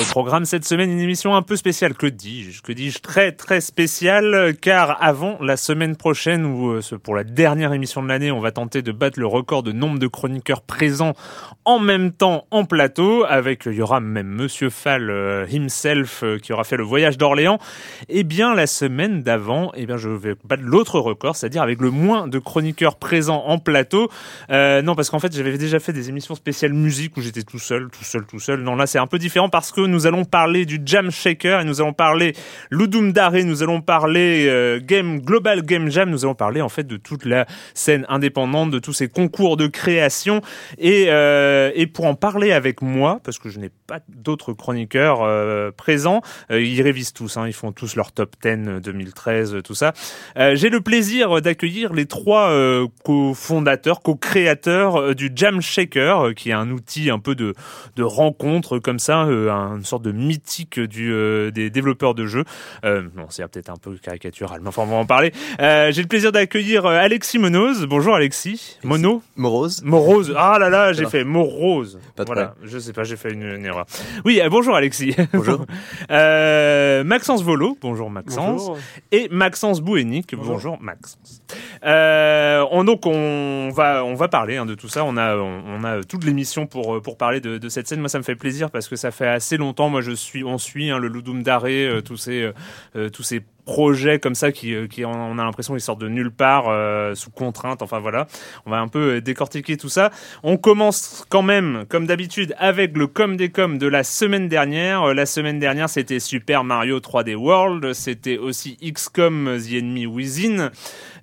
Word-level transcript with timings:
Au 0.00 0.04
programme 0.04 0.44
cette 0.44 0.64
semaine, 0.64 0.92
une 0.92 1.00
émission 1.00 1.34
un 1.34 1.42
peu 1.42 1.56
spéciale. 1.56 1.94
Que 1.94 2.06
dis-je 2.06 2.62
Que 2.62 2.70
dis-je 2.70 3.00
Très 3.00 3.32
très 3.32 3.60
spéciale, 3.60 4.54
car 4.60 4.96
avant 5.02 5.38
la 5.40 5.56
semaine 5.56 5.96
prochaine, 5.96 6.44
ou 6.44 6.70
euh, 6.70 6.80
pour 7.02 7.16
la 7.16 7.24
dernière 7.24 7.72
émission 7.72 8.00
de 8.00 8.06
l'année, 8.06 8.30
on 8.30 8.38
va 8.38 8.52
tenter 8.52 8.80
de 8.80 8.92
battre 8.92 9.18
le 9.18 9.26
record 9.26 9.64
de 9.64 9.72
nombre 9.72 9.98
de 9.98 10.06
chroniqueurs 10.06 10.62
présents 10.62 11.14
en 11.64 11.80
même 11.80 12.12
temps 12.12 12.46
en 12.50 12.64
plateau, 12.64 13.24
avec 13.28 13.66
il 13.66 13.74
y 13.74 13.82
aura 13.82 14.00
même 14.00 14.28
Monsieur 14.28 14.70
Fall 14.70 15.10
euh, 15.10 15.46
himself 15.50 16.22
euh, 16.22 16.38
qui 16.38 16.52
aura 16.52 16.64
fait 16.64 16.76
le 16.76 16.84
voyage 16.84 17.18
d'Orléans. 17.18 17.58
Eh 18.08 18.22
bien, 18.22 18.54
la 18.54 18.66
semaine 18.66 19.22
d'avant, 19.22 19.72
eh 19.74 19.84
bien, 19.84 19.96
je 19.96 20.08
vais 20.08 20.34
battre 20.44 20.62
l'autre 20.64 21.00
record, 21.00 21.36
c'est-à-dire 21.36 21.60
avec 21.60 21.80
le 21.80 21.90
moins 21.90 22.28
de 22.28 22.38
chroniqueurs 22.38 22.96
présents 22.96 23.42
en 23.46 23.58
plateau. 23.58 24.08
Euh, 24.50 24.80
non, 24.80 24.94
parce 24.94 25.10
qu'en 25.10 25.18
fait, 25.18 25.34
j'avais 25.34 25.58
déjà 25.58 25.80
fait 25.80 25.92
des 25.92 26.08
émissions 26.08 26.34
spéciales 26.34 26.72
musique 26.72 27.16
où 27.16 27.20
j'étais 27.20 27.42
tout 27.42 27.58
seul, 27.58 27.88
tout 27.90 28.04
seul, 28.04 28.24
tout 28.24 28.40
seul. 28.40 28.62
Non, 28.62 28.76
là, 28.76 28.86
c'est 28.86 28.98
un 28.98 29.06
peu 29.06 29.18
différent 29.18 29.48
parce 29.48 29.72
que 29.72 29.87
nous 29.88 30.06
allons 30.06 30.24
parler 30.24 30.64
du 30.64 30.80
Jam 30.84 31.10
Shaker 31.10 31.60
et 31.60 31.64
nous 31.64 31.80
allons 31.80 31.92
parler 31.92 32.34
Ludum 32.70 33.12
Dare, 33.12 33.44
nous 33.44 33.62
allons 33.62 33.80
parler 33.80 34.46
euh, 34.48 34.80
Game 34.82 35.20
Global 35.20 35.62
Game 35.62 35.90
Jam, 35.90 36.10
nous 36.10 36.24
allons 36.24 36.34
parler 36.34 36.60
en 36.60 36.68
fait 36.68 36.86
de 36.86 36.96
toute 36.96 37.24
la 37.24 37.46
scène 37.74 38.04
indépendante, 38.08 38.70
de 38.70 38.78
tous 38.78 38.92
ces 38.92 39.08
concours 39.08 39.56
de 39.56 39.66
création 39.66 40.40
et 40.78 41.06
euh, 41.08 41.70
et 41.74 41.86
pour 41.86 42.06
en 42.06 42.14
parler 42.14 42.52
avec 42.52 42.82
moi 42.82 43.20
parce 43.24 43.38
que 43.38 43.48
je 43.48 43.58
n'ai 43.58 43.70
pas 43.86 44.00
d'autres 44.08 44.52
chroniqueurs 44.52 45.22
euh, 45.22 45.70
présents, 45.70 46.20
ils 46.50 46.82
révisent 46.82 47.12
tous, 47.12 47.36
hein, 47.36 47.46
ils 47.46 47.52
font 47.52 47.72
tous 47.72 47.96
leur 47.96 48.12
top 48.12 48.34
10 48.42 48.80
2013, 48.82 49.58
tout 49.64 49.74
ça. 49.74 49.92
J'ai 50.36 50.68
le 50.68 50.80
plaisir 50.80 51.40
d'accueillir 51.40 51.92
les 51.92 52.06
trois 52.06 52.52
cofondateurs, 53.04 54.02
co-créateurs 54.02 55.14
du 55.14 55.30
Jam 55.34 55.60
Shaker, 55.60 56.34
qui 56.34 56.50
est 56.50 56.54
un 56.54 56.70
outil 56.70 57.10
un 57.10 57.18
peu 57.18 57.34
de 57.34 57.54
de 57.96 58.02
rencontre 58.02 58.78
comme 58.78 58.98
ça, 58.98 59.26
une 59.78 59.84
sorte 59.84 60.02
de 60.02 60.12
mythique 60.12 60.78
du, 60.80 61.12
euh, 61.12 61.50
des 61.50 61.70
développeurs 61.70 62.14
de 62.14 62.26
jeux. 62.26 62.44
Euh, 62.84 63.02
bon, 63.14 63.26
c'est 63.30 63.46
peut-être 63.48 63.70
un 63.70 63.76
peu 63.76 63.94
caricatural, 63.96 64.60
mais 64.60 64.68
enfin, 64.68 64.82
on 64.82 64.86
va 64.86 64.96
en 64.96 65.06
parler. 65.06 65.32
Euh, 65.60 65.90
J'ai 65.92 66.02
le 66.02 66.08
plaisir 66.08 66.32
d'accueillir 66.32 66.84
euh, 66.86 66.98
Alexis 66.98 67.38
Monoz. 67.38 67.86
Bonjour 67.86 68.14
Alexis. 68.14 68.78
Mono? 68.84 69.22
Morose. 69.36 69.82
Morose. 69.84 70.34
Ah 70.36 70.58
là 70.58 70.68
là, 70.68 70.92
j'ai 70.92 71.06
fait 71.06 71.24
Morose. 71.24 71.98
Pas 72.16 72.24
de 72.24 72.28
voilà, 72.28 72.54
je 72.62 72.78
sais 72.78 72.92
pas, 72.92 73.04
j'ai 73.04 73.16
fait 73.16 73.32
une, 73.32 73.42
une 73.44 73.64
erreur. 73.64 73.86
Oui, 74.24 74.40
euh, 74.42 74.48
bonjour 74.48 74.74
Alexis. 74.74 75.14
Bonjour. 75.32 75.64
euh, 76.10 77.04
Maxence 77.04 77.42
Volo. 77.42 77.78
Bonjour 77.80 78.10
Maxence. 78.10 78.62
Bonjour. 78.66 78.78
Et 79.12 79.28
Maxence 79.30 79.80
Bouénic. 79.80 80.34
Bonjour, 80.34 80.78
Maxence. 80.80 81.42
Euh, 81.84 82.64
on, 82.70 82.84
donc 82.84 83.06
on 83.06 83.70
va 83.72 84.04
on 84.04 84.14
va 84.14 84.28
parler 84.28 84.56
hein, 84.56 84.66
de 84.66 84.74
tout 84.74 84.88
ça. 84.88 85.04
On 85.04 85.16
a 85.16 85.36
on, 85.36 85.62
on 85.66 85.84
a 85.84 86.02
toute 86.02 86.24
l'émission 86.24 86.66
pour 86.66 87.00
pour 87.02 87.16
parler 87.16 87.40
de, 87.40 87.58
de 87.58 87.68
cette 87.68 87.86
scène. 87.88 88.00
Moi, 88.00 88.08
ça 88.08 88.18
me 88.18 88.24
fait 88.24 88.34
plaisir 88.34 88.70
parce 88.70 88.88
que 88.88 88.96
ça 88.96 89.10
fait 89.10 89.28
assez 89.28 89.56
longtemps. 89.56 89.67
Moi, 89.78 90.00
je 90.02 90.12
suis 90.12 90.44
on 90.44 90.58
suit 90.58 90.90
hein, 90.90 90.98
le 90.98 91.08
Ludum 91.08 91.42
Dare, 91.42 91.64
euh, 91.66 92.00
tous 92.00 92.16
ces 92.16 92.42
euh, 92.42 92.52
euh, 92.96 93.10
tous 93.10 93.22
ces 93.22 93.42
projets 93.68 94.18
comme 94.18 94.34
ça 94.34 94.50
qui, 94.50 94.74
euh, 94.74 94.86
qui 94.86 95.04
on 95.04 95.38
a 95.38 95.44
l'impression 95.44 95.74
qu'ils 95.74 95.82
sortent 95.82 96.00
de 96.00 96.08
nulle 96.08 96.30
part 96.30 96.68
euh, 96.68 97.14
sous 97.14 97.30
contrainte. 97.30 97.82
Enfin 97.82 97.98
voilà, 97.98 98.26
on 98.64 98.70
va 98.70 98.78
un 98.78 98.88
peu 98.88 99.16
euh, 99.16 99.20
décortiquer 99.20 99.76
tout 99.76 99.90
ça. 99.90 100.10
On 100.42 100.56
commence 100.56 101.26
quand 101.28 101.42
même, 101.42 101.84
comme 101.90 102.06
d'habitude, 102.06 102.54
avec 102.58 102.96
le 102.96 103.06
com 103.06 103.36
des 103.36 103.50
com 103.50 103.76
de 103.76 103.86
la 103.86 104.04
semaine 104.04 104.48
dernière. 104.48 105.12
La 105.12 105.26
semaine 105.26 105.58
dernière, 105.58 105.90
c'était 105.90 106.18
Super 106.18 106.64
Mario 106.64 106.98
3D 106.98 107.34
World, 107.34 107.92
c'était 107.92 108.38
aussi 108.38 108.78
XCOM 108.78 109.58
The 109.58 109.74
Enemy 109.74 110.06
Within, 110.06 110.70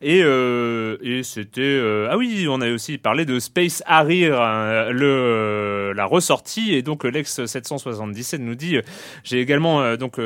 et, 0.04 0.20
et 0.20 1.24
c'était 1.24 1.82
ah 2.10 2.16
oui, 2.18 2.46
on 2.48 2.62
avait 2.62 2.72
aussi 2.72 3.00
parlé 3.00 3.26
de 3.26 3.40
Space 3.40 3.82
Harrier, 3.88 4.28
le 4.30 5.94
la 5.96 6.06
ressortie, 6.06 6.76
et 6.76 6.84
donc 6.84 7.06
l'ex 7.06 7.44
777 7.46 8.40
nous 8.42 8.56
dit 8.56 8.78
j'ai 9.24 9.40
également 9.40 9.96
donc 9.96 10.20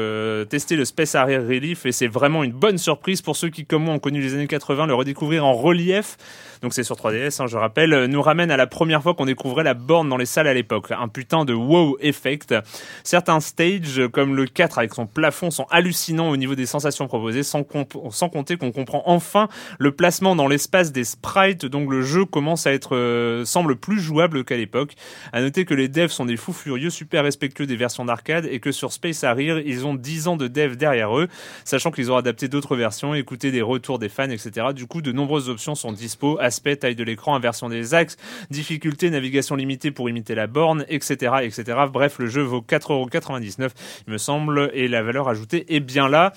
testé 0.49 0.75
le 0.75 0.83
Space 0.83 1.15
Harrier 1.15 1.37
Relief 1.37 1.85
et 1.85 1.91
c'est 1.91 2.08
vraiment 2.09 2.43
une 2.43 2.51
bonne 2.51 2.77
surprise 2.77 3.21
pour 3.21 3.35
ceux 3.35 3.49
qui, 3.49 3.65
comme 3.65 3.83
moi, 3.83 3.93
ont 3.93 3.99
connu 3.99 4.21
les 4.21 4.33
années 4.33 4.47
80, 4.47 4.87
le 4.87 4.93
redécouvrir 4.93 5.45
en 5.45 5.53
relief. 5.53 6.17
Donc 6.61 6.73
c'est 6.73 6.83
sur 6.83 6.97
3DS, 6.97 7.41
hein, 7.41 7.47
je 7.47 7.55
rappelle, 7.55 7.93
euh, 7.93 8.07
nous 8.07 8.21
ramène 8.21 8.51
à 8.51 8.57
la 8.57 8.67
première 8.67 9.01
fois 9.01 9.13
qu'on 9.13 9.25
découvrait 9.25 9.63
la 9.63 9.73
borne 9.73 10.09
dans 10.09 10.17
les 10.17 10.25
salles 10.25 10.47
à 10.47 10.53
l'époque. 10.53 10.91
Un 10.91 11.07
putain 11.07 11.45
de 11.45 11.53
wow 11.53 11.97
effect. 12.01 12.53
Certains 13.03 13.39
stages, 13.39 14.01
comme 14.11 14.35
le 14.35 14.45
4 14.45 14.79
avec 14.79 14.93
son 14.93 15.05
plafond, 15.05 15.51
sont 15.51 15.67
hallucinants 15.69 16.29
au 16.29 16.35
niveau 16.35 16.55
des 16.55 16.65
sensations 16.65 17.07
proposées, 17.07 17.43
sans, 17.43 17.63
comp- 17.63 17.97
sans 18.11 18.27
compter 18.27 18.57
qu'on 18.57 18.71
comprend 18.73 19.03
enfin 19.05 19.47
le 19.77 19.91
placement 19.91 20.35
dans 20.35 20.47
l'espace 20.47 20.91
des 20.91 21.05
sprites, 21.05 21.65
donc 21.65 21.89
le 21.89 22.01
jeu 22.01 22.25
commence 22.25 22.67
à 22.67 22.73
être 22.73 22.95
euh, 22.95 23.45
semble 23.45 23.77
plus 23.77 23.99
jouable 24.01 24.43
qu'à 24.43 24.57
l'époque. 24.57 24.95
À 25.31 25.41
noter 25.41 25.63
que 25.63 25.73
les 25.73 25.87
devs 25.87 26.09
sont 26.11 26.25
des 26.25 26.35
fous 26.35 26.53
furieux, 26.53 26.89
super 26.89 27.23
respectueux 27.23 27.67
des 27.67 27.77
versions 27.77 28.03
d'arcade, 28.03 28.45
et 28.51 28.59
que 28.59 28.71
sur 28.73 28.91
Space 28.91 29.23
Harrier, 29.23 29.63
ils 29.65 29.85
ont 29.85 29.95
10 29.95 30.27
ans 30.27 30.35
de 30.35 30.47
dev 30.47 30.75
derrière 30.75 31.17
eux, 31.17 31.29
sachant 31.63 31.91
qu'ils 31.99 32.13
ont 32.13 32.15
adapté 32.15 32.47
d'autres 32.47 32.77
versions, 32.77 33.13
écouté 33.13 33.51
des 33.51 33.61
retours 33.61 33.99
des 33.99 34.07
fans, 34.07 34.29
etc. 34.29 34.67
Du 34.73 34.87
coup, 34.87 35.01
de 35.01 35.11
nombreuses 35.11 35.49
options 35.49 35.75
sont 35.75 35.91
dispo, 35.91 36.37
aspect, 36.39 36.77
taille 36.77 36.95
de 36.95 37.03
l'écran, 37.03 37.35
inversion 37.35 37.67
des 37.67 37.93
axes, 37.93 38.15
difficulté, 38.49 39.09
navigation 39.09 39.57
limitée 39.57 39.91
pour 39.91 40.09
imiter 40.09 40.33
la 40.33 40.47
borne, 40.47 40.85
etc., 40.87 41.33
etc. 41.41 41.77
Bref, 41.91 42.17
le 42.19 42.27
jeu 42.27 42.41
vaut 42.41 42.61
4,99€, 42.61 43.71
il 44.07 44.13
me 44.13 44.17
semble, 44.17 44.71
et 44.73 44.87
la 44.87 45.03
valeur 45.03 45.27
ajoutée 45.27 45.75
est 45.75 45.81
bien 45.81 46.07
là. 46.07 46.31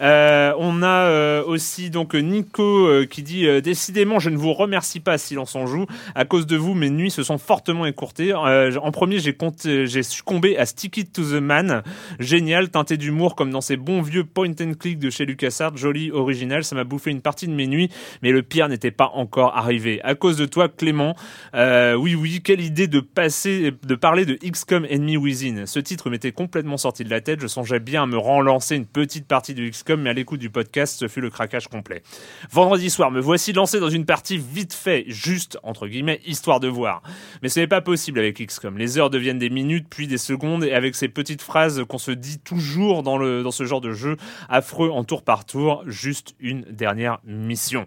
Euh, 0.00 0.52
on 0.58 0.82
a 0.82 1.06
euh, 1.06 1.44
aussi 1.44 1.90
donc 1.90 2.14
Nico 2.14 2.88
euh, 2.88 3.06
qui 3.06 3.22
dit 3.22 3.46
décidément 3.62 4.18
je 4.18 4.30
ne 4.30 4.36
vous 4.36 4.52
remercie 4.52 4.98
pas 4.98 5.18
Silence 5.18 5.54
en 5.54 5.66
joue 5.66 5.86
à 6.16 6.24
cause 6.24 6.46
de 6.46 6.56
vous 6.56 6.74
mes 6.74 6.90
nuits 6.90 7.12
se 7.12 7.22
sont 7.22 7.38
fortement 7.38 7.86
écourtées 7.86 8.34
en 8.34 8.90
premier 8.90 9.20
j'ai 9.20 9.36
j'ai 9.84 10.02
succombé 10.02 10.58
à 10.58 10.66
Stick 10.66 10.96
It 10.96 11.12
to 11.12 11.22
the 11.22 11.40
Man 11.40 11.82
génial 12.18 12.70
teinté 12.70 12.96
d'humour 12.96 13.36
comme 13.36 13.50
dans 13.50 13.60
ces 13.60 13.76
bons 13.76 14.02
vieux 14.02 14.24
point 14.24 14.50
and 14.60 14.74
click 14.78 14.98
de 15.04 15.10
chez 15.10 15.26
LucasArts, 15.26 15.76
joli, 15.76 16.10
original, 16.10 16.64
ça 16.64 16.74
m'a 16.74 16.84
bouffé 16.84 17.10
une 17.10 17.20
partie 17.20 17.46
de 17.46 17.52
mes 17.52 17.66
nuits, 17.66 17.90
mais 18.22 18.30
le 18.30 18.42
pire 18.42 18.68
n'était 18.68 18.90
pas 18.90 19.10
encore 19.14 19.56
arrivé. 19.56 20.00
À 20.02 20.14
cause 20.14 20.36
de 20.36 20.46
toi, 20.46 20.68
Clément, 20.68 21.14
euh, 21.54 21.94
oui, 21.94 22.14
oui, 22.14 22.40
quelle 22.42 22.60
idée 22.60 22.88
de 22.88 23.00
passer, 23.00 23.72
de 23.82 23.94
parler 23.94 24.24
de 24.24 24.34
XCOM 24.34 24.84
Enemy 24.84 25.16
Within. 25.16 25.66
Ce 25.66 25.78
titre 25.78 26.10
m'était 26.10 26.32
complètement 26.32 26.76
sorti 26.76 27.04
de 27.04 27.10
la 27.10 27.20
tête, 27.20 27.40
je 27.40 27.46
songeais 27.46 27.80
bien 27.80 28.04
à 28.04 28.06
me 28.06 28.16
relancer 28.16 28.76
une 28.76 28.86
petite 28.86 29.26
partie 29.26 29.54
de 29.54 29.68
XCOM, 29.68 30.00
mais 30.00 30.10
à 30.10 30.14
l'écoute 30.14 30.40
du 30.40 30.50
podcast, 30.50 30.98
ce 30.98 31.08
fut 31.08 31.20
le 31.20 31.30
craquage 31.30 31.68
complet. 31.68 32.02
Vendredi 32.50 32.90
soir, 32.90 33.10
me 33.10 33.20
voici 33.20 33.52
lancé 33.52 33.78
dans 33.80 33.90
une 33.90 34.06
partie 34.06 34.38
vite 34.38 34.72
fait, 34.72 35.04
juste, 35.08 35.58
entre 35.62 35.86
guillemets, 35.86 36.20
histoire 36.26 36.60
de 36.60 36.68
voir. 36.68 37.02
Mais 37.42 37.48
ce 37.48 37.60
n'est 37.60 37.66
pas 37.66 37.80
possible 37.80 38.18
avec 38.18 38.44
XCOM. 38.44 38.78
Les 38.78 38.98
heures 38.98 39.10
deviennent 39.10 39.38
des 39.38 39.50
minutes, 39.50 39.86
puis 39.90 40.06
des 40.06 40.18
secondes, 40.18 40.64
et 40.64 40.72
avec 40.72 40.94
ces 40.94 41.08
petites 41.08 41.42
phrases 41.42 41.84
qu'on 41.88 41.98
se 41.98 42.10
dit 42.10 42.38
toujours 42.38 43.02
dans, 43.02 43.18
le, 43.18 43.42
dans 43.42 43.50
ce 43.50 43.64
genre 43.64 43.80
de 43.80 43.92
jeu, 43.92 44.16
affreux 44.48 44.83
en 44.90 45.04
tour 45.04 45.22
par 45.22 45.44
tour, 45.44 45.82
juste 45.86 46.34
une 46.40 46.62
dernière 46.62 47.20
mission. 47.24 47.86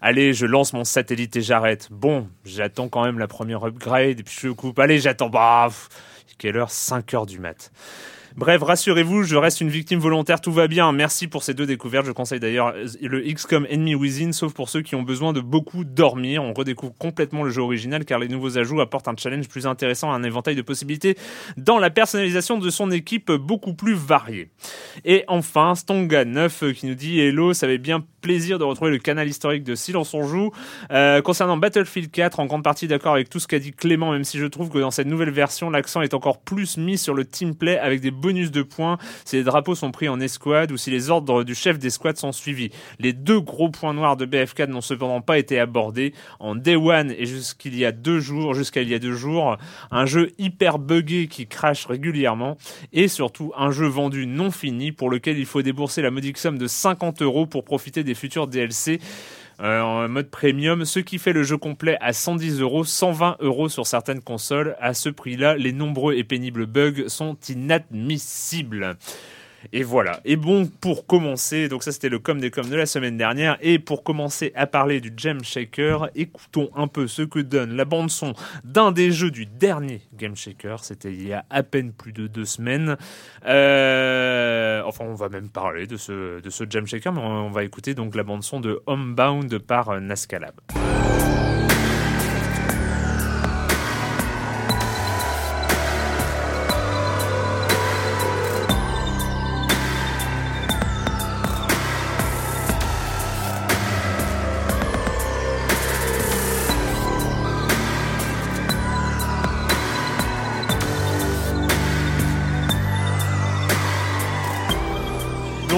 Allez, 0.00 0.32
je 0.32 0.46
lance 0.46 0.72
mon 0.72 0.84
satellite 0.84 1.36
et 1.36 1.42
j'arrête. 1.42 1.88
Bon, 1.90 2.28
j'attends 2.44 2.88
quand 2.88 3.04
même 3.04 3.18
la 3.18 3.28
première 3.28 3.64
upgrade, 3.64 4.20
et 4.20 4.22
puis 4.22 4.36
je 4.40 4.48
coupe. 4.48 4.78
Allez, 4.78 4.98
j'attends. 4.98 5.28
Bah, 5.28 5.68
quelle 6.38 6.56
heure? 6.56 6.70
5 6.70 7.14
heures 7.14 7.26
du 7.26 7.38
mat. 7.38 7.72
Bref, 8.38 8.62
rassurez-vous, 8.62 9.24
je 9.24 9.34
reste 9.34 9.60
une 9.60 9.68
victime 9.68 9.98
volontaire, 9.98 10.40
tout 10.40 10.52
va 10.52 10.68
bien. 10.68 10.92
Merci 10.92 11.26
pour 11.26 11.42
ces 11.42 11.54
deux 11.54 11.66
découvertes. 11.66 12.06
Je 12.06 12.12
conseille 12.12 12.38
d'ailleurs 12.38 12.72
le 13.02 13.20
XCOM 13.20 13.66
Enemy 13.68 13.96
Within, 13.96 14.30
sauf 14.30 14.54
pour 14.54 14.68
ceux 14.68 14.80
qui 14.80 14.94
ont 14.94 15.02
besoin 15.02 15.32
de 15.32 15.40
beaucoup 15.40 15.82
dormir. 15.82 16.44
On 16.44 16.52
redécouvre 16.52 16.94
complètement 16.96 17.42
le 17.42 17.50
jeu 17.50 17.62
original 17.62 18.04
car 18.04 18.20
les 18.20 18.28
nouveaux 18.28 18.56
ajouts 18.56 18.80
apportent 18.80 19.08
un 19.08 19.16
challenge 19.16 19.48
plus 19.48 19.66
intéressant, 19.66 20.12
un 20.12 20.22
éventail 20.22 20.54
de 20.54 20.62
possibilités 20.62 21.18
dans 21.56 21.80
la 21.80 21.90
personnalisation 21.90 22.58
de 22.58 22.70
son 22.70 22.92
équipe 22.92 23.32
beaucoup 23.32 23.74
plus 23.74 23.94
variée. 23.94 24.50
Et 25.04 25.24
enfin, 25.26 25.74
Stonga 25.74 26.24
9 26.24 26.74
qui 26.74 26.86
nous 26.86 26.94
dit 26.94 27.18
Hello, 27.18 27.54
ça 27.54 27.66
fait 27.66 27.78
bien 27.78 28.04
plaisir 28.20 28.60
de 28.60 28.64
retrouver 28.64 28.92
le 28.92 28.98
canal 28.98 29.28
historique 29.28 29.64
de 29.64 29.74
Silence 29.74 30.14
on 30.14 30.22
joue. 30.22 30.52
Euh, 30.92 31.22
concernant 31.22 31.56
Battlefield 31.56 32.12
4, 32.12 32.38
en 32.38 32.46
grande 32.46 32.62
partie 32.62 32.86
d'accord 32.86 33.14
avec 33.14 33.28
tout 33.28 33.40
ce 33.40 33.48
qu'a 33.48 33.58
dit 33.58 33.72
Clément, 33.72 34.12
même 34.12 34.24
si 34.24 34.38
je 34.38 34.46
trouve 34.46 34.70
que 34.70 34.78
dans 34.78 34.92
cette 34.92 35.08
nouvelle 35.08 35.30
version, 35.30 35.70
l'accent 35.70 36.02
est 36.02 36.14
encore 36.14 36.38
plus 36.38 36.76
mis 36.76 36.98
sur 36.98 37.14
le 37.14 37.24
team 37.24 37.56
play 37.56 37.78
avec 37.78 38.00
des 38.00 38.12
bonus 38.28 38.50
de 38.50 38.60
points 38.60 38.98
si 39.24 39.36
les 39.36 39.42
drapeaux 39.42 39.74
sont 39.74 39.90
pris 39.90 40.06
en 40.06 40.20
escouade 40.20 40.70
ou 40.70 40.76
si 40.76 40.90
les 40.90 41.08
ordres 41.08 41.44
du 41.44 41.54
chef 41.54 41.78
d'escouade 41.78 42.18
sont 42.18 42.32
suivis. 42.32 42.68
Les 42.98 43.14
deux 43.14 43.40
gros 43.40 43.70
points 43.70 43.94
noirs 43.94 44.18
de 44.18 44.26
BF4 44.26 44.68
n'ont 44.68 44.82
cependant 44.82 45.22
pas 45.22 45.38
été 45.38 45.58
abordés. 45.58 46.12
En 46.40 46.54
Day 46.54 46.76
One 46.76 47.14
et 47.16 47.24
jusqu'il 47.24 47.74
y 47.74 47.86
a 47.86 47.92
deux 47.92 48.20
jours, 48.20 48.52
jusqu'à 48.52 48.82
il 48.82 48.90
y 48.90 48.94
a 48.94 48.98
deux 48.98 49.14
jours, 49.14 49.56
un 49.90 50.04
jeu 50.04 50.32
hyper 50.36 50.78
buggé 50.78 51.26
qui 51.26 51.46
crache 51.46 51.86
régulièrement 51.86 52.58
et 52.92 53.08
surtout 53.08 53.50
un 53.56 53.70
jeu 53.70 53.86
vendu 53.86 54.26
non 54.26 54.50
fini 54.50 54.92
pour 54.92 55.08
lequel 55.08 55.38
il 55.38 55.46
faut 55.46 55.62
débourser 55.62 56.02
la 56.02 56.10
modique 56.10 56.36
somme 56.36 56.58
de 56.58 56.66
50 56.66 57.22
euros 57.22 57.46
pour 57.46 57.64
profiter 57.64 58.04
des 58.04 58.14
futurs 58.14 58.46
DLC. 58.46 59.00
Euh, 59.60 59.80
en 59.80 60.08
mode 60.08 60.30
premium, 60.30 60.84
ce 60.84 61.00
qui 61.00 61.18
fait 61.18 61.32
le 61.32 61.42
jeu 61.42 61.56
complet 61.56 61.98
à 62.00 62.12
110 62.12 62.60
euros, 62.60 62.84
120 62.84 63.38
euros 63.40 63.68
sur 63.68 63.86
certaines 63.86 64.20
consoles. 64.20 64.76
À 64.80 64.94
ce 64.94 65.08
prix-là, 65.08 65.56
les 65.56 65.72
nombreux 65.72 66.14
et 66.14 66.22
pénibles 66.22 66.66
bugs 66.66 67.08
sont 67.08 67.36
inadmissibles. 67.48 68.96
Et 69.72 69.82
voilà. 69.82 70.20
Et 70.24 70.36
bon, 70.36 70.66
pour 70.66 71.06
commencer, 71.06 71.68
donc 71.68 71.82
ça 71.82 71.92
c'était 71.92 72.08
le 72.08 72.18
com 72.18 72.40
des 72.40 72.50
com 72.50 72.68
de 72.68 72.76
la 72.76 72.86
semaine 72.86 73.16
dernière, 73.16 73.58
et 73.60 73.78
pour 73.78 74.02
commencer 74.02 74.52
à 74.54 74.66
parler 74.66 75.00
du 75.00 75.12
Gem 75.16 75.42
Shaker, 75.42 76.08
écoutons 76.14 76.70
un 76.74 76.86
peu 76.86 77.06
ce 77.06 77.22
que 77.22 77.38
donne 77.40 77.74
la 77.74 77.84
bande 77.84 78.10
son 78.10 78.34
d'un 78.64 78.92
des 78.92 79.10
jeux 79.10 79.30
du 79.30 79.46
dernier 79.46 80.00
Game 80.14 80.36
Shaker. 80.36 80.84
C'était 80.84 81.12
il 81.12 81.26
y 81.26 81.32
a 81.32 81.44
à 81.50 81.62
peine 81.62 81.92
plus 81.92 82.12
de 82.12 82.26
deux 82.26 82.44
semaines. 82.44 82.96
Euh, 83.46 84.82
enfin, 84.84 85.04
on 85.04 85.14
va 85.14 85.28
même 85.28 85.48
parler 85.48 85.86
de 85.86 85.96
ce 85.96 86.40
de 86.40 86.50
ce 86.50 86.64
Gem 86.68 86.86
Shaker, 86.86 87.12
mais 87.12 87.20
on 87.20 87.50
va 87.50 87.64
écouter 87.64 87.94
donc 87.94 88.14
la 88.14 88.22
bande 88.22 88.42
son 88.42 88.60
de 88.60 88.80
Homebound 88.86 89.58
par 89.58 90.00
Nascalab. 90.00 90.54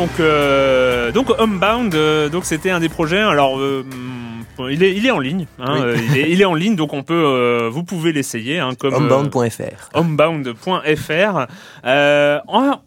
Donc 0.00 0.18
euh, 0.20 1.12
donc 1.12 1.28
Homebound, 1.38 1.94
euh, 1.94 2.28
donc 2.30 2.44
c'était 2.46 2.70
un 2.70 2.80
des 2.80 2.88
projets. 2.88 3.18
Alors 3.20 3.58
euh, 3.58 3.84
il 4.70 4.82
est, 4.82 4.94
il 4.96 5.04
est 5.06 5.10
en 5.10 5.18
ligne. 5.18 5.46
Hein, 5.58 5.74
Oui. 5.74 5.80
euh, 5.82 5.96
il, 6.10 6.18
est, 6.18 6.30
il 6.30 6.40
est 6.40 6.44
en 6.46 6.54
ligne, 6.54 6.74
donc 6.74 6.94
on 6.94 7.02
peut, 7.02 7.12
euh, 7.14 7.68
vous 7.70 7.84
pouvez 7.84 8.12
l'essayer. 8.12 8.58
Hein, 8.60 8.70
comme 8.78 8.94
Homebound.fr. 8.94 9.90
homebound.fr. 9.94 11.46
Euh, 11.84 12.38
en- 12.48 12.80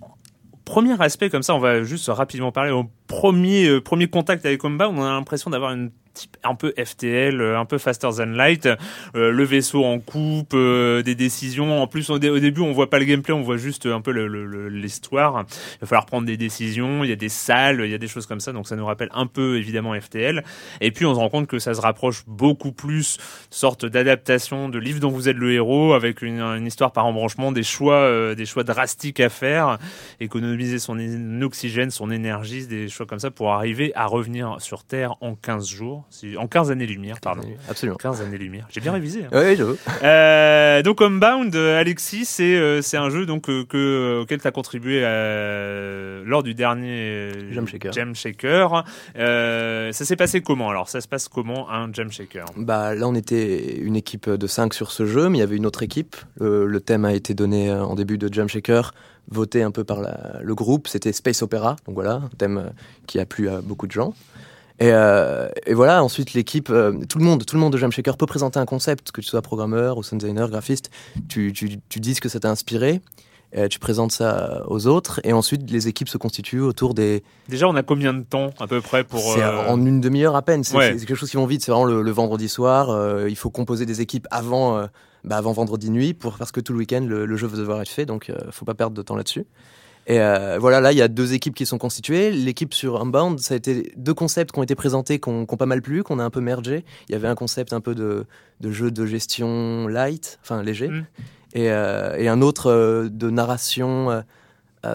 premier 0.66 1.00
aspect 1.02 1.30
comme 1.30 1.44
ça, 1.44 1.54
on 1.54 1.60
va 1.60 1.84
juste 1.84 2.08
rapidement 2.10 2.52
parler 2.52 2.72
au 2.72 2.86
premier 3.08 3.68
euh, 3.68 3.82
premier 3.82 4.08
contact 4.08 4.46
avec 4.46 4.64
Homebound. 4.64 4.98
On 4.98 5.04
a 5.04 5.10
l'impression 5.12 5.52
d'avoir 5.52 5.72
une 5.74 5.92
type 6.14 6.38
un 6.44 6.56
peu 6.56 6.74
FTL, 6.78 7.42
euh, 7.42 7.60
un 7.60 7.66
peu 7.66 7.78
faster 7.78 8.10
than 8.18 8.26
light, 8.28 8.68
Euh, 9.16 9.32
le 9.32 9.44
vaisseau 9.44 9.84
en 9.84 10.00
coupe, 10.00 10.54
euh, 10.54 11.02
des 11.04 11.16
décisions. 11.16 11.82
En 11.82 11.88
plus, 11.88 12.10
au, 12.10 12.20
dé- 12.20 12.30
au 12.30 12.40
début, 12.40 12.62
on 12.62 12.72
voit 12.72 12.90
pas 12.90 13.00
le 13.00 13.06
gameplay, 13.06 13.34
on 13.34 13.42
voit 13.42 13.58
juste 13.58 13.86
un 13.86 14.02
peu 14.02 14.12
l'histoire. 14.70 15.46
Il 15.76 15.80
va 15.82 15.88
falloir 15.88 16.06
prendre 16.06 16.26
des 16.26 16.38
décisions. 16.38 17.04
Il 17.04 17.10
y 17.10 17.14
a 17.14 17.16
des 17.16 17.30
salles, 17.30 17.82
il 17.84 17.92
y 17.92 17.94
a 17.94 17.98
des 17.98 18.08
choses 18.08 18.26
comme 18.26 18.40
ça. 18.40 18.52
Donc, 18.52 18.68
ça 18.68 18.76
nous 18.76 18.86
rappelle 18.86 19.10
un 19.14 19.28
peu 19.28 19.58
évidemment 19.58 19.94
FTL. 20.00 20.44
Et 20.82 20.92
puis, 20.92 21.06
on 21.06 21.14
se 21.14 21.20
rend 21.20 21.30
compte 21.30 21.48
que 21.48 21.60
ça 21.60 21.74
se 21.74 21.82
rapproche 21.82 22.24
beaucoup 22.28 22.72
plus 22.72 23.18
sorte 23.50 23.86
d'adaptation 23.86 24.70
de 24.70 24.80
livre 24.80 25.00
dont 25.00 25.10
vous 25.10 25.30
êtes 25.30 25.38
le 25.38 25.52
héros, 25.54 25.94
avec 25.94 26.22
une, 26.22 26.42
une 26.42 26.66
histoire 26.68 26.92
par 26.92 27.06
embranchement, 27.06 27.52
des 27.52 27.64
choix, 27.64 27.96
euh, 27.96 28.36
des 28.36 28.46
choix 28.46 28.64
drastiques 28.64 29.20
à 29.20 29.30
faire, 29.30 29.78
économiser 30.20 30.80
son 30.80 30.98
oxygène, 31.42 31.90
son 31.92 32.12
énergie, 32.12 32.68
des 32.68 32.90
choix 32.90 33.06
comme 33.06 33.20
ça 33.20 33.32
pour 33.32 33.52
arriver 33.52 33.92
à 33.96 34.06
revenir 34.06 34.58
sur 34.60 34.84
Terre 34.84 35.16
en 35.22 35.36
15 35.36 35.68
jours, 35.68 36.03
en 36.38 36.48
15 36.48 36.72
années-lumière, 36.72 37.20
pardon. 37.22 37.44
Absolument. 37.70 37.98
15 37.98 38.22
années-lumière. 38.22 38.68
J'ai 38.70 38.82
bien 38.82 38.92
révisé. 38.94 39.26
hein. 39.26 39.30
Oui, 39.34 39.56
j'avoue. 39.56 39.76
Euh, 40.04 40.82
donc 40.82 41.02
Homebound, 41.02 41.56
euh, 41.56 41.80
Alexis, 41.80 42.26
c'est 42.26 42.56
euh, 42.56 42.82
c'est 42.82 42.98
un 42.98 43.10
jeu 43.10 43.26
donc 43.26 43.50
euh, 43.50 43.66
que 43.66 44.22
auquel 44.22 44.42
tu 44.42 44.48
as 44.48 44.52
contribué 44.52 45.02
lors 46.26 46.44
du 46.44 46.54
dernier 46.54 47.32
Jam 47.52 47.68
Shaker. 47.68 47.92
Jam 47.94 48.16
Shaker. 48.16 48.84
Euh, 49.18 49.92
ça 49.92 50.06
s'est 50.06 50.16
passé 50.16 50.42
comment 50.42 50.70
alors? 50.70 50.90
Ça 50.90 51.02
se 51.02 51.08
passe 51.08 51.28
comment 51.28 51.70
un 51.70 51.92
Jam 51.94 52.12
Shaker? 52.12 52.46
Bah, 52.58 52.96
là, 52.96 53.08
on 53.08 53.16
était 53.16 53.78
une 53.78 53.96
équipe 53.96 54.30
de 54.30 54.48
5 54.48 54.74
sur 54.74 54.92
ce 54.92 55.06
jeu, 55.06 55.30
mais 55.30 55.38
il 55.38 55.42
y 55.42 55.44
avait 55.44 55.58
une 55.58 55.66
autre 55.66 55.84
équipe. 55.84 56.16
Le, 56.40 56.66
le 56.66 56.80
thème 56.80 57.06
a 57.06 57.14
été 57.14 57.34
donné 57.34 57.72
en 57.72 57.96
début 57.96 58.18
de 58.18 58.32
Jam 58.34 58.48
Shaker, 58.48 58.94
voté 59.30 59.64
un 59.64 59.72
peu 59.72 59.84
par 59.84 60.02
la- 60.02 60.40
le 60.42 60.56
groupe. 60.56 60.88
C'était 60.88 61.12
Space 61.12 61.42
Opera, 61.42 61.76
donc 61.86 61.96
voilà, 61.96 62.14
un 62.14 62.30
thème 62.38 62.72
qui 63.08 63.20
a 63.20 63.26
plu 63.26 63.50
à 63.50 63.62
beaucoup 63.62 63.88
de 63.88 63.92
gens. 63.92 64.14
Et, 64.84 64.92
euh, 64.92 65.48
et 65.66 65.74
voilà, 65.74 66.04
ensuite 66.04 66.34
l'équipe, 66.34 66.70
euh, 66.70 66.92
tout 67.08 67.18
le 67.20 67.24
monde, 67.24 67.46
tout 67.46 67.56
le 67.56 67.62
monde 67.62 67.72
de 67.72 67.78
Jam 67.78 67.92
Shaker 67.92 68.18
peut 68.18 68.26
présenter 68.26 68.60
un 68.60 68.66
concept, 68.66 69.12
que 69.12 69.22
tu 69.22 69.28
sois 69.28 69.42
programmeur 69.42 69.98
ou 69.98 70.04
sound 70.04 70.20
designer, 70.22 70.50
graphiste. 70.50 70.90
Tu, 71.30 71.54
tu, 71.54 71.80
tu 71.88 72.00
dis 72.00 72.16
ce 72.16 72.22
que 72.22 72.28
ça 72.30 72.40
t'a 72.42 72.50
inspiré, 72.50 73.02
tu 73.70 73.78
présentes 73.80 74.12
ça 74.12 74.64
aux 74.68 74.88
autres, 74.88 75.22
et 75.24 75.32
ensuite 75.32 75.70
les 75.72 75.88
équipes 75.88 76.10
se 76.10 76.18
constituent 76.18 76.60
autour 76.62 76.96
des, 76.96 77.24
Déjà, 77.50 77.68
on 77.70 77.76
a 77.76 77.84
combien 77.84 78.14
de 78.14 78.24
temps 78.24 78.50
à 78.60 78.66
peu 78.68 78.82
près 78.82 79.04
pour 79.04 79.20
C'est 79.22 79.44
euh, 79.44 79.70
en 79.70 79.80
une 79.86 80.02
demi-heure 80.02 80.36
à 80.36 80.42
peine. 80.42 80.64
C'est 80.64 80.76
Ouais. 80.76 80.96
quelque 80.98 81.14
chose 81.16 81.30
qui 81.30 81.38
vont 81.38 81.46
vite. 81.46 81.64
C'est 81.64 81.72
vraiment 81.72 81.86
le, 81.86 82.02
le 82.02 82.12
vendredi 82.12 82.50
soir. 82.50 82.90
euh, 82.90 83.28
il 83.30 83.36
faut 83.38 83.52
composer 83.52 83.86
des 83.86 84.02
équipes 84.02 84.28
avant, 84.32 84.78
euh, 84.80 84.88
bah, 85.24 85.38
avant 85.38 85.52
vendredi 85.54 85.92
nuit 85.92 86.14
pour, 86.16 86.34
parce 86.40 86.52
que 86.52 86.60
tout 86.62 86.74
le 86.74 86.80
week-end, 86.80 87.06
le, 87.08 87.26
le 87.28 87.38
jeu 87.38 87.46
va 87.48 87.56
devoir 87.58 87.80
être 87.80 87.90
fait. 87.90 88.08
Donc, 88.08 88.30
euh, 88.32 88.36
faut 88.52 88.66
pas 88.66 88.74
perdre 88.74 88.96
de 88.98 89.02
temps 89.04 89.16
là-dessus. 89.16 89.46
Et 90.06 90.20
euh, 90.20 90.58
voilà, 90.60 90.82
là, 90.82 90.92
il 90.92 90.98
y 90.98 91.02
a 91.02 91.08
deux 91.08 91.34
équipes 91.34 91.56
qui 91.56 91.66
sont 91.66 91.78
constituées. 91.78 92.32
L'équipe 92.32 92.74
sur 92.74 93.02
Unbound, 93.02 93.40
ça 93.40 93.54
a 93.54 93.58
été 93.58 93.94
deux 93.96 94.14
concepts 94.14 94.52
qui 94.52 94.60
ont 94.60 94.64
été 94.64 94.76
présentés, 94.76 95.20
qui 95.20 95.30
ont, 95.30 95.46
qui 95.46 95.54
ont 95.54 95.58
pas 95.58 95.66
mal 95.66 95.82
plu, 95.82 96.04
qu'on 96.04 96.20
a 96.20 96.24
un 96.24 96.30
peu 96.30 96.42
mergé. 96.42 96.84
Il 97.08 97.14
y 97.14 97.16
avait 97.16 97.30
un 97.30 97.36
concept 97.36 97.72
un 97.72 97.80
peu 97.80 97.96
de, 97.96 98.26
de 98.60 98.72
jeu 98.72 98.92
de 98.92 99.06
gestion 99.06 99.88
light, 99.88 100.40
enfin 100.42 100.62
léger, 100.62 100.90
Mm. 100.90 101.06
et, 101.54 101.72
euh, 101.72 102.18
et 102.18 102.28
un 102.28 102.42
autre 102.42 102.70
euh, 102.70 103.10
de 103.10 103.30
narration 103.30 104.24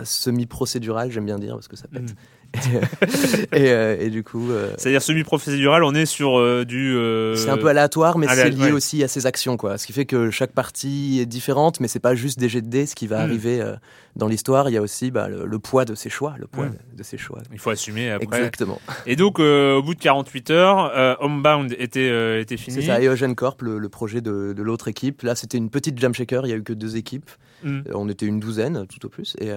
semi-procédurale, 0.05 1.11
j'aime 1.11 1.25
bien 1.25 1.39
dire, 1.39 1.55
parce 1.55 1.69
que 1.69 1.77
ça 1.77 1.89
pète. 1.89 2.03
Mm. 2.03 2.15
et, 3.53 3.71
euh, 3.71 3.97
et 4.01 4.11
du 4.11 4.25
coup, 4.25 4.51
euh, 4.51 4.73
C'est-à-dire 4.79 5.03
semi-procédural, 5.03 5.85
on 5.85 5.95
est 5.95 6.07
sur 6.07 6.39
euh, 6.39 6.65
du. 6.65 6.95
c'est 7.37 7.51
un 7.51 7.57
peu 7.59 7.69
aléatoire, 7.69 8.19
mais 8.19 8.27
c'est 8.29 8.51
lié 8.51 8.65
ouais. 8.65 8.73
aussi 8.73 9.03
à 9.05 9.09
ses 9.09 9.27
actions, 9.27 9.57
quoi. 9.57 9.79
Ce 9.79 9.87
qui 9.87 9.93
fait 9.93 10.07
que 10.07 10.31
chaque 10.31 10.53
partie 10.53 11.19
est 11.21 11.27
différente, 11.27 11.81
mais 11.81 11.89
c'est 11.89 12.01
pas 12.01 12.15
juste 12.15 12.39
des 12.39 12.49
jets 12.49 12.63
de 12.63 12.69
dés. 12.69 12.87
Ce 12.87 12.95
qui 12.95 13.07
va 13.07 13.19
Mm. 13.19 13.21
arriver 13.21 13.73
dans 14.17 14.29
l'histoire, 14.29 14.69
il 14.71 14.73
y 14.73 14.77
a 14.77 14.83
aussi 14.83 15.11
bah, 15.11 15.29
le, 15.29 15.45
le 15.45 15.59
poids 15.59 15.85
de 15.85 15.95
ses 15.95 16.09
choix, 16.11 16.35
le 16.39 16.47
poids 16.47 16.67
Mm. 16.67 16.71
de, 16.93 16.99
de 16.99 17.03
ses 17.03 17.19
choix. 17.19 17.41
Il 17.53 17.59
faut 17.59 17.71
assumer 17.71 18.11
après. 18.11 18.39
Exactement. 18.39 18.81
Et 19.07 19.17
donc, 19.17 19.39
au 19.41 19.83
bout 19.83 19.95
de 19.95 20.01
48 20.01 20.51
heures, 20.51 21.19
Homebound 21.21 21.75
était, 21.79 22.41
était 22.41 22.57
fini. 22.57 22.77
C'est 22.77 22.83
ça. 22.87 23.01
Et 23.01 23.07
Eugene 23.07 23.35
Corp, 23.35 23.61
le, 23.63 23.79
le 23.79 23.89
projet 23.89 24.21
de, 24.21 24.53
de 24.57 24.63
l'autre 24.63 24.89
équipe. 24.89 25.23
Là, 25.23 25.35
c'était 25.35 25.59
une 25.59 25.71
petite 25.71 25.99
jam 25.99 26.15
shaker. 26.15 26.47
Il 26.47 26.51
y 26.51 26.53
a 26.53 26.57
eu 26.57 26.63
que 26.63 26.73
deux 26.73 26.97
équipes. 26.97 27.31
Mm. 27.63 27.69
Euh, 27.89 27.93
On 27.95 28.09
était 28.09 28.27
une 28.27 28.41
douzaine, 28.41 28.87
tout 28.87 29.05
au 29.05 29.09
plus. 29.09 29.37
Et, 29.41 29.51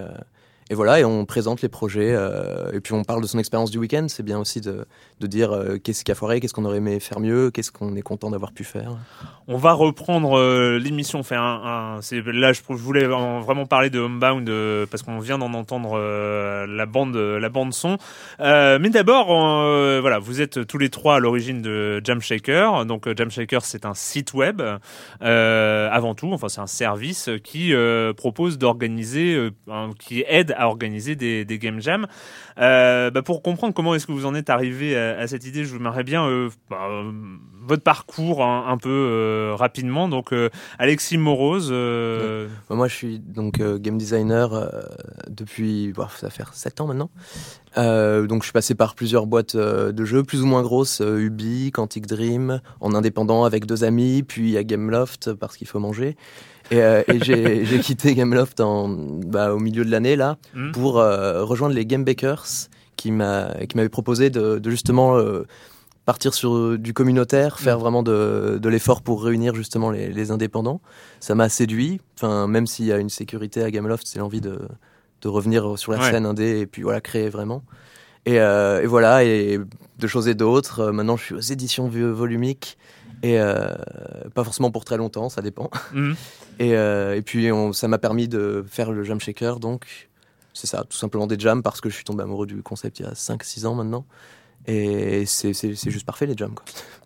et 0.72 0.74
voilà, 0.74 1.02
et 1.02 1.04
on 1.04 1.26
présente 1.26 1.62
les 1.62 1.68
projets. 1.68 2.18
et 2.72 2.80
puis 2.80 2.94
on 2.94 3.04
parle 3.04 3.22
de 3.22 3.28
son 3.28 3.40
expérience 3.40 3.72
du 3.72 3.78
week-end. 3.78 4.06
C'est 4.08 4.24
bien 4.24 4.40
aussi 4.40 4.62
de, 4.62 4.86
de 5.20 5.28
dire 5.28 5.54
qu'est-ce 5.84 6.06
qui 6.06 6.14
a 6.14 6.16
foiré, 6.16 6.40
qu'est-ce 6.40 6.54
qu'on 6.54 6.64
aurait 6.64 6.78
aimé 6.78 7.02
faire 7.02 7.20
mieux, 7.20 7.52
qu'est-ce 7.52 7.74
qu'on 7.74 7.94
est 7.98 8.02
content 8.02 8.32
d'avoir 8.32 8.54
pu 8.54 8.64
faire. 8.64 8.96
On 9.50 9.58
va 9.58 9.74
reprendre 9.74 10.78
l'émission. 10.78 11.20
Enfin, 11.20 11.36
un, 11.42 12.00
là, 12.32 12.54
je, 12.54 12.62
voulais 12.70 13.06
vraiment 13.06 13.66
parler 13.66 13.90
de 13.90 14.00
Homebound 14.00 14.50
parce 14.90 15.04
qu'on 15.04 15.20
vient 15.20 15.38
d'en 15.38 15.54
entendre 15.54 16.00
la 16.00 16.86
bande, 16.86 17.18
la 17.18 17.50
bande 17.50 17.74
son. 17.74 17.98
mais 18.40 18.90
d'abord, 18.92 19.28
voilà, 20.00 20.20
vous 20.20 20.40
êtes 20.40 20.66
tous 20.68 20.78
les 20.78 20.90
trois 20.90 21.16
à 21.16 21.20
l'origine 21.20 21.62
de 21.62 22.00
Jam 22.02 22.22
Shaker. 22.22 22.86
Donc 22.86 23.10
Jam 23.18 23.30
Shaker, 23.30 23.66
c'est 23.66 23.86
un 23.86 23.94
site 23.94 24.34
web 24.34 24.62
avant 25.20 26.16
tout. 26.16 26.32
Enfin, 26.32 26.48
c'est 26.48 26.62
un 26.62 26.68
service 26.68 27.30
qui 27.44 27.74
propose 28.16 28.58
d'organiser, 28.58 29.50
qui 30.00 30.24
aide 30.26 30.56
à 30.61 30.61
organiser 30.68 31.16
des, 31.16 31.46
game 31.60 31.82
jams. 31.82 32.08
Euh, 32.58 33.12
bah 33.12 33.22
pour 33.22 33.42
comprendre 33.42 33.74
comment 33.74 33.96
est-ce 33.96 34.08
que 34.08 34.12
vous 34.12 34.26
en 34.26 34.36
êtes 34.36 34.50
arrivé 34.50 34.98
à, 34.98 35.28
cette 35.28 35.46
idée, 35.46 35.64
je 35.64 35.74
vous 35.74 35.80
voudrais 35.80 36.04
bien 36.04 36.26
euh, 36.26 36.50
bah, 36.70 36.88
votre 37.64 37.84
parcours 37.84 38.44
un, 38.44 38.78
peu 38.78 38.90
euh, 38.90 39.56
rapidement. 39.56 40.08
Donc 40.08 40.34
Alexis 40.80 41.18
Morose. 41.18 41.72
Bah, 41.72 42.76
moi, 42.76 42.88
je 42.88 42.96
suis 42.96 43.20
donc 43.20 43.62
game 43.62 43.98
designer 43.98 44.52
depuis, 45.28 45.94
bah, 45.94 46.10
ça 46.16 46.30
faire 46.30 46.54
7 46.54 46.82
ans 46.82 46.88
maintenant. 46.88 47.10
Donc 47.76 48.42
je 48.42 48.46
suis 48.46 48.54
passé 48.54 48.76
par 48.76 48.96
plusieurs 48.96 49.28
boîtes 49.28 49.56
de 49.56 50.06
jeux, 50.06 50.24
plus 50.24 50.42
ou 50.42 50.46
moins 50.46 50.62
grosses, 50.62 51.02
Ubi, 51.02 51.72
Quantic 51.72 52.06
Dream, 52.06 52.62
en 52.80 52.94
indépendant 52.94 53.44
avec 53.44 53.66
deux 53.66 53.84
amis, 53.84 54.24
puis 54.24 54.58
à 54.58 54.64
Gameloft 54.64 55.34
parce 55.34 55.58
qu'il 55.58 55.68
faut 55.68 55.80
manger. 55.80 56.16
Et, 56.72 56.82
euh, 56.82 57.04
j'ai 57.22 57.80
quitté 57.80 58.16
Gameloft 58.16 58.60
en, 58.62 58.88
bah, 58.90 59.54
au 59.54 59.60
milieu 59.60 59.86
de 59.86 59.92
l'année 59.92 60.16
là 60.16 60.38
hmm. 60.56 60.72
pour 60.72 61.00
euh, 61.00 61.44
rejoindre 61.44 61.76
les 61.76 61.86
Game 61.86 62.04
Bakers 62.04 62.70
qui 62.96 63.12
m'avaient 63.12 63.90
proposé 63.90 64.30
de, 64.30 64.58
de 64.60 64.70
justement 64.70 65.18
euh, 65.18 65.44
partir 66.06 66.34
sur 66.34 66.78
du 66.78 66.94
communautaire, 66.94 67.60
faire 67.60 67.78
hmm. 67.78 67.82
vraiment 67.82 68.04
de, 68.04 68.58
de 68.62 68.70
l'effort 68.70 69.02
pour 69.02 69.24
réunir 69.24 69.54
justement 69.54 69.92
les, 69.92 70.12
les 70.12 70.32
indépendants. 70.32 70.82
Ça 71.20 71.36
m'a 71.36 71.50
séduit. 71.50 72.00
Enfin, 72.18 72.48
même 72.48 72.68
s'il 72.68 72.86
y 72.86 72.92
a 72.92 72.98
une 72.98 73.10
sécurité 73.10 73.64
à 73.64 73.72
Gameloft, 73.72 74.08
c'est 74.08 74.20
l'envie 74.20 74.42
de, 74.42 74.60
de 75.22 75.28
revenir 75.28 75.78
sur 75.78 75.92
la 75.92 76.10
scène 76.10 76.26
indé 76.26 76.60
et 76.60 76.68
puis 76.68 76.84
voilà 76.84 77.02
créer 77.02 77.30
vraiment. 77.30 77.64
Et, 78.26 78.36
et 78.36 78.86
voilà 78.86 79.24
et 79.24 79.60
de 80.00 80.08
choses 80.08 80.28
et 80.28 80.36
d'autres. 80.36 80.92
Maintenant, 80.92 81.18
je 81.18 81.24
suis 81.24 81.36
aux 81.36 81.40
éditions 81.40 81.88
volumiques. 81.88 82.78
Et 83.24 83.40
euh, 83.40 83.76
pas 84.34 84.44
forcément 84.44 84.72
pour 84.72 84.86
très 84.86 84.98
longtemps, 84.98 85.30
ça 85.30 85.42
dépend. 85.42 85.70
Mhm. 85.94 86.16
Et, 86.60 86.76
euh, 86.76 87.16
et, 87.16 87.24
puis 87.24 87.52
on, 87.52 87.74
ça 87.74 87.88
m'a 87.88 87.98
permis 87.98 88.28
de 88.28 88.64
faire 88.68 88.92
le 88.92 89.04
Jam 89.04 89.20
Shaker, 89.20 89.60
donc 89.60 90.10
c'est 90.54 90.68
ça, 90.68 90.84
tout 90.88 90.98
simplement 90.98 91.26
des 91.26 91.40
jams 91.40 91.64
parce 91.64 91.82
que 91.82 91.90
je 91.90 91.96
suis 91.96 92.04
tombé 92.04 92.22
amoureux 92.22 92.46
du 92.46 92.62
concept 92.62 93.00
il 93.00 93.04
y 93.04 93.06
a 93.08 93.14
5-6 93.14 93.66
ans 93.66 93.74
maintenant. 93.74 94.06
Et 94.68 95.26
c'est 95.26 95.54
juste 95.90 96.06
parfait 96.06 96.28
les 96.28 96.38
jams. 96.38 96.54
Quoi. 96.54 96.64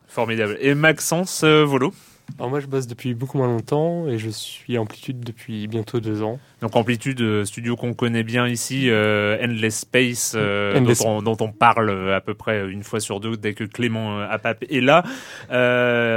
Formidable. 0.08 0.58
Et 0.60 0.76
Maxence 0.76 1.44
euh, 1.46 1.64
Volo? 1.64 1.94
Alors 2.38 2.50
moi 2.50 2.60
je 2.60 2.68
bosse 2.68 2.88
depuis 2.88 3.14
beaucoup 3.14 3.38
moins 3.38 3.48
longtemps 3.48 4.08
et 4.08 4.18
je 4.18 4.30
suis 4.30 4.78
Amplitude 4.78 5.22
depuis 5.22 5.68
bientôt 5.68 6.00
deux 6.00 6.22
ans. 6.22 6.40
Donc 6.62 6.76
Amplitude, 6.76 7.22
euh, 7.22 7.46
studio 7.46 7.76
qu'on 7.76 7.94
connaît 7.94 8.24
bien 8.24 8.48
ici, 8.48 8.90
euh, 8.90 9.38
Endless 9.44 9.80
Space, 9.80 10.34
euh, 10.36 10.80
Dont, 11.22 11.38
on, 11.40 11.52
parle 11.52 12.12
à 12.12 12.22
peu 12.22 12.34
près 12.34 12.68
une 12.70 12.84
fois 12.84 13.00
sur 13.00 13.20
deux 13.20 13.38
dès 13.38 13.54
que 13.54 13.64
Clément 13.64 14.20
Apap 14.20 14.64
est 14.70 14.82
là. 14.82 15.04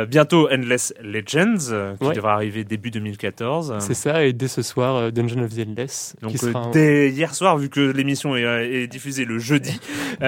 bientôt 0.07 0.49
Endless 0.51 0.95
Legends, 1.03 1.97
qui 2.01 2.13
devra 2.15 2.35
arriver 2.35 2.65
début 2.65 2.91
2014. 2.91 3.77
C'est 3.81 3.95
ça, 3.95 4.25
et 4.25 4.33
dès 4.33 4.49
ce 4.49 4.63
soir, 4.63 5.13
Dungeon 5.13 5.43
of 5.43 5.55
the 5.55 5.69
Endless. 5.69 6.17
Donc 6.23 6.35
dès 6.73 7.11
hier 7.11 7.35
soir, 7.35 7.59
vu 7.59 7.69
que 7.69 7.81
l'émission 7.81 8.35
est, 8.37 8.87
diffusée 8.87 9.25
le 9.25 9.39
jeudi. 9.39 9.79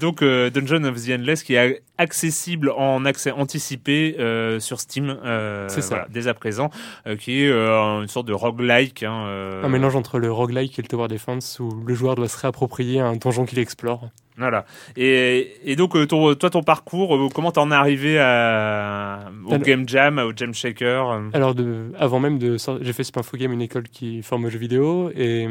donc 0.00 0.24
Dungeon 0.24 0.84
of 0.84 1.04
the 1.04 1.10
Endless 1.10 1.42
qui 1.42 1.54
est 1.54 1.82
accessible 1.98 2.70
en 2.70 3.04
accès 3.04 3.30
anticipé 3.30 4.16
sur 4.58 4.80
Steam 4.80 5.18
c'est 5.68 5.82
ça. 5.82 6.06
dès 6.10 6.28
à 6.28 6.34
présent, 6.34 6.70
qui 7.18 7.42
est 7.42 7.50
une 7.50 8.08
sorte 8.08 8.26
de 8.26 8.32
roguelike. 8.32 9.02
Hein, 9.02 9.60
un 9.62 9.68
mélange 9.68 9.96
entre 9.96 10.18
le 10.18 10.30
roguelike 10.30 10.78
et 10.78 10.82
le 10.82 10.88
tower 10.88 11.08
defense 11.08 11.58
où 11.60 11.82
le 11.86 11.94
joueur 11.94 12.14
doit 12.14 12.28
se 12.28 12.38
réapproprier 12.38 13.00
un 13.00 13.16
donjon 13.16 13.44
qu'il 13.44 13.58
explore. 13.58 14.10
Voilà. 14.38 14.66
Et, 14.96 15.74
donc, 15.76 15.96
euh, 15.96 16.06
toi, 16.06 16.50
ton 16.50 16.62
parcours, 16.62 17.16
euh, 17.16 17.28
comment 17.34 17.52
t'en 17.52 17.70
es 17.70 17.74
arrivé 17.74 18.18
à, 18.18 19.30
au 19.46 19.58
Game 19.58 19.88
Jam, 19.88 20.18
au 20.18 20.32
Jam 20.36 20.52
Shaker 20.52 21.22
Alors, 21.32 21.54
de, 21.54 21.92
avant 21.98 22.20
même 22.20 22.38
de 22.38 22.56
j'ai 22.80 22.92
fait 22.92 23.04
Spinfo 23.04 23.36
Game, 23.36 23.52
une 23.52 23.62
école 23.62 23.88
qui 23.88 24.22
forme 24.22 24.44
aux 24.44 24.50
jeux 24.50 24.58
vidéo, 24.58 25.10
et 25.14 25.48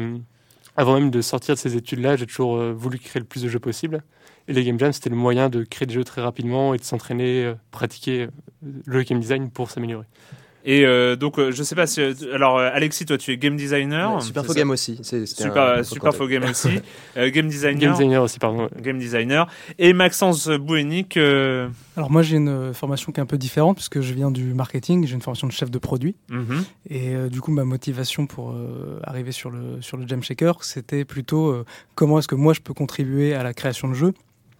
avant 0.76 0.94
même 0.94 1.10
de 1.10 1.20
sortir 1.20 1.54
de 1.54 1.58
ces 1.58 1.76
études-là, 1.76 2.16
j'ai 2.16 2.26
toujours 2.26 2.56
euh, 2.56 2.72
voulu 2.72 2.98
créer 2.98 3.20
le 3.20 3.26
plus 3.26 3.42
de 3.42 3.48
jeux 3.48 3.58
possible. 3.58 4.02
Et 4.48 4.52
les 4.52 4.64
Game 4.64 4.78
Jam, 4.78 4.92
c'était 4.92 5.10
le 5.10 5.16
moyen 5.16 5.48
de 5.48 5.64
créer 5.64 5.86
des 5.86 5.94
jeux 5.94 6.04
très 6.04 6.22
rapidement 6.22 6.74
et 6.74 6.78
de 6.78 6.84
s'entraîner, 6.84 7.52
pratiquer 7.70 8.28
le 8.62 9.02
game 9.02 9.20
design 9.20 9.50
pour 9.50 9.70
s'améliorer. 9.70 10.06
Et 10.66 10.84
euh, 10.84 11.14
donc, 11.14 11.38
euh, 11.38 11.52
je 11.52 11.62
sais 11.62 11.76
pas 11.76 11.86
si. 11.86 12.02
Alors, 12.34 12.58
euh, 12.58 12.68
Alexis, 12.72 13.06
toi, 13.06 13.16
tu 13.16 13.30
es 13.30 13.38
game 13.38 13.56
designer. 13.56 14.20
super 14.20 14.44
faux 14.44 14.52
game 14.52 14.70
aussi. 14.70 14.98
Super, 15.02 15.84
super 15.84 16.12
faux 16.12 16.26
game 16.26 16.42
aussi. 16.42 16.80
game 17.16 17.48
designer. 17.48 17.78
Game 17.78 17.92
designer 17.92 18.22
aussi, 18.22 18.40
pardon. 18.40 18.68
Game 18.82 18.98
designer. 18.98 19.46
Et 19.78 19.92
Maxence 19.92 20.48
Bouénic. 20.48 21.16
Alors, 21.16 22.10
moi, 22.10 22.22
j'ai 22.22 22.36
une 22.36 22.74
formation 22.74 23.12
qui 23.12 23.20
est 23.20 23.22
un 23.22 23.26
peu 23.26 23.38
différente, 23.38 23.76
puisque 23.76 24.00
je 24.00 24.12
viens 24.12 24.32
du 24.32 24.54
marketing. 24.54 25.06
J'ai 25.06 25.14
une 25.14 25.22
formation 25.22 25.46
de 25.46 25.52
chef 25.52 25.70
de 25.70 25.78
produit. 25.78 26.16
Mhm. 26.30 26.64
Et 26.90 27.14
du 27.30 27.40
coup, 27.40 27.52
ma 27.52 27.64
motivation 27.64 28.26
pour 28.26 28.52
arriver 29.04 29.30
sur 29.30 29.50
le, 29.50 29.80
sur 29.80 29.96
le 29.96 30.06
Jam 30.08 30.22
Shaker, 30.22 30.64
c'était 30.64 31.04
plutôt 31.04 31.64
comment 31.94 32.18
est-ce 32.18 32.28
que 32.28 32.34
moi, 32.34 32.52
je 32.54 32.60
peux 32.60 32.74
contribuer 32.74 33.34
à 33.34 33.44
la 33.44 33.54
création 33.54 33.86
de 33.86 33.94
jeux 33.94 34.14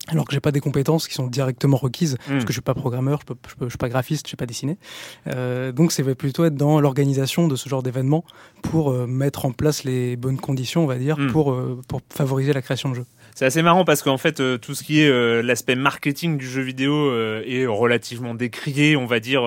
alors 0.09 0.27
que 0.27 0.33
j'ai 0.33 0.41
pas 0.41 0.53
des 0.53 0.61
compétences 0.61 1.09
qui 1.09 1.15
sont 1.15 1.27
directement 1.27 1.77
requises 1.77 2.17
parce 2.17 2.31
hmm. 2.31 2.45
que 2.45 2.49
je 2.49 2.53
suis 2.53 2.61
pas 2.61 2.75
programmeur, 2.75 3.21
je, 3.21 3.35
peux, 3.35 3.37
je, 3.63 3.69
suis 3.69 3.79
pas 3.79 3.89
graphiste, 3.89 4.27
je 4.27 4.31
sais 4.31 4.37
pas 4.37 4.47
dessiner. 4.47 4.79
Euh, 5.27 5.73
donc 5.73 5.93
c'est 5.93 6.15
plutôt 6.15 6.45
être 6.45 6.55
dans 6.55 6.81
l'organisation 6.81 7.49
de 7.49 7.57
ce 7.57 7.69
genre 7.69 7.83
d'événement 7.83 8.25
pour 8.63 8.91
euh, 8.91 9.07
mettre 9.07 9.47
en 9.47 9.53
place 9.53 9.85
les 9.85 10.17
bonnes 10.17 10.39
conditions, 10.39 10.85
on 10.85 10.87
va 10.87 10.97
dire, 10.97 11.19
hmm. 11.19 11.33
pour 11.33 11.53
euh, 11.53 11.81
pour 11.89 12.01
favoriser 12.11 12.53
la 12.53 12.63
création 12.63 12.91
de 12.91 12.95
jeux. 12.95 13.07
C'est 13.35 13.45
assez 13.45 13.63
marrant 13.63 13.85
parce 13.85 14.03
qu'en 14.03 14.17
fait 14.17 14.41
euh, 14.41 14.59
tout 14.59 14.75
ce 14.75 14.85
qui 14.85 15.01
est 15.01 15.43
l'aspect 15.43 15.75
marketing 15.75 16.39
du 16.39 16.47
jeu 16.47 16.63
vidéo 16.63 17.13
est 17.43 17.67
relativement 17.67 18.35
décrié, 18.35 18.97
on 18.97 19.07
va 19.07 19.21
dire, 19.21 19.43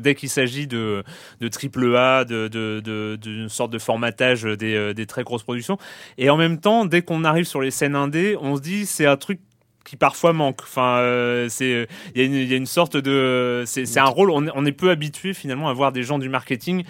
dès 0.00 0.14
qu'il 0.14 0.28
s'agit 0.28 0.66
de 0.66 1.02
de 1.40 1.48
triple 1.48 1.96
A, 1.96 2.24
de 2.24 2.48
de 2.48 3.16
d'une 3.16 3.48
sorte 3.48 3.72
de 3.72 3.78
formatage 3.78 4.42
des 4.42 4.94
des 4.94 5.06
très 5.06 5.24
grosses 5.24 5.42
productions. 5.42 5.78
Et 6.18 6.30
en 6.30 6.36
même 6.36 6.58
temps, 6.58 6.84
dès 6.84 7.02
qu'on 7.02 7.24
arrive 7.24 7.44
sur 7.44 7.60
les 7.60 7.70
scènes 7.70 7.96
indées, 7.96 8.36
on 8.40 8.56
se 8.56 8.62
dit 8.62 8.86
c'est 8.86 9.06
un 9.06 9.16
truc 9.16 9.40
qui 9.84 9.96
parfois 9.96 10.32
manque. 10.32 10.60
Enfin, 10.62 10.98
euh, 10.98 11.48
c'est 11.48 11.88
il 12.14 12.22
y, 12.22 12.46
y, 12.46 12.54
a 12.54 12.56
une 12.56 12.66
sorte 12.66 12.96
de 12.96 13.64
c'est 13.66 13.98
un 13.98 14.04
rôle. 14.04 14.30
On, 14.30 14.46
on, 14.54 14.66
est 14.66 14.72
peu 14.72 14.90
habitué 14.90 15.34
finalement 15.34 15.68
à 15.68 15.72
voir 15.72 15.92
des 15.92 16.02
gens 16.02 16.18
du 16.18 16.28
marketing 16.28 16.84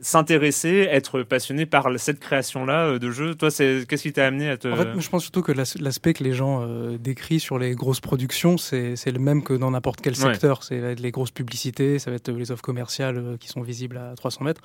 s'intéresser, 0.00 0.88
être 0.90 1.22
passionné 1.22 1.66
par 1.66 1.88
cette 1.98 2.20
création-là 2.20 2.86
euh, 2.86 2.98
de 2.98 3.10
jeu. 3.10 3.34
Toi, 3.34 3.50
c'est 3.50 3.84
qu'est-ce 3.88 4.02
qui 4.02 4.12
t'a 4.12 4.26
amené 4.26 4.48
à 4.48 4.56
te 4.56 4.68
En 4.68 4.76
fait, 4.76 4.98
je 4.98 5.08
pense 5.08 5.22
surtout 5.22 5.42
que 5.42 5.52
l'aspect 5.52 6.14
que 6.14 6.24
les 6.24 6.32
gens 6.32 6.62
euh, 6.62 6.98
décrivent 6.98 7.40
sur 7.40 7.58
les 7.58 7.74
grosses 7.74 8.00
productions, 8.00 8.56
c'est 8.58 8.94
le 9.06 9.18
même 9.18 9.42
que 9.42 9.54
dans 9.54 9.70
n'importe 9.70 10.00
quel 10.00 10.16
secteur. 10.16 10.62
C'est 10.62 10.94
les 10.94 11.10
grosses 11.10 11.30
publicités, 11.30 11.98
ça 11.98 12.10
va 12.10 12.16
être 12.16 12.30
les 12.30 12.50
offres 12.50 12.62
commerciales 12.62 13.18
euh, 13.18 13.36
qui 13.36 13.48
sont 13.48 13.62
visibles 13.62 13.98
à 13.98 14.14
300 14.16 14.44
mètres. 14.44 14.62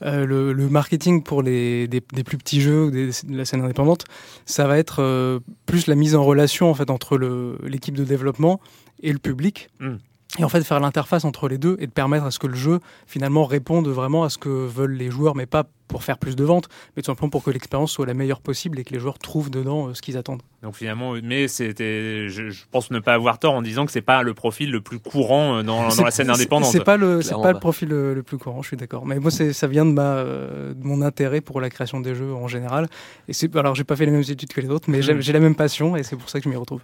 le, 0.00 0.52
le, 0.52 0.68
marketing 0.68 1.22
pour 1.22 1.42
les 1.42 1.88
des, 1.88 2.02
des, 2.12 2.24
plus 2.24 2.38
petits 2.38 2.60
jeux, 2.60 2.90
des, 2.90 3.06
de 3.08 3.36
la 3.36 3.44
scène 3.44 3.62
indépendante, 3.62 4.04
ça 4.44 4.66
va 4.66 4.78
être 4.78 5.40
plus 5.66 5.86
la 5.86 5.94
mise 5.94 6.14
en 6.14 6.24
relation 6.24 6.70
en 6.70 6.74
fait 6.74 6.90
entre 6.90 7.18
l'équipe 7.64 7.94
de 7.96 8.04
développement 8.04 8.60
et 9.02 9.12
le 9.12 9.18
public. 9.18 9.68
Hmm 9.80 9.96
et 10.38 10.44
en 10.44 10.48
fait 10.48 10.62
faire 10.64 10.80
l'interface 10.80 11.24
entre 11.24 11.48
les 11.48 11.58
deux 11.58 11.76
et 11.80 11.86
de 11.86 11.92
permettre 11.92 12.24
à 12.24 12.30
ce 12.30 12.38
que 12.38 12.46
le 12.46 12.56
jeu 12.56 12.80
finalement 13.06 13.44
réponde 13.44 13.88
vraiment 13.88 14.24
à 14.24 14.28
ce 14.28 14.38
que 14.38 14.48
veulent 14.48 14.96
les 14.96 15.10
joueurs, 15.10 15.34
mais 15.34 15.46
pas 15.46 15.64
pour 15.88 16.02
faire 16.02 16.18
plus 16.18 16.36
de 16.36 16.44
ventes, 16.44 16.68
mais 16.96 17.02
tout 17.02 17.06
simplement 17.06 17.30
pour 17.30 17.42
que 17.42 17.50
l'expérience 17.50 17.92
soit 17.92 18.06
la 18.06 18.14
meilleure 18.14 18.40
possible 18.40 18.78
et 18.78 18.84
que 18.84 18.92
les 18.92 18.98
joueurs 18.98 19.18
trouvent 19.18 19.50
dedans 19.50 19.88
euh, 19.88 19.94
ce 19.94 20.02
qu'ils 20.02 20.16
attendent. 20.16 20.42
Donc 20.62 20.74
finalement, 20.74 21.14
mais 21.22 21.48
c'était, 21.48 22.28
je, 22.28 22.52
pense 22.70 22.90
ne 22.90 22.98
pas 22.98 23.14
avoir 23.14 23.38
tort 23.38 23.54
en 23.54 23.62
disant 23.62 23.86
que 23.86 23.92
c'est 23.92 24.00
pas 24.00 24.22
le 24.22 24.34
profil 24.34 24.70
le 24.70 24.80
plus 24.80 24.98
courant 24.98 25.58
euh, 25.58 25.62
dans, 25.62 25.88
dans 25.88 26.04
la 26.04 26.10
scène 26.10 26.30
indépendante. 26.30 26.72
C'est 26.72 26.84
pas 26.84 26.96
le, 26.96 27.22
c'est 27.22 27.34
pas 27.34 27.52
le 27.52 27.60
profil 27.60 27.88
le, 27.88 28.22
plus 28.22 28.38
courant, 28.38 28.62
je 28.62 28.68
suis 28.68 28.76
d'accord. 28.76 29.06
Mais 29.06 29.18
moi, 29.18 29.30
ça 29.30 29.66
vient 29.66 29.86
de 29.86 29.92
ma, 29.92 30.16
euh, 30.16 30.74
de 30.74 30.84
mon 30.84 31.02
intérêt 31.02 31.40
pour 31.40 31.60
la 31.60 31.70
création 31.70 32.00
des 32.00 32.14
jeux 32.14 32.34
en 32.34 32.48
général. 32.48 32.88
Et 33.28 33.32
c'est, 33.32 33.54
alors 33.56 33.74
j'ai 33.74 33.84
pas 33.84 33.96
fait 33.96 34.06
les 34.06 34.12
mêmes 34.12 34.22
études 34.28 34.52
que 34.52 34.60
les 34.60 34.70
autres, 34.70 34.90
mais 34.90 35.02
j'ai 35.02 35.32
la 35.32 35.40
même 35.40 35.54
passion 35.54 35.96
et 35.96 36.02
c'est 36.02 36.16
pour 36.16 36.28
ça 36.28 36.40
que 36.40 36.44
je 36.44 36.48
m'y 36.48 36.56
retrouve. 36.56 36.80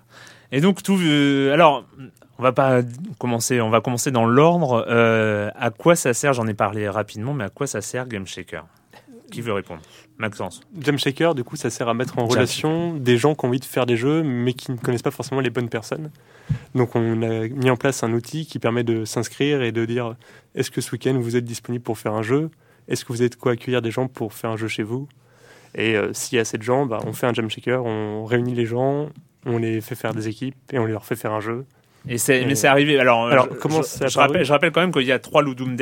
Et 0.52 0.60
donc 0.60 0.82
tout, 0.82 0.98
alors 1.52 1.84
on 2.42 2.46
va 2.46 2.50
pas 2.52 2.80
commencer, 3.18 3.60
on 3.60 3.70
va 3.70 3.80
commencer 3.80 4.10
dans 4.10 4.26
l'ordre. 4.26 4.84
Euh, 4.88 5.48
à 5.54 5.70
quoi 5.70 5.94
ça 5.94 6.12
sert 6.12 6.32
J'en 6.32 6.48
ai 6.48 6.54
parlé 6.54 6.88
rapidement, 6.88 7.34
mais 7.34 7.44
à 7.44 7.50
quoi 7.50 7.68
ça 7.68 7.80
sert 7.80 8.08
Game 8.08 8.26
Shaker? 8.26 8.66
Qui 9.30 9.42
veut 9.42 9.52
répondre? 9.52 9.80
Maxence. 10.18 10.60
Game 10.74 10.98
Shaker, 10.98 11.36
du 11.36 11.44
coup, 11.44 11.54
ça 11.54 11.70
sert 11.70 11.88
à 11.88 11.94
mettre 11.94 12.18
en 12.18 12.26
relation 12.26 12.94
des 12.94 13.16
gens 13.16 13.36
qui 13.36 13.44
ont 13.44 13.48
envie 13.48 13.60
de 13.60 13.64
faire 13.64 13.86
des 13.86 13.96
jeux, 13.96 14.24
mais 14.24 14.54
qui 14.54 14.72
ne 14.72 14.76
connaissent 14.76 15.02
pas 15.02 15.12
forcément 15.12 15.40
les 15.40 15.50
bonnes 15.50 15.68
personnes. 15.68 16.10
Donc, 16.74 16.96
on 16.96 17.22
a 17.22 17.46
mis 17.46 17.70
en 17.70 17.76
place 17.76 18.02
un 18.02 18.12
outil 18.12 18.44
qui 18.44 18.58
permet 18.58 18.82
de 18.82 19.04
s'inscrire 19.04 19.62
et 19.62 19.70
de 19.70 19.84
dire 19.84 20.16
est-ce 20.56 20.72
que 20.72 20.80
ce 20.80 20.90
week-end 20.90 21.16
vous 21.20 21.36
êtes 21.36 21.44
disponible 21.44 21.84
pour 21.84 21.96
faire 21.96 22.14
un 22.14 22.22
jeu? 22.22 22.50
Est-ce 22.88 23.04
que 23.04 23.12
vous 23.12 23.22
êtes 23.22 23.36
quoi 23.36 23.52
accueillir 23.52 23.82
des 23.82 23.92
gens 23.92 24.08
pour 24.08 24.32
faire 24.32 24.50
un 24.50 24.56
jeu 24.56 24.66
chez 24.66 24.82
vous? 24.82 25.06
Et 25.76 25.94
s'il 26.12 26.36
y 26.36 26.38
a 26.40 26.42
assez 26.42 26.58
de 26.58 26.64
gens, 26.64 26.86
bah, 26.86 26.98
on 27.06 27.12
fait 27.12 27.28
un 27.28 27.32
jam 27.32 27.48
shaker, 27.48 27.84
on 27.84 28.24
réunit 28.24 28.54
les 28.54 28.66
gens, 28.66 29.10
on 29.46 29.58
les 29.58 29.80
fait 29.80 29.94
faire 29.94 30.12
des 30.12 30.26
équipes 30.26 30.56
et 30.72 30.80
on 30.80 30.86
leur 30.86 31.06
fait 31.06 31.16
faire 31.16 31.32
un 31.32 31.40
jeu. 31.40 31.64
Et 32.08 32.18
c'est, 32.18 32.44
mais 32.46 32.54
c'est 32.54 32.66
arrivé. 32.66 32.98
Alors, 32.98 33.28
alors 33.28 33.48
je, 33.50 33.58
comment 33.58 33.82
je, 33.82 34.08
je, 34.08 34.18
rappelle, 34.18 34.44
je, 34.44 34.52
rappelle, 34.52 34.72
quand 34.72 34.80
même 34.80 34.92
qu'il 34.92 35.02
y 35.02 35.12
a 35.12 35.18
trois 35.18 35.42
Ludum 35.42 35.76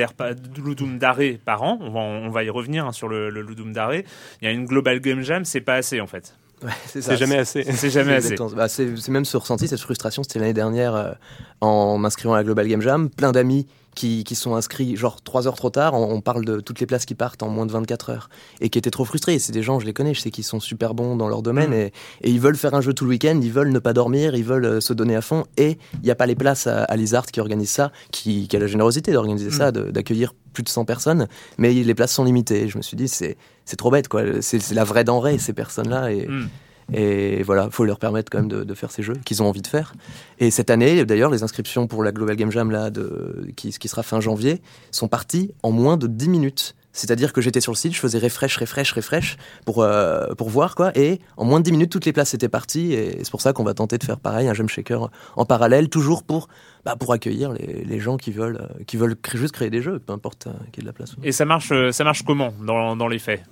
d'arrêt 0.99 1.39
par 1.45 1.62
an. 1.62 1.79
On 1.81 1.91
va, 1.91 2.00
on 2.00 2.31
va 2.31 2.45
y 2.45 2.50
revenir 2.50 2.87
hein, 2.87 2.93
sur 2.93 3.09
le, 3.09 3.31
le 3.31 3.43
Ludum 3.43 3.73
d'arrêt. 3.73 4.05
Il 4.41 4.45
y 4.45 4.49
a 4.49 4.53
une 4.53 4.67
Global 4.67 5.00
Game 5.00 5.23
Jam, 5.23 5.45
c'est 5.45 5.61
pas 5.61 5.75
assez 5.75 6.00
en 6.00 6.07
fait. 6.07 6.35
Ouais, 6.62 6.71
c'est 6.87 7.17
jamais 7.17 7.38
assez. 7.38 7.64
C'est 7.64 7.90
jamais 7.90 8.14
assez. 8.14 8.37
Bah, 8.55 8.69
c'est 8.69 9.09
même 9.09 9.25
ce 9.25 9.37
ressenti, 9.37 9.69
cette 9.69 9.81
frustration. 9.81 10.23
C'était 10.23 10.38
l'année 10.38 10.52
dernière 10.52 10.95
euh, 10.95 11.12
en 11.61 11.99
m'inscrivant 11.99 12.35
à 12.35 12.38
la 12.38 12.45
Global 12.45 12.69
Game 12.69 12.83
Jam. 12.83 13.09
Plein 13.09 13.33
d'amis 13.33 13.67
qui, 13.95 14.25
qui, 14.25 14.35
sont 14.35 14.55
inscrits 14.55 14.97
genre 14.97 15.23
3 15.23 15.49
heures 15.49 15.57
trop 15.57 15.71
tard. 15.71 15.95
On, 15.95 16.21
parle 16.21 16.45
de 16.45 16.61
toutes 16.61 16.81
les 16.81 16.87
places 16.87 17.07
qui 17.07 17.14
partent 17.14 17.43
en 17.43 17.49
moins 17.49 17.67
de 17.67 17.73
24 17.73 18.11
heures. 18.11 18.31
Et 18.61 18.69
qui 18.69 18.79
étaient 18.79 18.90
trop 18.90 19.05
frustrés. 19.05 19.38
C'est 19.38 19.52
des 19.52 19.62
gens, 19.62 19.81
je 19.81 19.87
les 19.87 19.93
connais, 19.93 20.14
je 20.14 20.21
sais 20.21 20.31
qu'ils 20.31 20.45
sont 20.45 20.61
super 20.61 20.95
bons 20.95 21.17
dans 21.17 21.29
leur 21.29 21.43
domaine. 21.43 21.71
Mm. 21.71 21.75
Et, 21.75 21.93
et, 22.23 22.31
ils 22.31 22.40
veulent 22.40 22.57
faire 22.57 22.75
un 22.75 22.81
jeu 22.81 22.93
tout 22.93 23.05
le 23.05 23.11
week-end, 23.11 23.40
ils 23.43 23.52
veulent 23.52 23.73
ne 23.73 23.79
pas 23.79 23.93
dormir, 23.93 24.35
ils 24.35 24.45
veulent 24.45 24.64
euh, 24.64 24.81
se 24.81 24.93
donner 24.93 25.17
à 25.17 25.23
fond. 25.23 25.45
Et 25.57 25.79
il 25.95 26.05
n'y 26.05 26.11
a 26.11 26.14
pas 26.14 26.26
les 26.26 26.37
places 26.37 26.67
à, 26.67 26.85
à 26.85 26.97
Lizard 26.97 27.26
qui 27.26 27.40
organise 27.40 27.71
ça, 27.71 27.90
qui, 28.12 28.49
qui 28.49 28.57
a 28.57 28.59
la 28.59 28.67
générosité 28.67 29.12
d'organiser 29.12 29.49
mm. 29.49 29.52
ça, 29.52 29.73
d'accueillir 29.73 30.35
plus 30.52 30.62
de 30.62 30.69
100 30.69 30.85
personnes. 30.85 31.26
Mais 31.59 31.73
les 31.73 31.95
places 31.95 32.12
sont 32.12 32.25
limitées. 32.25 32.69
Je 32.69 32.76
me 32.76 32.83
suis 32.83 32.97
dit, 32.97 33.09
c'est 33.09 33.37
trop 33.77 33.91
bête, 33.91 34.09
quoi. 34.09 34.23
C'est 34.41 34.73
la 34.73 34.85
vraie 34.85 35.05
denrée, 35.05 35.39
ces 35.39 35.53
personnes-là. 35.53 36.12
Et. 36.12 36.27
Mm. 36.27 36.49
Et 36.93 37.43
voilà, 37.43 37.67
il 37.67 37.71
faut 37.71 37.85
leur 37.85 37.99
permettre 37.99 38.31
quand 38.31 38.39
même 38.39 38.49
de, 38.49 38.65
de 38.65 38.75
faire 38.75 38.91
ces 38.91 39.03
jeux 39.03 39.15
qu'ils 39.25 39.43
ont 39.43 39.49
envie 39.49 39.62
de 39.62 39.67
faire. 39.67 39.95
Et 40.39 40.50
cette 40.50 40.71
année, 40.71 41.05
d'ailleurs, 41.05 41.31
les 41.31 41.43
inscriptions 41.43 41.87
pour 41.87 42.03
la 42.03 42.12
Global 42.12 42.37
Game 42.37 42.50
Jam, 42.50 42.71
là, 42.71 42.91
de, 42.91 43.47
qui, 43.57 43.71
qui 43.71 43.89
sera 43.89 44.03
fin 44.03 44.21
janvier, 44.21 44.61
sont 44.91 45.09
parties 45.09 45.53
en 45.62 45.71
moins 45.71 45.97
de 45.97 46.07
10 46.07 46.29
minutes. 46.29 46.75
C'est-à-dire 46.93 47.33
que 47.33 47.41
j'étais 47.41 47.61
sur 47.61 47.71
le 47.71 47.77
site, 47.77 47.95
je 47.95 48.00
faisais 48.00 48.19
refresh, 48.19 48.57
refresh, 48.57 48.93
refresh 48.93 49.37
pour, 49.65 49.83
euh, 49.83 50.35
pour 50.35 50.50
voir 50.50 50.75
quoi. 50.75 50.91
Et 50.99 51.21
en 51.37 51.45
moins 51.45 51.61
de 51.61 51.65
10 51.65 51.73
minutes, 51.73 51.93
toutes 51.93 52.05
les 52.05 52.12
places 52.12 52.35
étaient 52.35 52.49
parties. 52.49 52.93
Et 52.93 53.19
c'est 53.23 53.31
pour 53.31 53.41
ça 53.41 53.53
qu'on 53.53 53.62
va 53.62 53.75
tenter 53.75 53.97
de 53.97 54.03
faire 54.03 54.19
pareil, 54.19 54.49
un 54.49 54.55
Jam 54.55 54.69
Shaker 54.69 55.09
en 55.37 55.45
parallèle, 55.45 55.89
toujours 55.89 56.25
pour, 56.25 56.49
bah, 56.85 56.97
pour 56.99 57.12
accueillir 57.12 57.53
les, 57.53 57.85
les, 57.85 58.00
gens 58.00 58.17
qui 58.17 58.33
veulent, 58.33 58.69
qui 58.89 58.97
veulent 58.97 59.17
juste 59.35 59.55
créer 59.55 59.71
des 59.71 59.83
jeux, 59.83 60.00
peu 60.00 60.12
importe 60.12 60.49
euh, 60.49 60.53
qu'il 60.73 60.79
y 60.79 60.81
ait 60.81 60.83
de 60.83 60.87
la 60.87 60.93
place. 60.93 61.15
Et 61.23 61.31
ça 61.31 61.45
marche, 61.45 61.73
ça 61.93 62.03
marche 62.03 62.25
comment 62.25 62.53
dans, 62.61 62.97
dans 62.97 63.07
les 63.07 63.21
faits, 63.21 63.45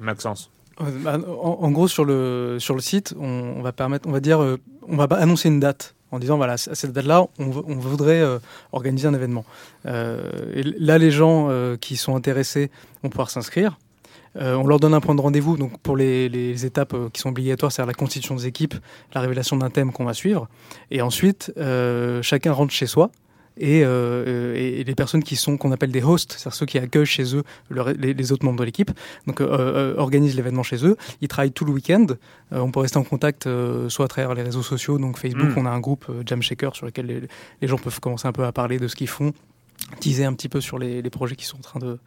Maxence 0.00 0.50
bah, 0.80 1.18
en, 1.18 1.70
gros, 1.72 1.88
sur 1.88 2.04
le, 2.04 2.58
sur 2.60 2.74
le 2.74 2.80
site, 2.80 3.14
on, 3.18 3.62
va 3.62 3.72
permettre, 3.72 4.08
on 4.08 4.12
va 4.12 4.20
dire, 4.20 4.40
euh, 4.40 4.58
on 4.86 4.96
va 4.96 5.04
annoncer 5.16 5.48
une 5.48 5.60
date 5.60 5.94
en 6.12 6.18
disant 6.18 6.36
voilà, 6.36 6.54
à 6.54 6.56
cette 6.56 6.92
date-là, 6.92 7.26
on, 7.38 7.44
voudrait 7.46 8.20
euh, 8.20 8.38
organiser 8.72 9.08
un 9.08 9.14
événement. 9.14 9.44
Euh, 9.86 10.54
et 10.54 10.62
là, 10.62 10.96
les 10.98 11.10
gens 11.10 11.50
qui 11.80 11.96
sont 11.96 12.16
intéressés 12.16 12.70
vont 13.02 13.10
pouvoir 13.10 13.30
s'inscrire. 13.30 13.78
on 14.36 14.66
leur 14.66 14.80
donne 14.80 14.94
un 14.94 15.00
point 15.00 15.14
de 15.14 15.20
rendez-vous 15.20 15.56
donc 15.56 15.78
pour 15.80 15.96
les, 15.96 16.28
les 16.28 16.64
étapes 16.64 16.94
qui 17.12 17.20
sont 17.20 17.30
obligatoires, 17.30 17.72
c'est-à-dire 17.72 17.88
la 17.88 17.94
constitution 17.94 18.36
des 18.36 18.46
équipes, 18.46 18.74
la 19.14 19.20
révélation 19.20 19.56
d'un 19.56 19.70
thème 19.70 19.92
qu'on 19.92 20.04
va 20.04 20.14
suivre. 20.14 20.48
Et 20.90 21.02
ensuite, 21.02 21.52
chacun 22.22 22.52
rentre 22.52 22.72
chez 22.72 22.86
soi. 22.86 23.10
Euh, 23.62 24.54
et, 24.56 24.80
et, 24.80 24.84
les 24.84 24.94
personnes 24.94 25.22
qui 25.22 25.36
sont 25.36 25.56
qu'on 25.56 25.72
appelle 25.72 25.90
des 25.90 26.02
hosts, 26.02 26.32
c'est-à-dire 26.32 26.54
ceux 26.54 26.66
qui 26.66 26.78
accueillent 26.78 27.06
chez 27.06 27.36
eux 27.36 27.42
les, 27.70 28.32
autres 28.32 28.44
membres 28.44 28.58
de 28.58 28.64
l'équipe, 28.64 28.90
donc 29.26 29.40
euh, 29.40 29.46
euh, 29.50 29.94
organisent 29.96 30.36
l'événement 30.36 30.62
chez 30.62 30.84
eux. 30.84 30.96
Ils 31.20 31.28
travaillent 31.28 31.52
tout 31.52 31.64
le 31.64 31.72
week-end. 31.72 32.06
on 32.50 32.70
peut 32.70 32.80
rester 32.80 32.98
en 32.98 33.04
contact 33.04 33.48
soit 33.88 34.04
à 34.04 34.08
travers 34.08 34.34
les 34.34 34.42
réseaux 34.42 34.62
sociaux, 34.62 34.98
donc 34.98 35.18
Facebook, 35.18 35.48
mm. 35.48 35.58
on 35.58 35.66
a 35.66 35.70
un 35.70 35.80
groupe 35.80 36.06
Jam 36.26 36.42
Shaker 36.42 36.74
sur 36.74 36.86
lequel 36.86 37.06
les, 37.06 37.20
les, 37.60 37.68
gens 37.68 37.78
peuvent 37.78 38.00
commencer 38.00 38.28
un 38.28 38.32
peu 38.32 38.44
à 38.44 38.52
parler 38.52 38.78
de 38.78 38.88
ce 38.88 38.96
qu'ils 38.96 39.08
font 39.08 39.32
teaser 40.00 40.24
un 40.24 40.32
petit 40.32 40.48
peu 40.48 40.60
sur 40.60 40.78
les, 40.78 41.02
les, 41.02 41.10
projets 41.10 41.36
qu'ils 41.36 41.46
sont 41.46 41.58
en 41.58 41.62
train 41.62 41.80
de, 41.80 41.98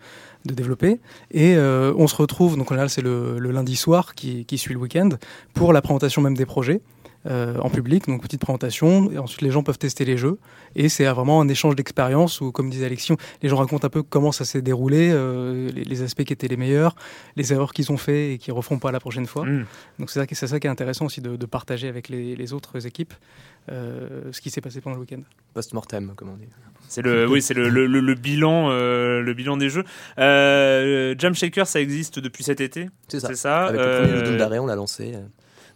de 0.45 0.53
développer. 0.53 0.99
Et 1.31 1.57
on 1.57 2.07
se 2.07 2.15
retrouve, 2.15 2.57
donc 2.57 2.71
là 2.71 2.87
c'est 2.87 3.01
le, 3.01 3.39
le, 3.39 3.51
lundi 3.51 3.75
soir 3.75 4.13
qui, 4.13 4.45
qui 4.45 4.57
suit 4.57 4.73
le 4.73 4.79
week-end, 4.79 5.09
pour 5.53 5.73
la 5.73 5.81
présentation 5.81 6.21
même 6.21 6.35
des 6.35 6.45
projets. 6.45 6.81
Euh, 7.27 7.55
en 7.59 7.69
public, 7.69 8.07
donc 8.07 8.23
petite 8.23 8.41
présentation, 8.41 9.11
et 9.11 9.19
ensuite 9.19 9.41
les 9.41 9.51
gens 9.51 9.61
peuvent 9.61 9.77
tester 9.77 10.05
les 10.05 10.17
jeux, 10.17 10.39
et 10.75 10.89
c'est 10.89 11.05
vraiment 11.05 11.39
un 11.39 11.47
échange 11.49 11.75
d'expérience 11.75 12.41
où, 12.41 12.51
comme 12.51 12.71
disait 12.71 12.87
Alexis, 12.87 13.13
les 13.43 13.49
gens 13.49 13.57
racontent 13.57 13.85
un 13.85 13.91
peu 13.91 14.01
comment 14.01 14.31
ça 14.31 14.43
s'est 14.43 14.63
déroulé, 14.63 15.11
euh, 15.13 15.69
les, 15.69 16.01
aspects 16.01 16.23
qui 16.23 16.33
étaient 16.33 16.47
les 16.47 16.57
meilleurs, 16.57 16.95
les 17.35 17.53
erreurs 17.53 17.73
qu'ils 17.73 17.91
ont 17.91 17.97
fait 17.97 18.33
et 18.33 18.37
qu'ils 18.39 18.53
refont 18.53 18.79
pas 18.79 18.91
la 18.91 18.99
prochaine 18.99 19.27
fois. 19.27 19.45
Mm. 19.45 19.65
Donc 19.99 20.09
c'est 20.09 20.33
ça, 20.33 20.47
ça, 20.47 20.59
qui 20.59 20.65
est 20.65 20.69
intéressant 20.71 21.05
aussi 21.05 21.21
de, 21.21 21.45
partager 21.45 21.87
avec 21.87 22.09
les, 22.09 22.53
autres 22.53 22.87
équipes 22.87 23.13
euh, 23.71 24.31
ce 24.31 24.41
qui 24.41 24.49
s'est 24.49 24.61
passé 24.61 24.81
pendant 24.81 24.95
le 24.95 25.01
week-end. 25.01 25.21
Post-mortem, 25.53 26.13
comme 26.15 26.29
on 26.29 26.37
dit. 26.37 26.47
C'est 26.87 27.03
le, 27.03 27.27
oui, 27.27 27.43
c'est 27.43 27.53
le, 27.53 27.69
le, 27.69 28.15
bilan, 28.15 28.69
le 28.69 29.33
bilan 29.35 29.57
des 29.57 29.69
jeux. 29.69 29.83
Jam 30.17 31.35
Shaker, 31.35 31.67
ça 31.67 31.81
existe 31.81 32.17
depuis 32.17 32.43
cet 32.43 32.61
été? 32.61 32.89
C'est 33.09 33.19
ça. 33.19 33.35
ça. 33.35 33.65
Avec 33.65 33.79
le 33.79 34.23
premier 34.23 34.37
d'arrêt, 34.37 34.57
on 34.57 34.65
l'a 34.65 34.75
lancé. 34.75 35.13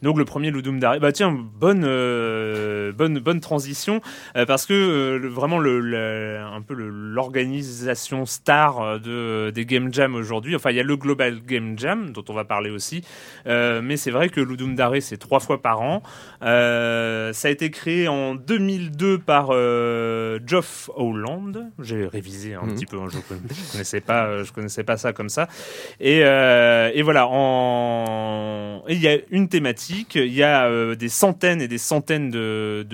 Donc 0.01 0.17
le 0.17 0.25
premier 0.25 0.51
Ludum 0.51 0.79
Dare. 0.79 0.99
Bah 0.99 1.11
tiens, 1.11 1.31
bonne 1.31 1.83
euh, 1.85 2.91
bonne 2.91 3.19
bonne 3.19 3.39
transition 3.39 4.01
euh, 4.35 4.45
parce 4.45 4.65
que 4.65 4.73
euh, 4.73 5.29
vraiment 5.29 5.59
le, 5.59 6.39
un 6.39 6.61
peu 6.61 6.73
l'organisation 6.73 8.25
star 8.25 8.99
de 8.99 9.51
des 9.53 9.65
Game 9.65 9.93
Jam 9.93 10.15
aujourd'hui. 10.15 10.55
Enfin, 10.55 10.71
il 10.71 10.77
y 10.77 10.79
a 10.79 10.83
le 10.83 10.97
Global 10.97 11.41
Game 11.45 11.77
Jam 11.77 12.11
dont 12.11 12.23
on 12.29 12.33
va 12.33 12.45
parler 12.45 12.69
aussi, 12.69 13.03
mais 13.45 13.97
c'est 13.97 14.11
vrai 14.11 14.29
que 14.29 14.41
Ludum 14.41 14.75
Dare 14.75 14.95
c'est 14.99 15.17
trois 15.17 15.39
fois 15.39 15.61
par 15.61 15.81
an. 15.81 16.03
ça 16.41 17.47
a 17.47 17.49
été 17.49 17.71
créé 17.71 18.07
en 18.07 18.35
2002 18.35 19.19
par 19.19 19.51
Geoff 20.45 20.89
Holland. 20.95 21.71
J'ai 21.79 22.07
révisé 22.07 22.53
un 22.55 22.63
mhm. 22.63 22.75
petit 22.75 22.85
peu. 22.85 22.97
Hein, 22.97 23.07
je, 23.09 23.17
je 23.17 23.71
connaissais 23.71 24.01
pas 24.01 24.43
je 24.43 24.51
connaissais 24.51 24.83
pas 24.83 24.97
ça 24.97 25.13
comme 25.13 25.29
ça. 25.29 25.47
Et, 25.99 26.19
et 26.19 27.01
voilà 27.01 27.27
en 27.27 28.83
il 28.87 28.99
y 28.99 29.07
a 29.07 29.17
une 29.31 29.47
thématique 29.47 29.84
il 29.89 30.33
y 30.33 30.43
a 30.43 30.65
euh, 30.65 30.95
des 30.95 31.09
centaines 31.09 31.61
et 31.61 31.67
des 31.67 31.77
centaines 31.77 32.29
de, 32.31 32.85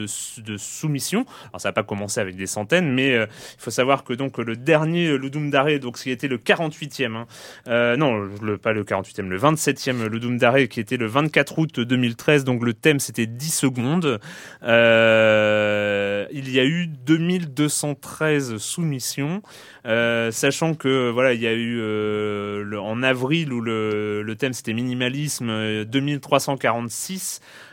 soumissions. 0.57 1.25
Alors 1.49 1.61
ça 1.61 1.69
n'a 1.69 1.73
pas 1.73 1.83
commencé 1.83 2.19
avec 2.19 2.35
des 2.35 2.47
centaines, 2.47 2.91
mais 2.91 3.13
euh, 3.13 3.25
il 3.57 3.61
faut 3.61 3.71
savoir 3.71 4.03
que 4.03 4.13
donc 4.13 4.37
le 4.37 4.55
dernier 4.55 5.07
euh, 5.07 5.17
Ludum 5.17 5.49
Dare, 5.49 5.79
donc 5.79 5.97
ce 5.97 6.03
qui 6.03 6.11
était 6.11 6.27
le 6.27 6.37
48e, 6.37 7.15
hein, 7.15 7.95
non, 7.97 8.29
pas 8.61 8.73
le 8.73 8.83
48e, 8.83 9.27
le 9.27 9.37
27e 9.37 10.07
Ludum 10.07 10.37
Dare, 10.37 10.67
qui 10.69 10.79
était 10.79 10.97
le 10.97 11.07
24 11.07 11.59
août 11.59 11.79
2013. 11.79 12.43
Donc 12.43 12.63
le 12.63 12.73
thème 12.73 12.99
c'était 12.99 13.27
10 13.27 13.53
secondes. 13.53 14.19
il 14.63 14.67
y 14.67 16.59
a 16.59 16.65
eu 16.65 16.87
2213 16.87 18.57
soumissions, 18.57 19.41
sachant 19.85 20.73
que 20.73 21.09
voilà, 21.09 21.33
il 21.33 21.41
y 21.41 21.47
a 21.47 21.53
eu 21.53 22.77
en 22.77 23.03
avril 23.03 23.53
où 23.53 23.61
le, 23.61 24.21
le 24.21 24.35
thème 24.35 24.53
c'était 24.53 24.73
minimalisme, 24.73 25.85
2340 25.85 26.80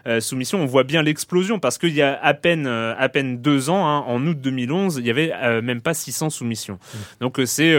euh, 0.08 0.20
soumissions. 0.20 0.60
On 0.60 0.66
voit 0.66 0.84
bien 0.84 1.02
l'explosion 1.02 1.58
parce 1.58 1.76
qu'il 1.76 1.94
y 1.94 2.02
a 2.02 2.18
à 2.22 2.32
peine, 2.34 2.66
euh, 2.66 2.94
deux 3.36 3.68
ans, 3.68 3.86
hein, 3.86 4.04
en 4.06 4.26
août 4.26 4.40
2011, 4.40 4.96
il 4.98 5.06
y 5.06 5.10
avait 5.10 5.32
euh, 5.34 5.60
même 5.60 5.80
pas 5.80 5.92
600 5.92 6.30
soumissions. 6.30 6.74
Mm. 6.74 6.98
Donc 7.20 7.40
c'est 7.44 7.72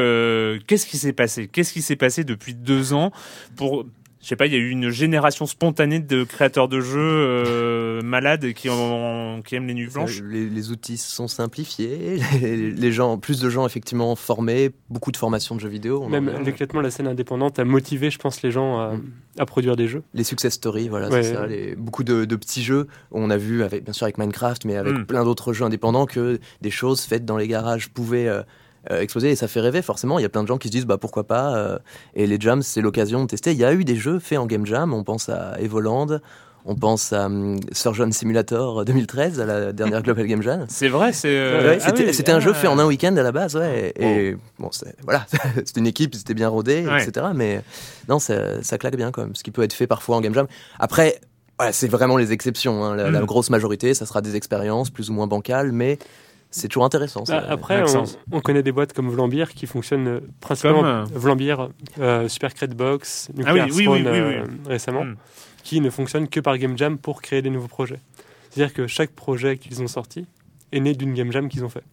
qu'est-ce 0.67 0.85
qui 0.85 0.97
s'est 0.97 1.13
passé? 1.13 1.47
Qu'est-ce 1.47 1.73
qui 1.73 1.81
s'est 1.81 1.95
passé 1.95 2.23
depuis 2.23 2.53
deux 2.53 2.93
ans 2.93 3.11
pour 3.55 3.85
je 4.21 4.27
sais 4.27 4.35
pas, 4.35 4.47
il 4.47 4.53
y 4.53 4.55
a 4.55 4.59
eu 4.59 4.69
une 4.69 4.89
génération 4.89 5.45
spontanée 5.45 5.99
de 5.99 6.25
créateurs 6.25 6.67
de 6.67 6.81
jeux 6.81 6.99
euh, 6.99 8.01
malades 8.01 8.51
qui, 8.51 8.69
ont, 8.69 9.41
qui 9.45 9.55
aiment 9.55 9.67
les 9.67 9.73
nuits 9.73 9.87
blanches. 9.87 10.21
Les, 10.21 10.71
outils 10.71 10.97
sont 10.97 11.29
simplifiés, 11.29 12.19
les, 12.41 12.91
gens, 12.91 13.17
plus 13.17 13.39
de 13.39 13.49
gens 13.49 13.65
effectivement 13.65 14.15
formés, 14.17 14.71
beaucoup 14.89 15.13
de 15.13 15.17
formations 15.17 15.55
de 15.55 15.61
jeux 15.61 15.69
vidéo. 15.69 16.07
Même 16.09 16.29
l'éclatement 16.43 16.81
de 16.81 16.85
la 16.85 16.91
scène 16.91 17.07
indépendante 17.07 17.59
a 17.59 17.63
motivé, 17.63 18.09
je 18.11 18.19
pense, 18.19 18.41
les 18.41 18.51
gens 18.51 18.79
à, 18.79 18.93
mm. 18.93 19.45
produire 19.45 19.77
des 19.77 19.87
jeux. 19.87 20.03
Les 20.13 20.25
success 20.25 20.53
stories, 20.53 20.89
voilà, 20.89 21.09
c'est 21.09 21.33
ça. 21.33 21.47
Les, 21.47 21.75
beaucoup 21.75 22.03
de, 22.03 22.25
petits 22.35 22.63
jeux. 22.63 22.87
On 23.11 23.29
a 23.29 23.37
vu, 23.37 23.63
avec, 23.63 23.85
bien 23.85 23.93
sûr, 23.93 24.03
avec 24.03 24.17
Minecraft, 24.17 24.65
mais 24.65 24.75
avec 24.75 24.95
mm. 24.95 25.05
plein 25.05 25.23
d'autres 25.23 25.53
jeux 25.53 25.63
indépendants, 25.63 26.05
que 26.05 26.39
des 26.59 26.71
choses 26.71 27.01
faites 27.01 27.23
dans 27.23 27.37
les 27.37 27.47
garages 27.47 27.89
pouvaient 27.89 28.27
euh, 28.27 28.41
euh, 28.41 28.43
exploser 28.97 29.31
et 29.31 29.35
ça 29.35 29.47
fait 29.47 29.59
rêver 29.59 29.81
forcément. 29.81 30.19
Il 30.19 30.23
y 30.23 30.25
a 30.25 30.29
plein 30.29 30.43
de 30.43 30.47
gens 30.47 30.57
qui 30.57 30.67
se 30.67 30.71
disent 30.71 30.85
bah 30.85 30.97
pourquoi 30.97 31.25
pas. 31.25 31.55
Euh, 31.55 31.79
et 32.15 32.27
les 32.27 32.39
jams 32.39 32.61
c'est 32.61 32.81
l'occasion 32.81 33.23
de 33.23 33.27
tester. 33.27 33.51
Il 33.51 33.57
y 33.57 33.65
a 33.65 33.73
eu 33.73 33.83
des 33.83 33.95
jeux 33.95 34.19
faits 34.19 34.37
en 34.37 34.45
game 34.45 34.65
jam. 34.65 34.93
On 34.93 35.03
pense 35.03 35.29
à 35.29 35.59
Evoland. 35.59 36.19
On 36.65 36.75
pense 36.75 37.13
à 37.13 37.25
um, 37.25 37.57
Surgeon 37.71 38.11
Simulator 38.11 38.83
2013, 38.83 39.39
à 39.39 39.45
la 39.45 39.71
dernière 39.71 40.03
Global 40.03 40.27
Game 40.27 40.41
Jam. 40.41 40.65
C'est 40.69 40.89
vrai, 40.89 41.13
c'est. 41.13 41.29
Euh, 41.29 41.79
ah 41.81 41.91
c'était 42.11 42.33
un 42.33 42.41
jeu 42.41 42.51
fait 42.53 42.67
en 42.67 42.77
un 42.77 42.85
week-end 42.85 43.15
à 43.15 43.23
la 43.23 43.31
base, 43.31 43.55
ouais. 43.55 43.93
Et, 43.95 44.35
bon, 44.59 44.69
voilà, 45.03 45.25
c'était 45.65 45.79
une 45.79 45.87
équipe, 45.87 46.13
c'était 46.15 46.33
bien 46.33 46.49
rodé, 46.49 46.85
etc. 46.99 47.27
Mais 47.33 47.61
non, 48.09 48.19
ça, 48.19 48.61
ça, 48.61 48.77
claque 48.77 48.97
bien 48.97 49.11
quand 49.11 49.21
même, 49.21 49.35
ce 49.35 49.43
qui 49.43 49.51
peut 49.51 49.63
être 49.63 49.73
fait 49.73 49.87
parfois 49.87 50.17
en 50.17 50.21
Game 50.21 50.33
Jam. 50.33 50.47
Après, 50.79 51.21
c'est 51.71 51.87
vraiment 51.87 52.17
les 52.17 52.33
exceptions. 52.33 52.83
Hein. 52.83 52.95
La, 52.95 53.09
la, 53.09 53.21
mm. 53.21 53.25
grosse 53.25 53.49
majorité, 53.49 53.93
ça 53.93 54.05
sera 54.05 54.21
des 54.21 54.35
expériences 54.35 54.89
plus 54.89 55.09
ou 55.09 55.13
moins 55.13 55.27
bancales, 55.27 55.71
mais 55.71 55.97
c'est 56.51 56.67
toujours 56.67 56.85
intéressant. 56.85 57.23
Bah, 57.27 57.45
après, 57.47 57.83
on, 58.31 58.41
connaît 58.41 58.63
des 58.63 58.71
boîtes 58.71 58.93
comme 58.93 59.09
Vlambeer 59.09 59.53
qui 59.53 59.67
fonctionnent 59.67 60.07
euh, 60.07 60.19
principalement. 60.39 60.81
Comme, 60.81 60.89
euh... 60.89 61.05
Vlambeer, 61.13 61.69
euh, 61.99 62.27
Super 62.27 62.51
Box, 62.75 63.29
Nuclear 63.35 63.67
ah 63.69 63.73
oui, 63.73 63.87
euh, 63.87 64.43
récemment, 64.65 65.05
hmm. 65.05 65.15
qui 65.63 65.79
ne 65.79 65.89
fonctionnent 65.91 66.27
que 66.27 66.39
par 66.39 66.57
Game 66.57 66.77
Jam 66.77 66.97
pour 66.97 67.21
créer 67.21 67.43
des 67.43 67.51
nouveaux 67.51 67.67
projets. 67.67 67.99
C'est-à-dire 68.49 68.73
que 68.73 68.87
chaque 68.87 69.11
projet 69.11 69.57
qu'ils 69.57 69.81
ont 69.83 69.87
sorti 69.87 70.25
est 70.71 70.79
né 70.79 70.93
d'une 70.95 71.13
Game 71.13 71.31
Jam 71.31 71.49
qu'ils 71.49 71.63
ont 71.63 71.69
fait. 71.69 71.83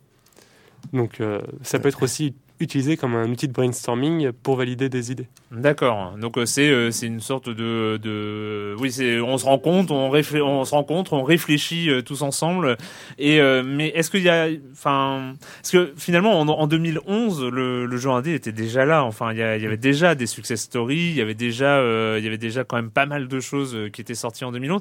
Donc 0.93 1.21
ça 1.63 1.79
peut 1.79 1.89
être 1.89 2.03
aussi 2.03 2.35
utilisé 2.61 2.97
comme 2.97 3.15
un 3.15 3.29
outil 3.31 3.49
de 3.49 3.53
brainstorming 3.53 4.33
pour 4.33 4.57
valider 4.57 4.89
des 4.89 5.13
idées. 5.13 5.27
D'accord. 5.51 6.15
Donc 6.19 6.39
euh, 6.39 6.47
c'est 6.47 6.69
euh, 6.71 6.91
c'est 6.91 7.07
une 7.07 7.21
sorte 7.21 7.49
de 7.49 7.99
de 8.03 8.75
oui 8.79 8.91
c'est 8.91 9.21
on 9.21 9.39
se 9.39 9.45
rend 9.45 9.59
compte 9.59 9.91
on 9.91 10.11
réfl... 10.11 10.41
on 10.43 10.65
se 10.65 10.75
rencontre 10.75 11.13
on 11.13 11.23
réfléchit 11.23 11.91
euh, 11.91 12.03
tous 12.03 12.23
ensemble 12.23 12.77
et 13.19 13.41
mais 13.63 13.89
est-ce 13.89 14.11
qu'il 14.11 14.23
y 14.23 14.29
a 14.29 14.49
enfin 14.73 15.35
parce 15.63 15.71
que 15.71 15.93
finalement 15.97 16.41
en, 16.41 16.49
en 16.49 16.67
2011 16.67 17.45
le, 17.45 17.87
le 17.87 17.97
jeu 17.97 18.11
indé 18.11 18.35
était 18.35 18.53
déjà 18.53 18.85
là 18.85 19.05
enfin 19.05 19.33
il 19.33 19.39
y, 19.39 19.43
avait 19.43 19.77
déjà 19.77 20.15
des 20.15 20.27
success 20.27 20.63
stories 20.63 21.11
il 21.11 21.17
y 21.17 21.21
avait 21.21 21.35
déjà 21.35 21.81
il 22.19 22.25
y 22.25 22.27
avait 22.27 22.39
déjà 22.39 22.65
quand 22.65 22.77
même 22.77 22.91
pas 22.91 23.07
mal 23.07 23.29
de 23.29 23.41
choses 23.41 23.77
qui 23.93 24.01
étaient 24.01 24.15
sorties 24.15 24.45
en 24.45 24.53
2011 24.53 24.81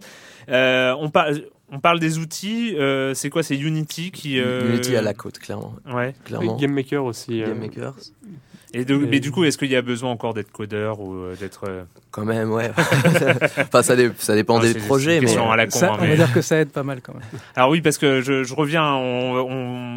euh, 0.49 0.95
on 0.99 1.09
parle 1.09 1.41
on 1.71 1.79
parle 1.79 1.99
des 1.99 2.17
outils 2.19 2.75
euh, 2.77 3.13
c'est 3.13 3.29
quoi 3.29 3.41
c'est 3.43 3.57
Unity 3.57 4.11
qui 4.11 4.39
euh, 4.39 4.69
Unity 4.73 4.95
à 4.95 5.01
la 5.01 5.13
côte, 5.13 5.39
clairement. 5.39 5.75
ouais 5.93 6.13
clairement. 6.25 6.57
Game 6.57 6.73
Maker 6.73 7.03
aussi. 7.05 7.41
euh, 7.41 7.47
Game 7.47 7.59
Maker, 7.59 7.95
et 8.75 8.85
de- 8.85 8.95
mais 8.95 9.19
du 9.19 9.31
coup 9.31 9.43
est-ce 9.45 9.57
qu'il 9.57 9.71
y 9.71 9.75
a 9.75 9.81
besoin 9.81 10.11
encore 10.11 10.33
d'être 10.33 10.51
codeur 10.51 10.99
ou 10.99 11.13
euh, 11.15 11.35
d'être 11.39 11.61
euh, 11.67 11.83
quand 12.11 12.25
même, 12.25 12.51
ouais. 12.51 12.71
enfin, 13.59 13.83
ça, 13.83 13.95
dé- 13.95 14.11
ça 14.17 14.35
dépend 14.35 14.59
Ah, 14.59 14.65
des 14.65 14.73
projets, 14.75 15.19
mais 15.19 15.35
à 15.37 15.55
la 15.55 15.65
con, 15.67 15.79
Ça, 15.79 15.91
hein, 15.93 15.97
on 15.99 16.01
mais- 16.03 16.09
va 16.15 16.15
dire 16.25 16.33
que 16.33 16.41
ça 16.41 16.57
aide 16.57 16.69
pas 16.71 16.83
mal 16.83 17.01
quand 17.01 17.13
même. 17.13 17.23
Alors 17.55 17.69
oui, 17.69 17.81
parce 17.81 17.97
que 17.97 18.21
je, 18.21 18.43
je 18.43 18.53
reviens, 18.53 18.85
on, 18.93 19.47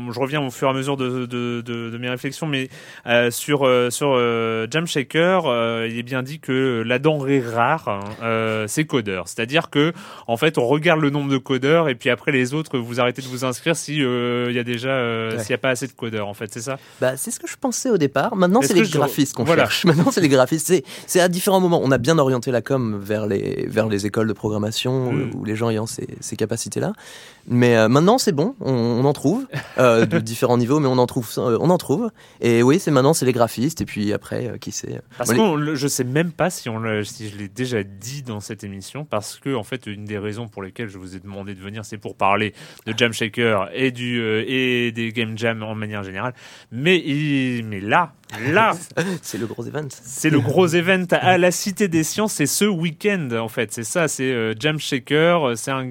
on- 0.08 0.12
je 0.12 0.18
reviens 0.18 0.40
au 0.42 0.50
fur 0.50 0.68
et 0.68 0.70
à 0.70 0.74
mesure 0.74 0.96
de, 0.96 1.26
de, 1.26 1.60
de, 1.60 1.90
de 1.90 1.98
mes 1.98 2.08
réflexions, 2.08 2.46
mais 2.46 2.68
euh, 3.06 3.30
sur 3.30 3.66
euh, 3.66 3.90
sur 3.90 4.12
euh, 4.14 4.66
Jam 4.70 4.86
Shaker, 4.86 5.44
euh, 5.46 5.86
il 5.88 5.98
est 5.98 6.02
bien 6.02 6.22
dit 6.22 6.40
que 6.40 6.82
la 6.84 6.98
denrée 6.98 7.40
rare, 7.40 7.88
hein, 7.88 8.00
euh, 8.22 8.64
c'est 8.66 8.84
codeur. 8.84 9.28
C'est-à-dire 9.28 9.70
que 9.70 9.92
en 10.26 10.36
fait, 10.36 10.58
on 10.58 10.66
regarde 10.66 11.00
le 11.00 11.10
nombre 11.10 11.30
de 11.30 11.38
codeurs 11.38 11.88
et 11.88 11.94
puis 11.94 12.10
après 12.10 12.32
les 12.32 12.54
autres, 12.54 12.78
vous 12.78 13.00
arrêtez 13.00 13.22
de 13.22 13.28
vous 13.28 13.44
inscrire 13.44 13.76
si 13.76 14.02
euh, 14.02 14.46
il 14.50 14.56
y 14.56 14.58
a 14.58 14.64
déjà 14.64 14.88
euh, 14.90 15.32
Ouais. 15.36 15.38
s'il 15.40 15.50
y 15.50 15.54
a 15.54 15.58
pas 15.58 15.70
assez 15.70 15.86
de 15.86 15.92
codeurs. 15.92 16.26
En 16.28 16.34
fait, 16.34 16.50
c'est 16.52 16.60
ça? 16.60 16.78
Bah, 17.00 17.16
c'est 17.16 17.30
ce 17.30 17.38
que 17.38 17.46
je 17.48 17.56
pensais 17.56 17.90
au 17.90 17.98
départ. 17.98 18.34
Maintenant, 18.36 18.60
c'est 18.68 18.74
les 18.74 18.84
je- 18.84 18.92
graphistes 18.96 19.34
qu'on 19.34 19.44
cherche. 19.46 19.84
Maintenant, 19.84 20.10
c'est 20.10 20.20
les 20.20 20.28
graphistes. 20.28 20.72
C'est, 21.06 21.20
à 21.20 21.28
différents 21.28 21.60
moments. 21.60 21.80
On 21.82 21.90
a 21.90 21.98
bien 21.98 22.18
orienté 22.18 22.50
la 22.50 22.62
com 22.62 22.98
vers 23.02 23.26
les, 23.26 23.66
vers 23.68 23.88
les 23.88 24.06
écoles 24.06 24.28
de 24.28 24.32
programmation 24.32 25.12
Mm. 25.12 25.30
où 25.34 25.44
les 25.44 25.56
gens 25.56 25.70
ayant 25.70 25.86
ces, 25.86 26.06
ces 26.20 26.36
capacités-là. 26.36 26.92
Mais 27.50 27.76
euh, 27.76 27.88
maintenant, 27.88 28.18
c'est 28.18 28.32
bon. 28.32 28.54
On, 28.60 28.72
on 28.72 29.04
en 29.04 29.12
trouve 29.12 29.46
euh, 29.78 30.04
de 30.06 30.18
différents 30.18 30.58
niveaux, 30.58 30.80
mais 30.80 30.88
on 30.88 30.98
en 30.98 31.06
trouve, 31.06 31.28
euh, 31.38 31.56
on 31.60 31.70
en 31.70 31.78
trouve. 31.78 32.10
Et 32.40 32.62
oui, 32.62 32.78
c'est 32.78 32.90
maintenant, 32.90 33.14
c'est 33.14 33.24
les 33.26 33.32
graphistes. 33.32 33.80
Et 33.80 33.84
puis 33.86 34.12
après, 34.12 34.58
qui 34.60 34.70
sait 34.72 35.00
Parce 35.16 35.32
Bon, 35.34 35.56
que 35.56 35.74
je 35.74 35.88
sais 35.88 36.04
même 36.04 36.32
pas 36.32 36.50
si 36.50 36.68
on 36.68 36.78
si 37.04 37.28
je 37.30 37.36
l'ai 37.38 37.48
déjà 37.48 37.82
dit 37.82 38.22
dans 38.22 38.40
cette 38.40 38.64
émission, 38.64 39.04
parce 39.04 39.38
que 39.38 39.54
en 39.54 39.62
fait 39.64 39.86
une 39.86 40.04
des 40.04 40.18
raisons 40.18 40.46
pour 40.48 40.62
lesquelles 40.62 40.88
je 40.88 40.98
vous 40.98 41.16
ai 41.16 41.20
demandé 41.20 41.54
de 41.54 41.60
venir, 41.60 41.84
c'est 41.84 41.96
pour 41.98 42.14
parler 42.16 42.54
de 42.86 42.94
Jam 42.96 43.12
Shaker 43.12 43.68
et 43.72 43.90
du 43.90 44.20
et 44.22 44.92
des 44.92 45.12
game 45.12 45.36
jam 45.38 45.62
en 45.62 45.74
manière 45.74 46.02
générale. 46.02 46.34
Mais 46.72 46.98
il- 46.98 47.64
mais 47.64 47.80
là, 47.80 48.12
là, 48.50 48.72
c'est 49.22 49.38
le 49.38 49.46
gros 49.46 49.64
event. 49.66 49.88
c'est 49.90 50.30
le 50.30 50.40
gros 50.40 50.66
event 50.68 51.06
à 51.12 51.38
la 51.38 51.50
Cité 51.50 51.88
des 51.88 52.04
Sciences. 52.04 52.34
C'est 52.34 52.46
ce 52.46 52.64
week-end 52.64 53.28
en 53.38 53.48
fait. 53.48 53.72
C'est 53.72 53.84
ça. 53.84 54.08
C'est 54.08 54.30
euh, 54.32 54.54
Jam 54.58 54.78
Shaker. 54.78 55.52
C'est 55.56 55.70
un. 55.70 55.88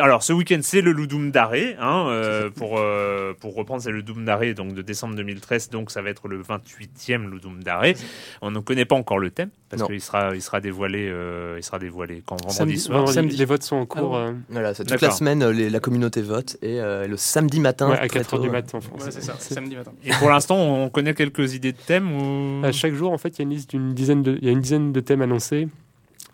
Alors 0.00 0.22
ce 0.22 0.32
week-end, 0.32 0.60
c'est 0.62 0.80
le 0.80 0.92
Ludum 0.92 1.30
Dare. 1.30 1.52
Hein, 1.80 2.06
euh, 2.08 2.50
pour 2.50 2.78
euh, 2.78 3.32
pour 3.40 3.54
reprendre, 3.54 3.82
c'est 3.82 3.90
le 3.90 3.98
Ludum 3.98 4.24
Dare 4.24 4.54
donc 4.56 4.74
de 4.74 4.82
décembre 4.82 5.14
2013. 5.16 5.70
Donc 5.70 5.90
ça 5.90 6.02
va 6.02 6.10
être 6.10 6.28
le 6.28 6.42
28e 6.42 7.30
Ludum 7.30 7.62
Dare. 7.62 7.84
On 8.42 8.50
ne 8.50 8.60
connaît 8.60 8.84
pas 8.84 8.96
encore 8.96 9.18
le 9.18 9.30
thème 9.30 9.50
parce 9.68 9.82
qu'il 9.84 10.00
sera 10.00 10.34
il 10.34 10.42
sera 10.42 10.60
dévoilé 10.60 11.08
euh, 11.08 11.56
il 11.58 11.62
sera 11.62 11.78
dévoilé 11.78 12.22
quand 12.26 12.36
vendredi 12.40 12.56
Samedi. 12.56 12.78
soir. 12.78 12.98
Vendredi, 12.98 13.14
samedi. 13.14 13.36
Les 13.36 13.44
votes 13.44 13.62
sont 13.62 13.76
en 13.76 13.86
cours 13.86 14.16
Ah 14.16 14.28
euh, 14.28 14.32
Voilà, 14.48 14.74
c'est 14.74 14.82
toute 14.84 14.90
D'accord. 14.90 15.08
la 15.10 15.14
semaine, 15.14 15.42
euh, 15.42 15.52
les- 15.52 15.70
la 15.70 15.80
communauté 15.80 16.22
vote. 16.22 16.56
Et 16.62 16.80
euh, 16.80 17.06
le 17.06 17.16
samedi 17.16 17.60
matin, 17.60 17.90
ouais, 17.90 17.98
à 17.98 18.08
très 18.08 18.20
4h 18.20 18.40
du 18.40 18.50
matin 18.50 18.78
en 18.78 18.80
France. 18.80 19.04
Ouais, 19.04 19.10
c'est 19.10 19.20
ça, 19.22 19.36
C'est- 19.38 19.54
samedi 19.54 19.76
matin. 19.76 19.92
Et 20.04 20.10
pour 20.18 20.30
l'instant, 20.30 20.56
on 20.56 20.88
connaît 20.90 21.14
quelques 21.14 21.49
idées 21.54 21.72
de 21.72 21.78
thèmes 21.78 22.12
ou. 22.12 22.64
À 22.64 22.72
chaque 22.72 22.94
jour, 22.94 23.12
en 23.12 23.18
fait, 23.18 23.30
il 23.30 23.38
y 23.38 23.42
a 23.42 23.44
une 23.44 23.50
liste 23.50 23.70
d'une 23.70 23.94
dizaine 23.94 24.22
de, 24.22 24.38
il 24.40 24.46
y 24.46 24.48
a 24.48 24.52
une 24.52 24.60
dizaine 24.60 24.92
de 24.92 25.00
thèmes 25.00 25.22
annoncés. 25.22 25.68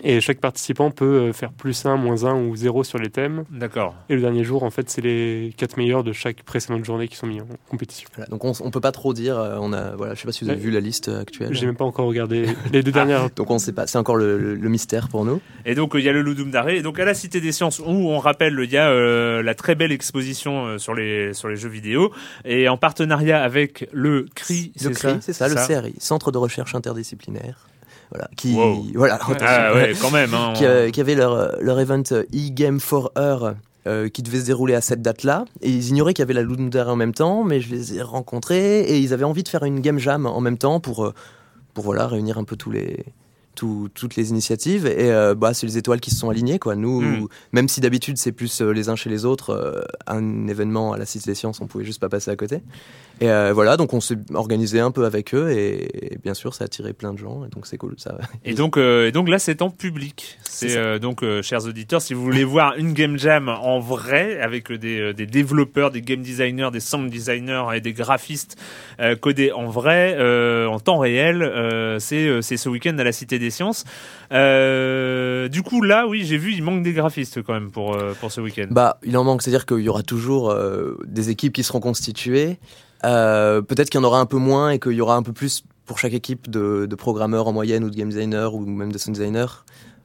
Et 0.03 0.21
chaque 0.21 0.41
participant 0.41 0.91
peut 0.91 1.05
euh, 1.29 1.33
faire 1.33 1.53
plus 1.53 1.87
1, 1.87 1.97
moins 1.97 2.25
1 2.25 2.35
ou 2.35 2.55
0 2.57 2.85
sur 2.85 2.99
les 2.99 3.09
thèmes. 3.11 3.45
D'accord. 3.51 3.95
Et 4.09 4.15
le 4.15 4.21
dernier 4.21 4.45
jour, 4.45 4.63
en 4.63 4.71
fait, 4.71 4.91
c'est 4.91 5.01
les 5.01 5.53
4 5.57 5.77
meilleurs 5.79 6.05
de 6.05 6.13
chaque 6.13 6.43
précédente 6.43 6.85
journée 6.85 7.09
qui 7.09 7.17
sont 7.17 7.27
mis 7.27 7.41
en 7.41 7.47
compétition. 7.69 8.09
Voilà, 8.15 8.29
donc 8.29 8.45
on, 8.45 8.53
on 8.61 8.71
peut 8.71 8.81
pas 8.81 8.93
trop 8.93 9.15
dire. 9.15 9.39
euh, 9.39 9.57
On 9.61 9.73
a, 9.73 9.97
voilà, 9.97 10.15
je 10.15 10.21
sais 10.21 10.27
pas 10.27 10.33
si 10.33 10.45
vous 10.45 10.51
avez 10.51 10.59
Ouais. 10.59 10.65
vu 10.67 10.71
la 10.71 10.81
liste 10.81 11.09
euh, 11.09 11.21
actuelle. 11.23 11.49
J'ai 11.53 11.67
même 11.67 11.77
pas 11.77 11.85
encore 11.85 12.07
regardé 12.07 12.47
les 12.73 12.83
deux 12.83 12.93
dernières. 12.93 13.31
Donc 13.31 13.51
on 13.51 13.59
sait 13.59 13.73
pas. 13.73 13.87
C'est 13.87 13.99
encore 13.99 14.17
le, 14.17 14.39
le- 14.39 14.55
le 14.55 14.69
mystère 14.69 15.09
pour 15.09 15.25
nous. 15.25 15.41
Et 15.65 15.75
donc 15.75 15.93
il 15.95 16.01
y 16.03 16.09
a 16.09 16.13
le 16.13 16.23
Ludum 16.23 16.51
Dare. 16.51 16.69
Et 16.69 16.83
donc 16.83 16.99
à 17.01 17.05
la 17.05 17.15
Cité 17.15 17.41
des 17.41 17.53
Sciences 17.53 17.79
où 17.79 17.85
on 17.89 18.19
rappelle 18.19 18.59
il 18.63 18.71
y 18.71 18.77
a 18.77 18.91
euh, 18.91 19.43
la 19.43 19.55
très 19.55 19.75
belle 19.75 19.93
exposition 19.93 20.67
euh, 20.67 20.79
sur 20.79 20.95
les 20.95 21.33
sur 21.33 21.49
les 21.49 21.57
jeux 21.57 21.69
vidéo 21.69 22.13
et 22.45 22.69
en 22.69 22.77
partenariat 22.77 23.43
avec 23.43 23.89
le 23.93 24.27
CRI, 24.35 24.73
Le 24.77 24.81
c'est 24.81 24.91
CRI, 24.93 25.11
ça? 25.13 25.17
c'est 25.21 25.33
ça, 25.33 25.49
le 25.49 25.55
CRI, 25.55 25.95
Centre 25.99 26.33
de 26.33 26.39
recherche 26.39 26.75
interdisciplinaire. 26.75 27.67
Voilà, 28.11 28.29
qui, 28.37 28.55
Wow. 28.55 28.85
voilà, 28.95 29.19
Ah 29.41 29.75
ouais, 29.75 29.93
quand 30.01 30.11
même. 30.11 30.33
Hein, 30.33 30.53
qui, 30.57 30.65
euh, 30.65 30.91
qui 30.91 31.01
avait 31.01 31.15
leur, 31.17 31.61
leur 31.61 31.81
event 31.81 32.03
euh, 32.13 32.23
e-game 32.35 32.79
for 32.81 33.11
Her 33.17 33.55
euh, 33.87 34.09
qui 34.09 34.23
devait 34.23 34.41
se 34.41 34.47
dérouler 34.47 34.75
à 34.75 34.81
cette 34.81 35.03
date-là. 35.03 35.45
Et 35.61 35.71
ils 35.71 35.89
ignoraient 35.89 36.13
qu'il 36.15 36.23
y 36.23 36.29
avait 36.31 36.35
la 36.35 36.45
Dare 36.71 36.89
en 36.89 36.97
même 36.97 37.15
temps, 37.15 37.45
mais 37.45 37.61
je 37.61 37.71
les 37.71 37.95
ai 37.97 38.03
rencontrés 38.03 38.81
et 38.81 38.99
ils 38.99 39.13
avaient 39.13 39.25
envie 39.25 39.43
de 39.43 39.49
faire 39.49 39.65
une 39.65 39.81
game 39.81 39.99
jam 39.99 40.27
en 40.27 40.41
même 40.41 40.59
temps 40.59 40.81
pour, 40.81 41.13
pour 41.75 41.85
voilà, 41.85 42.07
réunir 42.07 42.39
un 42.39 42.45
peu 42.45 42.57
tous 42.57 42.71
les, 42.73 43.05
tout- 43.55 43.89
toutes 43.95 44.17
les 44.17 44.31
initiatives. 44.31 44.87
Et 44.87 45.11
euh, 45.13 45.35
bah, 45.37 45.55
c'est 45.55 45.67
les 45.67 45.79
étoiles 45.79 46.01
qui 46.01 46.11
se 46.11 46.17
sont 46.19 46.31
alignées. 46.31 46.59
Quoi. 46.59 46.75
Nous, 46.77 47.01
Mm. 47.01 47.29
même 47.53 47.69
si 47.69 47.81
d'habitude 47.81 48.19
c'est 48.19 48.33
plus 48.33 48.61
les 48.61 48.89
uns 48.89 48.97
chez 48.97 49.09
les 49.11 49.25
autres, 49.25 49.51
euh, 49.51 49.83
un 50.09 50.47
événement 50.49 50.93
à 50.93 50.99
la 50.99 51.07
Cité 51.07 51.31
des 51.31 51.35
Sciences, 51.37 51.61
on 51.61 51.67
pouvait 51.67 51.85
juste 51.85 52.01
pas 52.01 52.09
passer 52.09 52.31
à 52.31 52.37
côté. 52.37 52.63
Et 53.21 53.31
euh, 53.31 53.53
voilà, 53.55 53.79
donc 53.79 53.95
on 53.95 54.01
s'est 54.01 54.19
organisé 54.35 54.79
un 54.79 54.91
peu 54.91 55.07
avec 55.07 55.35
eux 55.35 55.51
et, 55.51 56.13
et 56.13 56.19
bien 56.23 56.35
sûr 56.35 56.53
ça 56.53 56.65
a 56.65 56.67
attiré 56.67 56.93
plein 56.93 57.15
de 57.15 57.19
gens 57.19 57.47
et 57.47 57.49
donc 57.49 57.67
c'est 57.67 57.79
cool. 57.79 57.95
Ça. 57.97 58.19
Et 58.45 58.53
donc, 58.53 58.77
euh, 58.77 59.09
et 59.09 59.13
donc 59.13 59.29
là, 59.29 59.39
c'est 59.39 59.63
en 59.63 59.71
public. 59.71 60.39
C'est 60.45 60.77
euh, 60.77 60.99
donc, 60.99 61.25
chers 61.43 61.65
auditeurs, 61.65 62.03
si 62.03 62.13
vous 62.13 62.23
voulez 62.23 62.45
voir 62.57 62.75
une 62.77 62.93
game 62.93 63.19
jam 63.19 63.49
en 63.49 63.81
vrai 63.81 64.41
avec 64.41 64.71
des, 64.71 65.15
des 65.15 65.27
développeurs, 65.27 65.91
des 65.91 66.03
game 66.03 66.21
designers, 66.21 66.69
des 66.73 66.81
sound 66.81 67.11
designers 67.11 67.65
et 67.75 67.81
des 67.81 67.93
graphistes 67.95 68.57
codés 69.21 69.53
en 69.53 69.67
vrai, 69.67 70.17
en 70.67 70.79
temps 70.79 70.99
réel, 70.99 71.97
c'est 72.01 72.43
c'est 72.43 72.57
ce 72.57 72.69
week-end 72.69 72.97
à 72.99 73.05
la 73.05 73.13
Cité 73.13 73.39
des 73.39 73.51
Sciences. 73.51 73.85
Du 74.31 75.63
coup, 75.63 75.83
là, 75.83 76.07
oui, 76.07 76.25
j'ai 76.25 76.37
vu, 76.37 76.53
il 76.53 76.63
manque 76.63 76.83
des 76.83 76.93
graphistes 76.93 77.43
quand 77.43 77.55
même 77.55 77.71
pour 77.71 77.97
pour 78.21 78.33
ce 78.33 78.41
week-end. 78.41 78.67
Bah, 78.71 78.99
il 79.05 79.17
en 79.17 79.25
manque, 79.25 79.43
c'est-à-dire 79.43 79.67
qu'il 79.67 79.81
y 79.81 79.89
aura 79.89 80.03
toujours 80.03 80.55
des 81.07 81.31
équipes 81.31 81.53
qui 81.53 81.63
seront 81.63 81.81
constituées. 81.81 82.59
Euh, 83.05 83.63
Peut-être 83.63 83.91
qu'il 83.91 84.01
y 84.01 84.03
en 84.03 84.07
aura 84.07 84.21
un 84.21 84.27
peu 84.27 84.39
moins 84.39 84.71
et 84.71 84.79
qu'il 84.79 84.93
y 84.93 85.01
aura 85.01 85.17
un 85.17 85.23
peu 85.23 85.33
plus 85.33 85.65
pour 85.85 85.99
chaque 85.99 86.15
équipe 86.15 86.51
de, 86.51 86.87
de 86.87 86.95
programmeurs 86.97 87.47
en 87.49 87.53
moyenne 87.53 87.85
ou 87.85 87.91
de 87.91 87.97
game 87.97 88.09
designers 88.09 88.49
ou 88.53 88.61
même 88.67 88.93
de 88.93 88.99
sound 88.99 89.17
designers. 89.17 89.47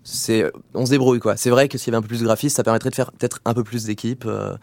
C'est, 0.04 0.51
on 0.73 0.86
se 0.86 0.91
débrouille 0.91 1.19
quoi. 1.19 1.38
C'est 1.38 1.49
vrai 1.51 1.67
que 1.67 1.77
s'il 1.77 1.91
y 1.91 1.95
avait 1.95 1.99
un 1.99 2.01
peu 2.01 2.08
plus 2.08 2.19
de 2.21 2.25
graphistes, 2.25 2.58
ça 2.58 2.63
permettrait 2.63 2.89
de 2.89 2.95
faire 2.95 3.12
peut-être 3.12 3.39
un 3.45 3.54
peu 3.54 3.63
plus 3.63 3.86
d'équipes. 3.86 4.25
euh, 4.25 4.56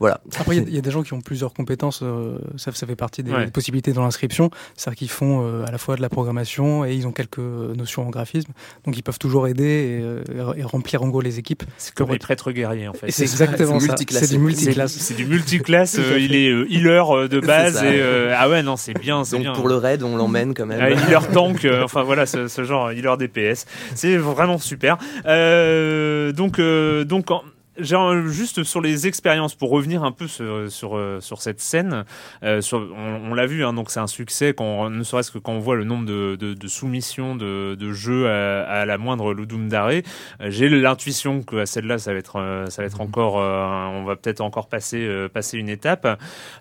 voilà. 0.00 0.20
Après, 0.38 0.56
il 0.56 0.62
y 0.62 0.64
a- 0.64 0.68
il 0.68 0.74
y, 0.74 0.78
a 0.78 0.80
des 0.80 0.90
gens 0.90 1.02
qui 1.02 1.12
ont 1.12 1.20
plusieurs 1.20 1.52
compétences, 1.54 2.00
euh, 2.02 2.36
ça, 2.56 2.72
ça 2.72 2.86
fait 2.86 2.96
partie 2.96 3.22
des 3.22 3.32
Ouais. 3.32 3.46
possibilités 3.46 3.92
dans 3.92 4.02
l'inscription. 4.02 4.50
C'est-à-dire 4.76 4.98
qu'ils 4.98 5.08
font 5.10 5.42
euh, 5.46 5.64
à 5.66 5.70
la 5.70 5.78
fois 5.78 5.96
de 5.96 6.02
la 6.02 6.08
programmation 6.08 6.84
et 6.84 6.94
ils 6.94 7.06
ont 7.06 7.12
quelques 7.12 7.38
notions 7.38 8.06
en 8.06 8.10
graphisme. 8.10 8.52
Donc 8.84 8.96
ils 8.96 9.02
peuvent 9.02 9.18
toujours 9.18 9.46
aider 9.48 9.64
et, 9.64 10.02
euh, 10.02 10.52
et 10.56 10.62
remplir 10.62 11.02
en 11.02 11.08
gros 11.08 11.20
les 11.20 11.38
équipes. 11.38 11.62
C'est 11.78 11.94
comme 11.94 12.10
les 12.10 12.18
prêtres 12.18 12.52
guerriers 12.52 12.88
en 12.88 12.92
fait. 12.92 13.10
C'est 13.10 13.26
ça, 13.26 13.44
exactement 13.44 13.78
c'est 13.80 13.86
ça. 13.86 13.92
multiclasse. 13.92 14.24
C'est 14.24 14.34
du 14.36 14.38
multiclasse. 14.42 14.92
c'est 14.92 15.14
du 15.14 15.26
multiclasse. 15.26 15.98
euh, 15.98 16.18
il 16.18 16.34
est 16.34 16.48
euh, 16.50 16.66
healer 16.70 17.02
euh, 17.10 17.28
de 17.28 17.40
base 17.40 17.82
et 17.82 18.00
euh, 18.00 18.34
ah 18.36 18.48
ouais 18.48 18.62
non 18.62 18.76
c'est 18.76 18.94
bien 18.94 19.22
Donc 19.22 19.40
bien. 19.40 19.52
pour 19.52 19.68
le 19.68 19.76
raid, 19.76 20.02
on 20.02 20.16
l'emmène 20.16 20.54
quand 20.54 20.66
même. 20.66 20.80
Euh, 20.80 20.90
healer 20.96 21.28
tank, 21.32 21.64
euh, 21.64 21.82
enfin 21.84 22.02
voilà 22.02 22.26
ce, 22.26 22.48
ce 22.48 22.64
genre 22.64 22.90
healer 22.92 23.16
DPS, 23.16 23.66
c'est 23.94 24.16
vraiment 24.16 24.58
super. 24.58 24.98
Euh, 25.26 26.32
donc 26.32 26.58
euh, 26.58 27.04
donc 27.04 27.30
en- 27.30 27.42
Genre, 27.76 28.26
juste 28.28 28.62
sur 28.62 28.80
les 28.80 29.08
expériences 29.08 29.56
pour 29.56 29.70
revenir 29.70 30.04
un 30.04 30.12
peu 30.12 30.28
sur 30.28 30.70
sur, 30.70 30.96
euh, 30.96 31.20
sur 31.20 31.42
cette 31.42 31.60
scène, 31.60 32.04
euh, 32.44 32.60
sur, 32.60 32.78
on, 32.96 33.30
on 33.32 33.34
l'a 33.34 33.46
vu, 33.46 33.64
hein, 33.64 33.72
donc 33.72 33.90
c'est 33.90 33.98
un 33.98 34.06
succès 34.06 34.54
quand 34.54 34.90
ne 34.90 35.02
serait-ce 35.02 35.32
que 35.32 35.38
quand 35.38 35.52
on 35.54 35.58
voit 35.58 35.74
le 35.74 35.82
nombre 35.82 36.06
de, 36.06 36.36
de, 36.36 36.54
de 36.54 36.68
soumissions 36.68 37.34
de, 37.34 37.74
de 37.74 37.92
jeux 37.92 38.28
à, 38.28 38.62
à 38.62 38.84
la 38.86 38.96
moindre 38.96 39.34
Ludum 39.34 39.68
Dare. 39.68 39.88
Euh, 39.88 40.02
J'ai 40.50 40.68
l'intuition 40.68 41.42
que 41.42 41.56
à 41.56 41.66
celle-là 41.66 41.98
ça 41.98 42.12
va 42.12 42.18
être 42.20 42.36
euh, 42.36 42.66
ça 42.66 42.82
va 42.82 42.86
être 42.86 43.00
encore, 43.00 43.40
euh, 43.40 43.86
on 43.88 44.04
va 44.04 44.14
peut-être 44.14 44.40
encore 44.40 44.68
passer 44.68 45.04
euh, 45.04 45.28
passer 45.28 45.58
une 45.58 45.68
étape. 45.68 46.06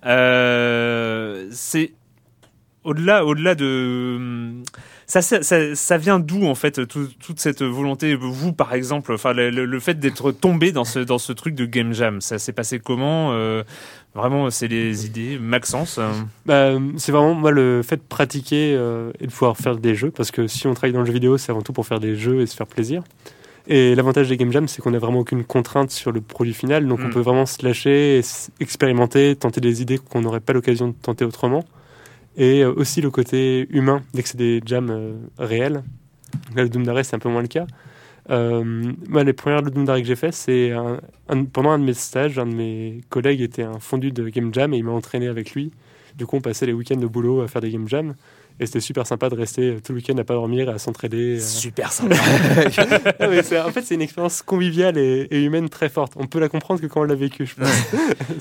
Euh, 0.05 1.47
c'est 1.51 1.93
au-delà, 2.83 3.23
au-delà 3.25 3.55
de 3.55 4.61
ça, 5.13 5.21
ça, 5.21 5.43
ça, 5.43 5.75
ça 5.75 5.97
vient 5.97 6.19
d'où 6.19 6.45
en 6.45 6.55
fait 6.55 6.87
tout- 6.87 7.09
toute 7.19 7.39
cette 7.39 7.61
volonté 7.61 8.15
Vous, 8.15 8.51
par 8.51 8.73
exemple, 8.73 9.13
enfin 9.13 9.31
le, 9.33 9.79
fait 9.79 9.99
d'être 9.99 10.31
tombé 10.31 10.71
dans 10.71 10.85
ce 10.85 10.99
dans 10.99 11.19
ce 11.19 11.33
truc 11.33 11.53
de 11.55 11.65
game 11.65 11.93
jam, 11.93 12.19
ça 12.21 12.39
s'est 12.39 12.53
passé 12.53 12.79
comment 12.79 13.31
Euh, 13.33 13.63
Vraiment, 14.15 14.51
c'est 14.51 14.67
les 14.67 15.07
idées. 15.07 15.39
Maxence. 15.39 15.97
euh, 15.99 16.11
Bah, 16.45 16.73
c'est 16.97 17.11
vraiment 17.11 17.33
moi 17.33 17.49
le 17.51 17.81
fait 17.83 17.97
de 17.97 18.01
pratiquer 18.07 18.75
euh, 18.77 19.11
et 19.19 19.25
de 19.27 19.31
pouvoir 19.31 19.57
faire 19.57 19.75
des 19.77 19.95
jeux 19.95 20.11
parce 20.11 20.29
que 20.31 20.45
si 20.47 20.67
on 20.67 20.73
travaille 20.75 20.93
dans 20.93 20.99
le 20.99 21.05
jeu 21.07 21.13
vidéo 21.13 21.37
c'est 21.37 21.51
avant 21.51 21.61
tout 21.63 21.73
pour 21.73 21.85
faire 21.87 21.99
des 21.99 22.15
jeux 22.15 22.41
et 22.41 22.45
se 22.45 22.55
faire 22.55 22.67
plaisir 22.67 23.01
et 23.67 23.95
l'avantage 23.95 24.29
des 24.29 24.37
game 24.37 24.51
jams 24.51 24.67
c'est 24.67 24.81
qu'on 24.83 24.91
n'a 24.91 24.99
vraiment 24.99 25.19
aucune 25.19 25.43
contrainte 25.43 25.89
sur 25.89 26.11
le 26.11 26.21
produit 26.21 26.53
final 26.53 26.87
donc 26.87 26.99
Mm. 26.99 27.05
on 27.05 27.09
peut 27.09 27.21
vraiment 27.21 27.45
se 27.47 27.65
lâcher 27.65 28.21
expérimenter 28.59 29.35
tenter 29.35 29.61
des 29.61 29.81
idées 29.81 29.97
qu'on 29.97 30.21
n'aurait 30.21 30.39
pas 30.41 30.53
l'occasion 30.53 30.87
de 30.89 30.93
tenter 31.01 31.25
autrement 31.25 31.63
et 32.35 32.65
aussi 32.65 33.01
le 33.01 33.09
côté 33.11 33.67
humain 33.69 34.01
dès 34.13 34.23
que 34.23 34.29
c'est 34.29 34.37
des 34.37 34.61
jams 34.65 35.19
réels. 35.37 35.83
Là, 36.55 36.63
le 36.63 36.69
Doom 36.69 36.85
c'est 37.03 37.15
un 37.15 37.19
peu 37.19 37.29
moins 37.29 37.41
le 37.41 37.47
cas. 37.47 37.67
moi, 38.27 39.23
les 39.23 39.33
premières 39.33 39.61
Doom 39.61 39.85
que 39.85 40.03
j'ai 40.03 40.15
fait, 40.15 40.31
c'est 40.31 40.73
pendant 41.51 41.71
un 41.71 41.79
de 41.79 41.83
mes 41.83 41.93
stages, 41.93 42.39
un 42.39 42.45
de 42.45 42.55
mes 42.55 43.01
collègues 43.09 43.41
était 43.41 43.63
un 43.63 43.79
fondu 43.79 44.11
de 44.11 44.27
game 44.29 44.53
jam 44.53 44.73
et 44.73 44.77
il 44.77 44.83
m'a 44.83 44.91
entraîné 44.91 45.27
avec 45.27 45.51
lui. 45.51 45.71
Du 46.17 46.25
coup, 46.25 46.37
on 46.37 46.41
passait 46.41 46.65
les 46.65 46.73
week-ends 46.73 46.97
de 46.97 47.07
boulot 47.07 47.41
à 47.41 47.47
faire 47.47 47.61
des 47.61 47.71
game 47.71 47.87
jams. 47.87 48.13
Et 48.59 48.65
c'était 48.67 48.79
super 48.79 49.07
sympa 49.07 49.29
de 49.29 49.35
rester 49.35 49.77
tout 49.83 49.93
le 49.93 49.97
week-end 49.97 50.17
à 50.17 50.23
pas 50.23 50.35
dormir 50.35 50.69
et 50.69 50.73
à 50.73 50.77
s'entraider. 50.77 51.37
Euh. 51.37 51.39
Super 51.39 51.91
sympa. 51.91 52.15
en 53.19 53.71
fait, 53.71 53.81
c'est 53.81 53.95
une 53.95 54.01
expérience 54.01 54.41
conviviale 54.41 54.97
et, 54.97 55.27
humaine 55.43 55.69
très 55.69 55.89
forte. 55.89 56.13
On 56.15 56.27
peut 56.27 56.39
la 56.39 56.49
comprendre 56.49 56.79
que 56.79 56.85
quand 56.85 57.01
on 57.01 57.05
l'a 57.05 57.15
vécu, 57.15 57.45
je 57.45 57.55
pense. 57.55 57.69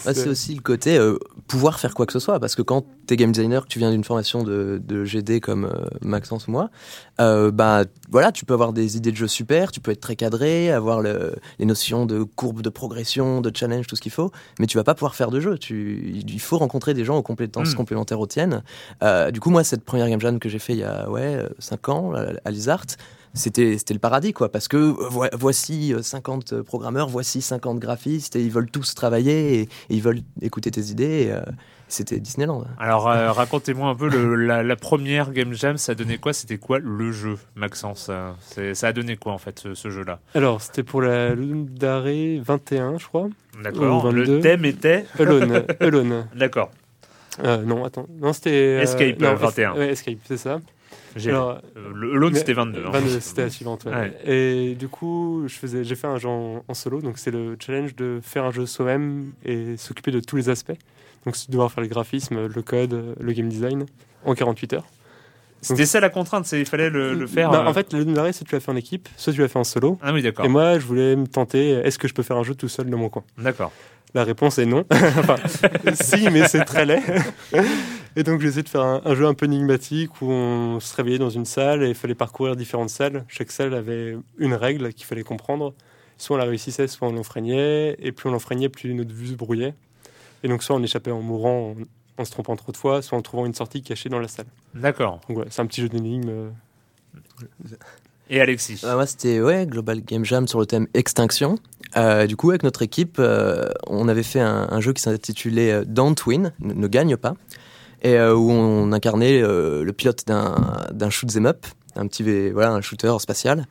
Bah, 0.04 0.14
c'est 0.14 0.28
aussi 0.28 0.54
le 0.54 0.60
côté 0.60 0.96
euh, 0.96 1.18
pouvoir 1.46 1.78
faire 1.78 1.94
quoi 1.94 2.06
que 2.06 2.12
ce 2.12 2.18
soit. 2.18 2.40
Parce 2.40 2.54
que 2.54 2.62
quand 2.62 2.84
tu 3.06 3.14
es 3.14 3.16
game 3.16 3.30
designer, 3.30 3.64
que 3.64 3.68
tu 3.68 3.78
viens 3.78 3.90
d'une 3.90 4.04
formation 4.04 4.42
de, 4.42 4.80
de, 4.82 5.04
GD 5.04 5.40
comme 5.40 5.64
euh, 5.64 5.86
Maxence 6.02 6.48
ou 6.48 6.50
moi, 6.50 6.70
bah, 7.18 7.84
voilà, 8.10 8.32
tu 8.32 8.44
peux 8.44 8.54
avoir 8.54 8.72
des 8.72 8.96
idées 8.96 9.12
de 9.12 9.16
jeu 9.16 9.28
super, 9.28 9.70
tu 9.70 9.80
peux 9.80 9.90
être 9.90 10.00
très 10.00 10.16
cadré, 10.16 10.72
avoir 10.72 11.00
le, 11.00 11.34
les 11.58 11.66
notions 11.66 12.06
de 12.06 12.22
courbe 12.22 12.62
de 12.62 12.68
progression, 12.68 13.40
de 13.40 13.50
challenge, 13.54 13.86
tout 13.86 13.96
ce 13.96 14.00
qu'il 14.00 14.12
faut, 14.12 14.32
mais 14.58 14.66
tu 14.66 14.76
vas 14.76 14.84
pas 14.84 14.94
pouvoir 14.94 15.14
faire 15.14 15.30
de 15.30 15.40
jeu. 15.40 15.58
Tu, 15.58 16.22
il 16.26 16.40
faut 16.40 16.58
rencontrer 16.58 16.94
des 16.94 17.04
gens 17.04 17.16
aux 17.16 17.22
compétences 17.22 17.72
hmm. 17.72 17.76
complémentaires 17.76 18.20
aux 18.20 18.26
tiennes. 18.26 18.62
du 19.32 19.40
coup, 19.40 19.50
moi, 19.50 19.64
cette 19.64 19.84
première 19.84 20.01
game 20.08 20.20
jam 20.20 20.38
que 20.38 20.48
j'ai 20.48 20.58
fait 20.58 20.72
il 20.72 20.80
y 20.80 20.84
a 20.84 21.08
ouais, 21.08 21.38
5 21.58 21.88
ans 21.88 22.12
à 22.44 22.50
Lizart, 22.50 22.86
c'était 23.34 23.78
c'était 23.78 23.94
le 23.94 24.00
paradis 24.00 24.32
quoi 24.32 24.50
parce 24.50 24.68
que 24.68 24.94
voici 25.36 25.94
50 26.00 26.62
programmeurs, 26.62 27.08
voici 27.08 27.40
50 27.40 27.78
graphistes 27.78 28.36
et 28.36 28.42
ils 28.42 28.50
veulent 28.50 28.70
tous 28.70 28.94
travailler 28.94 29.60
et, 29.60 29.68
ils 29.88 30.02
veulent 30.02 30.20
écouter 30.40 30.70
tes 30.70 30.90
idées. 30.90 31.28
Euh, 31.30 31.40
c'était 31.88 32.18
Disneyland. 32.20 32.64
Alors 32.78 33.08
euh, 33.08 33.32
racontez-moi 33.32 33.90
un 33.90 33.94
peu 33.94 34.08
la, 34.08 34.76
première 34.76 35.30
game 35.30 35.52
jam, 35.52 35.76
ça 35.76 35.94
donnait 35.94 36.16
quoi? 36.16 36.32
C'était 36.32 36.56
quoi 36.56 36.78
le 36.78 37.12
jeu, 37.12 37.38
Maxence? 37.54 38.10
Ça 38.72 38.86
a 38.86 38.92
donné 38.92 39.16
quoi 39.16 39.32
en 39.32 39.38
fait 39.38 39.68
ce, 39.74 39.90
jeu-là? 39.90 40.18
Alors 40.34 40.62
c'était 40.62 40.82
pour 40.82 41.02
la 41.02 41.34
Lune 41.34 41.66
d'arrêt 41.66 42.40
21, 42.42 42.98
je 42.98 43.06
crois. 43.06 43.28
D'accord. 43.62 44.10
Le 44.10 44.40
thème 44.40 44.64
était 44.64 45.04
Alone. 45.18 45.64
Alone. 45.80 46.26
D'accord. 46.34 46.70
Euh, 47.40 47.62
non, 47.62 47.84
attends. 47.84 48.06
Non, 48.20 48.32
c'était. 48.32 48.50
Euh, 48.50 48.82
Escape, 48.82 49.20
21. 49.20 49.74
Ouais, 49.74 49.88
Escape, 49.90 50.18
c'est 50.24 50.36
ça. 50.36 50.60
Alors, 51.26 51.60
L'autre, 51.94 52.36
c'était 52.36 52.54
22. 52.54 52.80
22, 52.80 52.96
hein. 52.96 53.20
c'était 53.20 53.42
la 53.42 53.50
suivante. 53.50 53.84
Ouais. 53.84 54.12
Et 54.24 54.74
du 54.74 54.88
coup, 54.88 55.46
j'ai 55.46 55.94
fait 55.94 56.06
un 56.06 56.16
jeu 56.16 56.28
en, 56.28 56.74
solo. 56.74 57.00
Donc, 57.00 57.18
c'est 57.18 57.30
le 57.30 57.56
challenge 57.58 57.94
de 57.96 58.20
faire 58.22 58.44
un 58.44 58.50
jeu 58.50 58.66
soi-même 58.66 59.32
et 59.44 59.76
s'occuper 59.76 60.10
de 60.10 60.20
tous 60.20 60.36
les 60.36 60.48
aspects. 60.48 60.76
Donc, 61.26 61.36
devoir 61.48 61.70
faire 61.70 61.82
les 61.82 61.88
graphismes, 61.88 62.46
le 62.46 62.62
code, 62.62 63.14
le 63.20 63.32
game 63.32 63.48
design 63.48 63.86
en 64.24 64.34
48 64.34 64.72
heures. 64.74 64.86
C'était 65.62 65.86
ça 65.86 66.00
la 66.00 66.10
contrainte, 66.10 66.50
il 66.52 66.66
fallait 66.66 66.90
le, 66.90 67.26
faire. 67.26 67.50
Bah, 67.50 67.62
euh, 67.64 67.68
En 67.68 67.72
fait, 67.72 67.92
le 67.92 68.04
c'est 68.04 68.32
soit 68.32 68.46
tu 68.46 68.54
l'as 68.54 68.60
fait 68.60 68.72
en 68.72 68.76
équipe, 68.76 69.08
soit 69.16 69.32
tu 69.32 69.40
l'as 69.40 69.48
fait 69.48 69.58
en 69.58 69.64
solo. 69.64 69.96
Ah 70.02 70.12
oui, 70.12 70.20
d'accord. 70.20 70.44
Et 70.44 70.48
moi, 70.48 70.78
je 70.80 70.84
voulais 70.84 71.14
me 71.14 71.26
tenter, 71.26 71.70
est-ce 71.70 71.98
que 71.98 72.08
je 72.08 72.14
peux 72.14 72.24
faire 72.24 72.36
un 72.36 72.42
jeu 72.42 72.56
tout 72.56 72.68
seul 72.68 72.90
dans 72.90 72.98
mon 72.98 73.08
coin? 73.08 73.22
D'accord. 73.38 73.72
La 74.14 74.24
réponse 74.24 74.58
est 74.58 74.66
non. 74.66 74.84
enfin, 74.90 75.36
si, 75.94 76.28
mais 76.30 76.46
c'est 76.46 76.64
très 76.64 76.84
laid. 76.84 77.02
et 78.16 78.22
donc, 78.22 78.40
j'ai 78.40 78.48
essayé 78.48 78.62
de 78.62 78.68
faire 78.68 78.82
un, 78.82 79.14
jeu 79.14 79.26
un 79.26 79.34
peu 79.34 79.46
énigmatique 79.46 80.20
où 80.20 80.30
on 80.30 80.80
se 80.80 80.94
réveillait 80.94 81.18
dans 81.18 81.30
une 81.30 81.46
salle 81.46 81.82
et 81.82 81.88
il 81.88 81.94
fallait 81.94 82.14
parcourir 82.14 82.54
différentes 82.54 82.90
salles. 82.90 83.24
Chaque 83.28 83.50
salle 83.50 83.74
avait 83.74 84.16
une 84.38 84.54
règle 84.54 84.92
qu'il 84.92 85.06
fallait 85.06 85.22
comprendre. 85.22 85.74
Soit 86.18 86.36
on 86.36 86.38
la 86.38 86.44
réussissait, 86.44 86.88
soit 86.88 87.08
on 87.08 87.12
l'enfreignait. 87.12 87.96
Et 88.00 88.12
plus 88.12 88.28
on 88.28 88.32
l'enfreignait, 88.32 88.68
plus 88.68 88.92
notre 88.92 89.14
vue 89.14 89.28
se 89.28 89.34
brouillait. 89.34 89.74
Et 90.42 90.48
donc, 90.48 90.62
soit 90.62 90.76
on 90.76 90.82
échappait 90.82 91.10
en 91.10 91.22
mourant 91.22 91.74
en, 92.18 92.24
se 92.24 92.30
trompant 92.30 92.54
trop 92.56 92.72
de 92.72 92.76
fois, 92.76 93.00
soit 93.00 93.16
en 93.16 93.22
trouvant 93.22 93.46
une 93.46 93.54
sortie 93.54 93.82
cachée 93.82 94.10
dans 94.10 94.18
la 94.18 94.28
salle. 94.28 94.46
D'accord. 94.74 95.20
Donc, 95.28 95.38
ouais, 95.38 95.46
c'est 95.48 95.62
un 95.62 95.66
petit 95.66 95.80
jeu 95.80 95.88
d'énigmes. 95.88 96.28
Euh, 96.28 96.50
et 98.28 98.40
Alexis? 98.40 98.80
Bah, 98.82 98.94
Moi, 98.94 99.06
c'était 99.06 99.40
ouais, 99.40 99.66
Global 99.66 100.00
Game 100.02 100.24
Jam 100.24 100.46
sur 100.46 100.60
le 100.60 100.66
thème 100.66 100.86
extinction. 100.94 101.58
Euh, 101.96 102.26
du 102.26 102.36
coup, 102.36 102.50
avec 102.50 102.62
notre 102.62 102.82
équipe, 102.82 103.16
euh, 103.18 103.68
on 103.86 104.08
avait 104.08 104.22
fait 104.22 104.40
un, 104.40 104.80
jeu 104.80 104.92
qui 104.92 105.02
s'intitulait 105.02 105.72
euh, 105.72 105.84
Don't 105.86 106.16
Win, 106.26 106.52
ne, 106.60 106.86
gagne 106.86 107.16
pas, 107.16 107.34
et 108.02 108.18
où 108.18 108.50
on 108.50 108.90
incarnait 108.90 109.42
le 109.42 109.90
pilote 109.92 110.24
d'un 110.26 111.10
shoot 111.10 111.36
'em 111.36 111.46
up, 111.46 111.66
un 111.96 112.06
petit 112.06 112.50
voilà, 112.50 112.72
un 112.72 112.80
shooter 112.80 113.14
spatial 113.20 113.66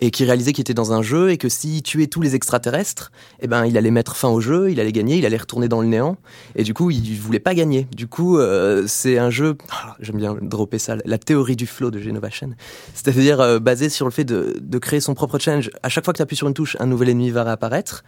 et 0.00 0.10
qui 0.10 0.24
réalisait 0.24 0.52
qu'il 0.52 0.62
était 0.62 0.74
dans 0.74 0.92
un 0.92 1.02
jeu 1.02 1.30
et 1.30 1.38
que 1.38 1.48
s'il 1.48 1.82
tuait 1.82 2.08
tous 2.08 2.20
les 2.20 2.34
extraterrestres, 2.34 3.12
eh 3.40 3.46
ben 3.46 3.64
il 3.64 3.78
allait 3.78 3.90
mettre 3.90 4.16
fin 4.16 4.28
au 4.28 4.40
jeu, 4.40 4.70
il 4.70 4.80
allait 4.80 4.92
gagner, 4.92 5.16
il 5.16 5.26
allait 5.26 5.36
retourner 5.36 5.68
dans 5.68 5.80
le 5.80 5.86
néant. 5.86 6.16
Et 6.56 6.64
du 6.64 6.74
coup, 6.74 6.90
il 6.90 7.18
voulait 7.18 7.38
pas 7.38 7.54
gagner. 7.54 7.86
Du 7.94 8.08
coup, 8.08 8.38
euh, 8.38 8.84
c'est 8.86 9.18
un 9.18 9.30
jeu, 9.30 9.56
ah, 9.70 9.96
j'aime 10.00 10.16
bien 10.16 10.36
dropper 10.40 10.78
ça, 10.78 10.96
la 11.04 11.18
théorie 11.18 11.56
du 11.56 11.66
flow 11.66 11.90
de 11.90 12.00
Genova 12.00 12.30
Chen. 12.30 12.56
C'est-à-dire 12.94 13.40
euh, 13.40 13.58
basé 13.60 13.88
sur 13.88 14.06
le 14.06 14.12
fait 14.12 14.24
de, 14.24 14.78
créer 14.78 15.00
son 15.00 15.14
propre 15.14 15.38
challenge. 15.38 15.70
À 15.82 15.88
chaque 15.88 16.04
fois 16.04 16.12
que 16.12 16.18
tu 16.18 16.22
appuies 16.22 16.36
sur 16.36 16.48
une 16.48 16.54
touche, 16.54 16.76
un 16.80 16.86
nouvel 16.86 17.10
ennemi 17.10 17.30
va 17.30 17.44
réapparaître. 17.44 18.04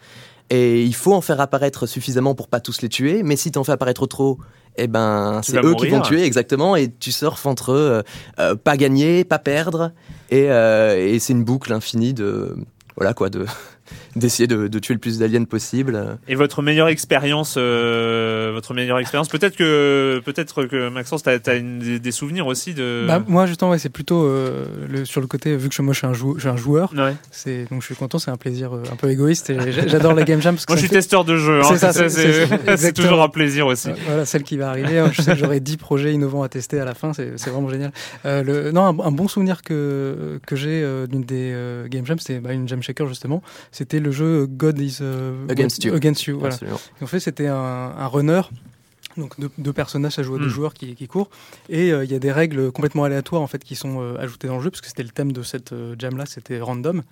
Et 0.51 0.83
il 0.85 0.95
faut 0.95 1.13
en 1.13 1.21
faire 1.21 1.41
apparaître 1.41 1.87
suffisamment 1.87 2.35
pour 2.35 2.49
pas 2.49 2.61
tous 2.61 2.83
les 2.83 2.89
tuer, 2.89 3.23
mais 3.25 3.37
si 3.37 3.51
tu 3.51 3.59
en 3.59 3.65
fais 3.65 3.73
apparaître 3.73 4.07
trop, 4.07 4.39
eh 4.77 4.87
ben 4.87 5.41
c'est 5.43 5.57
eux 5.65 5.75
qui 5.75 5.89
vont 5.89 6.01
tuer 6.01 6.25
exactement, 6.25 6.77
et 6.77 6.91
tu 6.91 7.13
surfes 7.13 7.47
entre 7.47 7.71
euh, 7.71 8.03
euh, 8.39 8.55
pas 8.55 8.77
gagner, 8.77 9.25
pas 9.25 9.39
perdre, 9.39 9.93
et, 10.31 10.51
euh, 10.51 10.97
et 10.97 11.19
c'est 11.19 11.33
une 11.33 11.45
boucle 11.45 11.73
infinie 11.73 12.15
de 12.15 12.55
voilà 12.97 13.15
quoi 13.15 13.31
de 13.31 13.47
d'essayer 14.15 14.47
de, 14.47 14.69
de, 14.69 14.79
tuer 14.79 14.95
le 14.95 15.01
plus 15.01 15.19
d'aliens 15.19 15.45
possible. 15.45 16.19
Et 16.29 16.35
votre 16.35 16.63
meilleure 16.63 16.89
expérience, 16.89 17.55
euh, 17.59 18.51
votre 18.53 18.75
meilleure 18.75 18.99
expérience, 18.99 19.29
peut-être 19.29 19.57
que 19.57 20.21
peut-être 20.25 20.65
que 20.65 20.89
Maxence, 20.89 21.23
t'as 21.23 21.33
as, 21.35 21.59
des, 21.59 22.11
souvenirs 22.13 22.47
aussi 22.47 22.75
de. 22.75 23.05
Bah, 23.07 23.23
moi 23.27 23.47
justement, 23.47 23.71
ouais, 23.71 23.79
c'est 23.79 23.89
plutôt 23.89 24.25
euh, 24.25 24.67
le, 24.89 25.05
sur 25.05 25.21
le 25.21 25.27
côté 25.27 25.57
vu 25.57 25.69
que 25.69 25.83
moi 25.83 25.93
je 25.93 25.99
suis 25.99 26.07
un, 26.07 26.13
jou 26.13 26.35
je 26.37 26.41
suis 26.41 26.49
un 26.49 26.57
joueur. 26.57 26.93
Ouais. 26.97 27.15
C'est 27.31 27.67
donc 27.71 27.83
je 27.83 27.87
suis 27.87 27.95
content, 27.95 28.19
c'est 28.19 28.31
un 28.31 28.37
plaisir 28.37 28.75
euh, 28.75 28.83
un 28.93 28.97
peu 28.97 29.11
égoïste. 29.11 29.53
J'adore 29.71 30.15
la 30.15 30.25
game 30.25 30.41
jam. 30.41 30.55
Parce 30.55 30.67
que 30.67 30.73
moi 30.73 30.77
je 30.77 30.87
suis 30.87 30.91
testeur 30.91 31.25
de 31.25 31.37
jeu. 31.37 31.61
Hein, 31.63 32.77
c'est 32.77 32.93
toujours 32.95 33.23
un 33.23 33.29
plaisir 33.29 33.67
aussi. 33.67 33.91
Voilà, 34.07 34.25
celle 34.25 34.43
qui 34.43 34.57
va 34.57 34.71
arriver. 34.71 34.99
Hein, 34.99 35.11
je 35.13 35.23
sais 35.23 35.33
que 35.33 35.39
j'aurai 35.39 35.61
10 35.61 35.77
projets 35.77 36.13
innovants 36.13 36.43
à 36.43 36.49
tester 36.49 36.81
à 36.81 36.85
la 36.85 36.95
fin. 36.95 37.13
C'est 37.13 37.49
vraiment 37.49 37.69
génial. 37.69 37.93
Euh, 38.25 38.43
le, 38.43 38.73
non, 38.73 38.85
un, 38.85 39.13
bon 39.13 39.29
souvenir 39.29 39.63
que 39.63 40.39
que 40.47 40.57
j'ai 40.57 40.83
euh, 40.83 41.07
d'une 41.07 41.23
des 41.23 41.55
game 41.89 42.07
jams, 42.07 42.19
c'était 42.19 42.41
bah, 42.41 42.53
une 42.53 42.69
jam 42.69 42.83
shaker 42.83 43.07
justement. 43.09 43.43
C'était 43.77 44.01
le 44.01 44.11
jeu 44.11 44.47
God 44.47 44.81
is 44.81 45.01
uh, 45.03 45.51
Against 45.51 45.85
You. 45.85 45.93
Against 45.93 46.27
you 46.27 46.39
voilà. 46.39 46.57
en 47.03 47.07
fait, 47.07 47.21
c'était 47.21 47.49
un, 47.49 47.55
un, 47.55 48.07
runner. 48.07 48.41
Donc 49.19 49.35
deux, 49.59 49.73
personnages 49.73 50.19
à 50.19 50.23
jouer, 50.23 50.39
deux 50.39 50.47
hmm. 50.47 50.49
joueurs 50.49 50.75
qui, 50.75 50.95
qui 50.95 51.07
courent, 51.09 51.31
et 51.71 51.91
euh, 51.91 52.05
il 52.05 52.11
y 52.11 52.15
a 52.15 52.19
des 52.19 52.33
règles 52.33 52.71
complètement 52.71 53.05
aléatoires 53.05 53.41
en 53.41 53.47
fait 53.47 53.65
qui 53.65 53.75
sont 53.75 54.03
euh, 54.03 54.19
ajoutées 54.19 54.47
dans 54.47 54.57
le 54.57 54.63
jeu 54.63 54.69
parce 54.69 54.83
que 54.83 54.89
c'était 54.89 55.03
le 55.03 55.09
thème 55.09 55.33
de 55.33 55.43
cette 55.43 55.73
euh, 55.73 55.95
jam 55.99 56.19
là, 56.19 56.25
c'était 56.27 56.61
random. 56.61 57.03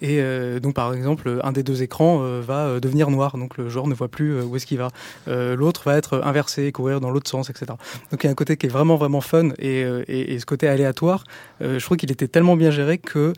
Et 0.00 0.20
donc 0.60 0.74
par 0.74 0.94
exemple, 0.94 1.40
un 1.42 1.50
des 1.50 1.64
deux 1.64 1.82
écrans 1.82 2.18
va 2.40 2.78
devenir 2.78 3.10
noir, 3.10 3.36
donc 3.36 3.58
le 3.58 3.68
joueur 3.68 3.88
ne 3.88 3.94
voit 3.94 4.06
plus 4.06 4.40
où 4.42 4.54
est-ce 4.54 4.64
qu'il 4.64 4.78
va. 4.78 4.90
L'autre 5.26 5.82
va 5.86 5.96
être 5.96 6.20
inversé, 6.24 6.70
courir 6.70 7.00
dans 7.00 7.10
l'autre 7.10 7.28
sens, 7.28 7.50
etc. 7.50 7.66
Donc 8.12 8.22
il 8.22 8.26
y 8.26 8.28
a 8.28 8.30
un 8.30 8.36
côté 8.36 8.56
qui 8.56 8.66
est 8.66 8.68
vraiment 8.68 8.94
vraiment 8.94 9.20
fun 9.20 9.48
et, 9.58 9.80
et, 10.06 10.34
et 10.34 10.38
ce 10.38 10.46
côté 10.46 10.68
aléatoire, 10.68 11.24
je 11.60 11.84
trouve 11.84 11.96
qu'il 11.96 12.12
était 12.12 12.28
tellement 12.28 12.54
bien 12.54 12.70
géré 12.70 12.98
que 12.98 13.32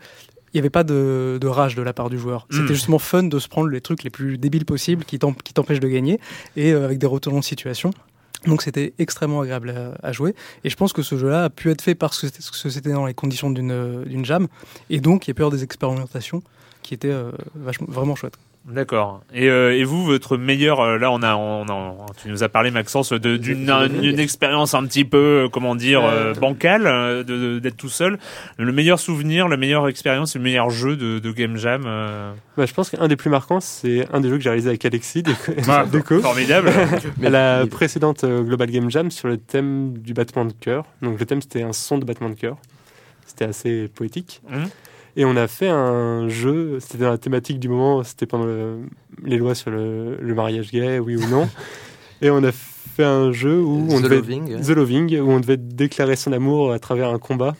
il 0.53 0.57
n'y 0.57 0.59
avait 0.59 0.69
pas 0.69 0.83
de, 0.83 1.39
rage 1.43 1.75
de 1.75 1.81
la 1.81 1.93
part 1.93 2.09
du 2.09 2.19
joueur. 2.19 2.47
C'était 2.49 2.63
hmm. 2.63 2.67
justement 2.67 2.99
fun 2.99 3.23
de 3.23 3.39
se 3.39 3.47
prendre 3.47 3.69
les 3.69 3.81
trucs 3.81 4.03
les 4.03 4.09
plus 4.09 4.37
débiles 4.37 4.65
possibles 4.65 5.05
qui 5.05 5.17
t'empêchent 5.19 5.79
de 5.79 5.87
gagner 5.87 6.19
et 6.55 6.73
euh, 6.73 6.85
avec 6.85 6.97
des 6.97 7.07
retournements 7.07 7.39
de 7.39 7.45
situation. 7.45 7.91
Donc 8.47 8.63
c'était 8.63 8.93
extrêmement 8.97 9.41
agréable 9.41 9.93
à, 10.01 10.11
jouer. 10.11 10.35
Et 10.63 10.69
je 10.69 10.75
pense 10.75 10.93
que 10.93 11.03
ce 11.03 11.15
jeu-là 11.15 11.45
a 11.45 11.49
pu 11.49 11.69
être 11.69 11.81
fait 11.81 11.93
parce 11.93 12.19
que 12.19 12.69
c'était 12.69 12.91
dans 12.91 13.05
les 13.05 13.13
conditions 13.13 13.51
d'une 13.51 14.25
jam. 14.25 14.47
Et 14.89 14.99
donc 14.99 15.27
il 15.27 15.29
y 15.29 15.31
a 15.31 15.33
pu 15.35 15.43
avoir 15.43 15.55
des 15.55 15.63
expérimentations 15.63 16.41
qui 16.81 16.95
étaient 16.95 17.11
euh, 17.11 17.31
vachement, 17.55 17.87
vraiment 17.89 18.15
chouettes. 18.15 18.37
D'accord. 18.65 19.21
Et, 19.33 19.49
euh, 19.49 19.75
et, 19.75 19.83
vous, 19.83 20.05
votre 20.05 20.37
meilleur, 20.37 20.81
euh, 20.81 20.97
là, 20.99 21.11
on 21.11 21.23
a, 21.23 21.35
on, 21.35 21.65
tu 22.21 22.29
nous 22.29 22.43
as 22.43 22.49
parlé, 22.49 22.69
Maxence, 22.69 23.11
d'une 23.11 24.19
expérience 24.19 24.75
un 24.75 24.85
petit 24.85 25.03
peu, 25.03 25.45
euh, 25.45 25.49
comment 25.49 25.75
dire, 25.75 26.03
bancale, 26.39 27.23
d'être 27.25 27.77
tout 27.77 27.89
seul. 27.89 28.19
Le 28.57 28.71
meilleur 28.71 28.99
souvenir, 28.99 29.47
la 29.47 29.57
meilleure 29.57 29.87
expérience, 29.87 30.35
le 30.35 30.41
meilleur 30.41 30.69
jeu 30.69 30.95
de, 30.95 31.17
de 31.17 31.31
Game 31.31 31.57
Jam. 31.57 31.83
Bah, 32.55 32.65
je 32.65 32.73
pense 32.73 32.91
qu'un 32.91 33.07
des 33.07 33.15
plus 33.15 33.31
marquants, 33.31 33.59
c'est 33.59 34.07
un 34.13 34.19
des 34.19 34.29
jeux 34.29 34.37
que 34.37 34.43
j'ai 34.43 34.49
réalisé 34.49 34.69
avec 34.69 34.85
Alexis, 34.85 35.23
ah, 35.67 35.85
Formidable. 36.21 36.71
la 37.19 37.65
précédente 37.65 38.25
Global 38.25 38.69
Game 38.69 38.91
Jam 38.91 39.09
sur 39.09 39.27
le 39.27 39.37
thème 39.37 39.97
du 39.97 40.13
battement 40.13 40.45
de 40.45 40.53
cœur. 40.53 40.85
Donc 41.01 41.19
le 41.19 41.25
thème, 41.25 41.41
c'était 41.41 41.63
un 41.63 41.73
son 41.73 41.97
de 41.97 42.05
battement 42.05 42.29
de 42.29 42.35
cœur. 42.35 42.57
C'était 43.25 43.45
assez 43.45 43.87
poétique. 43.87 44.41
Hum. 44.51 44.67
Et 45.15 45.25
on 45.25 45.35
a 45.35 45.47
fait 45.47 45.67
un 45.67 46.29
jeu, 46.29 46.79
c'était 46.79 46.99
dans 46.99 47.09
la 47.09 47.17
thématique 47.17 47.59
du 47.59 47.67
moment, 47.67 48.03
c'était 48.03 48.25
pendant 48.25 48.47
les 49.23 49.37
lois 49.37 49.55
sur 49.55 49.71
le, 49.71 50.17
mariage 50.33 50.71
gay, 50.71 50.99
oui 50.99 51.17
ou 51.17 51.27
non. 51.27 51.49
et 52.21 52.29
on 52.29 52.43
a 52.43 52.51
fait 52.51 53.03
un 53.03 53.31
jeu 53.31 53.59
où 53.61 53.87
on 53.89 53.99
devait, 53.99 54.21
The 54.21 54.69
Loving, 54.69 55.19
où 55.19 55.31
on 55.31 55.39
devait 55.39 55.57
déclarer 55.57 56.15
son 56.15 56.31
amour 56.31 56.71
à 56.71 56.79
travers 56.79 57.09
un 57.09 57.19
combat. 57.19 57.55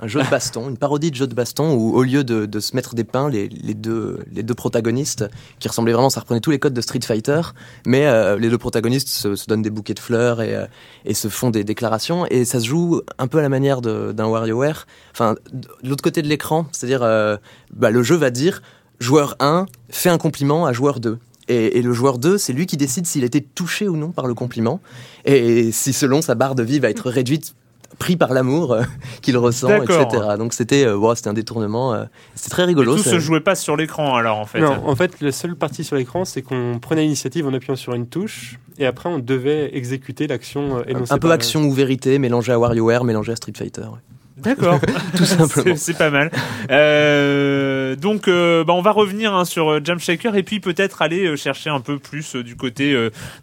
Un 0.00 0.06
jeu 0.06 0.22
de 0.22 0.30
baston, 0.30 0.68
une 0.68 0.78
parodie 0.78 1.10
de 1.10 1.16
jeu 1.16 1.26
de 1.26 1.34
baston 1.34 1.74
où 1.74 1.94
au 1.94 2.02
lieu 2.02 2.24
de, 2.24 2.60
se 2.60 2.74
mettre 2.74 2.94
des 2.94 3.04
pains, 3.04 3.28
les, 3.28 3.48
deux, 3.74 4.18
protagonistes 4.56 5.28
qui 5.58 5.68
ressemblaient 5.68 5.92
vraiment, 5.92 6.10
ça 6.10 6.20
reprenait 6.20 6.40
tous 6.40 6.50
les 6.50 6.58
codes 6.58 6.74
de 6.74 6.80
Street 6.80 7.00
Fighter, 7.04 7.40
mais 7.86 8.06
euh, 8.06 8.38
les 8.38 8.48
deux 8.48 8.58
protagonistes 8.58 9.08
se, 9.08 9.46
donnent 9.46 9.62
des 9.62 9.70
bouquets 9.70 9.94
de 9.94 9.98
fleurs 9.98 10.40
et, 10.40 10.54
euh, 10.54 10.66
et, 11.04 11.14
se 11.14 11.28
font 11.28 11.50
des 11.50 11.64
déclarations 11.64 12.26
et 12.26 12.44
ça 12.44 12.60
se 12.60 12.66
joue 12.66 13.02
un 13.18 13.26
peu 13.26 13.38
à 13.38 13.42
la 13.42 13.48
manière 13.48 13.82
d'un 13.82 14.26
WarioWare. 14.26 14.86
Enfin, 15.12 15.36
de 15.52 15.88
l'autre 15.88 16.02
côté 16.02 16.22
de 16.22 16.28
l'écran, 16.28 16.66
c'est-à-dire 16.72 17.02
euh, 17.02 17.36
bah, 17.74 17.90
le 17.90 18.02
jeu 18.02 18.16
va 18.16 18.30
dire 18.30 18.62
joueur 19.00 19.36
1 19.40 19.66
fait 19.90 20.10
un 20.10 20.18
compliment 20.18 20.66
à 20.66 20.72
joueur 20.72 21.00
2. 21.00 21.18
Et, 21.48 21.78
et, 21.78 21.82
le 21.82 21.92
joueur 21.92 22.18
2, 22.18 22.38
c'est 22.38 22.52
lui 22.52 22.66
qui 22.66 22.76
décide 22.76 23.06
s'il 23.06 23.24
a 23.24 23.26
été 23.26 23.42
touché 23.42 23.88
ou 23.88 23.96
non 23.96 24.12
par 24.12 24.26
le 24.26 24.34
compliment. 24.34 24.80
Et 25.24 25.72
si 25.72 25.92
selon 25.92 26.22
sa 26.22 26.36
barre 26.36 26.54
de 26.54 26.62
vie 26.62 26.78
va 26.78 26.90
être 26.90 27.10
réduite 27.10 27.54
pris 28.00 28.16
par 28.16 28.32
l'amour 28.32 28.72
euh, 28.72 28.82
qu'il 29.22 29.36
ressent, 29.36 29.82
etc. 29.82 30.06
Donc 30.36 30.54
c'était 30.54 30.84
euh, 30.84 30.96
wow, 30.96 31.14
c'était 31.14 31.28
un 31.28 31.34
détournement, 31.34 31.94
euh, 31.94 32.04
c'était 32.34 32.50
très 32.50 32.64
rigolo. 32.64 32.96
Mais 32.96 33.02
tout 33.02 33.08
se 33.08 33.20
jouait 33.20 33.40
pas 33.40 33.54
sur 33.54 33.76
l'écran 33.76 34.16
alors 34.16 34.38
en 34.38 34.46
fait. 34.46 34.60
Non, 34.60 34.82
en 34.84 34.96
fait 34.96 35.20
la 35.20 35.30
seule 35.30 35.54
partie 35.54 35.84
sur 35.84 35.94
l'écran 35.94 36.24
c'est 36.24 36.42
qu'on 36.42 36.80
prenait 36.80 37.02
l'initiative 37.02 37.46
en 37.46 37.54
appuyant 37.54 37.76
sur 37.76 37.94
une 37.94 38.08
touche 38.08 38.58
et 38.78 38.86
après 38.86 39.08
on 39.08 39.20
devait 39.20 39.76
exécuter 39.76 40.26
l'action 40.26 40.82
énoncée. 40.84 41.12
Un, 41.12 41.18
peu 41.18 41.30
action 41.30 41.62
ou 41.62 41.72
vérité 41.72 42.18
mélangé 42.18 42.50
à 42.50 42.58
WarioWare, 42.58 43.04
mélangé 43.04 43.32
à 43.32 43.36
Street 43.36 43.52
Fighter. 43.56 43.82
Ouais. 43.82 43.98
D'accord, 44.42 44.80
tout 45.16 45.24
simplement. 45.24 45.76
C'est 45.76 45.98
pas 45.98 46.10
mal. 46.10 46.30
Euh, 46.70 47.96
donc, 47.96 48.28
euh, 48.28 48.64
bah, 48.64 48.72
on 48.72 48.82
va 48.82 48.92
revenir 48.92 49.34
hein, 49.34 49.44
sur 49.44 49.70
euh, 49.70 49.80
Jam 49.82 49.98
Shaker 49.98 50.36
et 50.36 50.42
puis 50.42 50.60
peut-être 50.60 51.02
aller 51.02 51.26
euh, 51.26 51.36
chercher 51.36 51.70
un 51.70 51.80
peu 51.80 51.98
plus 51.98 52.36
du 52.36 52.56
côté 52.56 52.94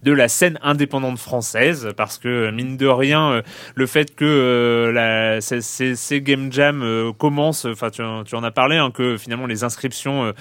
de 0.03 0.11
la 0.11 0.27
scène 0.27 0.57
indépendante 0.61 1.17
française, 1.19 1.89
parce 1.95 2.17
que 2.17 2.51
mine 2.51 2.77
de 2.77 2.87
rien, 2.87 3.41
le 3.75 3.85
fait 3.85 4.15
que 4.15 4.91
la, 4.93 5.41
ces, 5.41 5.61
ces, 5.61 6.21
game 6.21 6.51
jam 6.51 7.13
commencent, 7.17 7.65
enfin 7.65 7.89
tu, 7.89 8.01
tu, 8.25 8.35
en 8.35 8.43
as 8.43 8.51
parlé, 8.51 8.77
hein, 8.77 8.91
que 8.91 9.17
finalement 9.17 9.45
les 9.45 9.63
inscriptions 9.63 10.33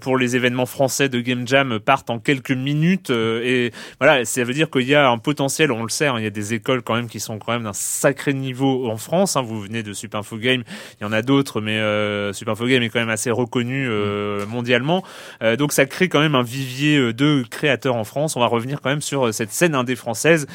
pour 0.00 0.16
les 0.16 0.36
événements 0.36 0.66
français 0.66 1.08
de 1.08 1.20
game 1.20 1.46
jam 1.46 1.78
partent 1.78 2.10
en 2.10 2.18
quelques 2.18 2.50
minutes 2.50 3.10
et 3.10 3.72
voilà, 4.00 4.24
ça 4.24 4.44
veut 4.44 4.54
dire 4.54 4.70
qu'il 4.70 4.88
y 4.88 4.94
a 4.94 5.08
un 5.08 5.18
potentiel, 5.18 5.72
on 5.72 5.82
le 5.82 5.88
sait, 5.88 6.06
hein, 6.06 6.16
il 6.18 6.24
y 6.24 6.28
a 6.28 6.30
des 6.30 6.54
écoles 6.54 6.82
quand 6.82 6.94
même 6.94 7.08
qui 7.08 7.20
sont 7.20 7.38
quand 7.38 7.52
même 7.52 7.64
d'un 7.64 7.72
sacré 7.72 8.32
niveau 8.32 8.90
en 8.90 8.96
France. 8.96 9.36
Hein, 9.36 9.42
vous 9.42 9.60
venez 9.60 9.82
de 9.82 9.92
Super 10.04 10.20
Info 10.20 10.36
Game. 10.36 10.62
Il 11.00 11.04
y 11.04 11.06
en 11.06 11.12
a 11.12 11.22
d'autres, 11.22 11.60
mais 11.60 11.78
euh, 11.78 12.32
Super 12.32 12.52
Info 12.52 12.66
Game 12.66 12.82
est 12.82 12.90
quand 12.90 13.00
même 13.00 13.08
assez 13.08 13.30
reconnu 13.30 13.86
euh, 13.88 14.44
mondialement. 14.46 15.02
Euh, 15.42 15.56
donc 15.56 15.72
ça 15.72 15.86
crée 15.86 16.08
quand 16.08 16.20
même 16.20 16.34
un 16.34 16.42
vivier 16.42 17.12
de 17.12 17.42
créateurs 17.50 17.96
en 17.96 18.04
France. 18.04 18.36
On 18.36 18.40
va 18.40 18.46
revenir 18.46 18.80
quand 18.82 18.90
même 18.90 19.00
sur 19.00 19.32
cette 19.32 19.50
scène 19.50 19.74
indé 19.74 19.96
française 19.96 20.46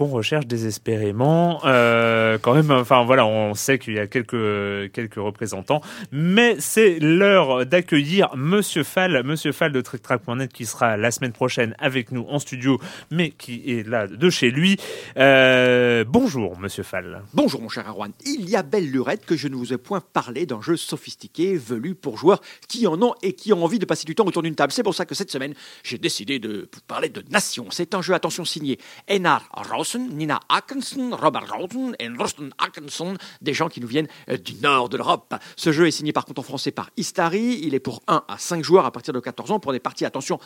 qu'on 0.00 0.06
recherche 0.06 0.46
désespérément. 0.46 1.60
Euh, 1.66 2.38
quand 2.38 2.54
même, 2.54 2.70
enfin 2.70 3.04
voilà, 3.04 3.26
on 3.26 3.52
sait 3.52 3.78
qu'il 3.78 3.92
y 3.92 3.98
a 3.98 4.06
quelques 4.06 4.90
quelques 4.92 5.16
représentants, 5.16 5.82
mais 6.10 6.56
c'est 6.58 6.98
l'heure 7.00 7.66
d'accueillir 7.66 8.34
Monsieur 8.34 8.82
Fall, 8.82 9.22
Monsieur 9.24 9.52
Fall 9.52 9.72
de 9.72 9.80
TrickTrack.net 9.82 10.54
qui 10.54 10.64
sera 10.64 10.96
la 10.96 11.10
semaine 11.10 11.32
prochaine 11.32 11.74
avec 11.78 12.12
nous 12.12 12.24
en 12.30 12.38
studio, 12.38 12.80
mais 13.10 13.28
qui 13.28 13.62
est 13.66 13.86
là 13.86 14.06
de 14.06 14.30
chez 14.30 14.50
lui. 14.50 14.78
Euh, 15.18 16.02
bonjour, 16.08 16.58
Monsieur 16.58 16.82
Fall. 16.82 17.20
Bonjour, 17.34 17.60
mon 17.60 17.68
cher 17.68 17.86
Arwan. 17.86 18.12
Il 18.24 18.48
y 18.48 18.56
a 18.56 18.62
belle 18.62 18.90
lurette 18.90 19.26
que 19.26 19.36
je 19.36 19.48
ne 19.48 19.54
vous 19.54 19.74
ai 19.74 19.76
point 19.76 20.00
parlé 20.00 20.46
d'un 20.46 20.62
jeu 20.62 20.78
sophistiqué, 20.78 21.58
velu 21.58 21.94
pour 21.94 22.16
joueurs 22.16 22.40
qui 22.68 22.86
en 22.86 23.02
ont 23.02 23.14
et 23.22 23.34
qui 23.34 23.52
ont 23.52 23.62
envie 23.62 23.78
de 23.78 23.84
passer 23.84 24.06
du 24.06 24.14
temps 24.14 24.24
autour 24.24 24.42
d'une 24.42 24.54
table. 24.54 24.72
C'est 24.72 24.82
pour 24.82 24.94
ça 24.94 25.04
que 25.04 25.14
cette 25.14 25.30
semaine, 25.30 25.52
j'ai 25.82 25.98
décidé 25.98 26.38
de 26.38 26.70
vous 26.72 26.80
parler 26.88 27.10
de 27.10 27.22
Nation. 27.30 27.66
C'est 27.68 27.94
un 27.94 28.00
jeu, 28.00 28.14
attention, 28.14 28.46
signé 28.46 28.78
Enar 29.06 29.46
Ross 29.52 29.89
Nina 29.98 30.40
Atkinson, 30.48 31.10
Robert 31.12 31.52
Rosen 31.52 31.94
et 31.98 32.08
Rosten 32.08 32.52
Atkinson, 32.58 33.16
des 33.40 33.54
gens 33.54 33.68
qui 33.68 33.80
nous 33.80 33.88
viennent 33.88 34.08
euh, 34.28 34.36
du 34.36 34.54
nord 34.54 34.88
de 34.88 34.96
l'Europe. 34.96 35.34
Ce 35.56 35.72
jeu 35.72 35.86
est 35.86 35.90
signé 35.90 36.12
par 36.12 36.24
contre 36.24 36.42
français 36.42 36.70
par 36.70 36.90
Istari. 36.96 37.60
Il 37.62 37.74
est 37.74 37.80
pour 37.80 38.02
1 38.06 38.24
à 38.28 38.38
5 38.38 38.62
joueurs 38.62 38.86
à 38.86 38.92
partir 38.92 39.14
de 39.14 39.20
14 39.20 39.50
ans 39.50 39.60
pour 39.60 39.72
des 39.72 39.80
parties, 39.80 40.04
attention, 40.04 40.38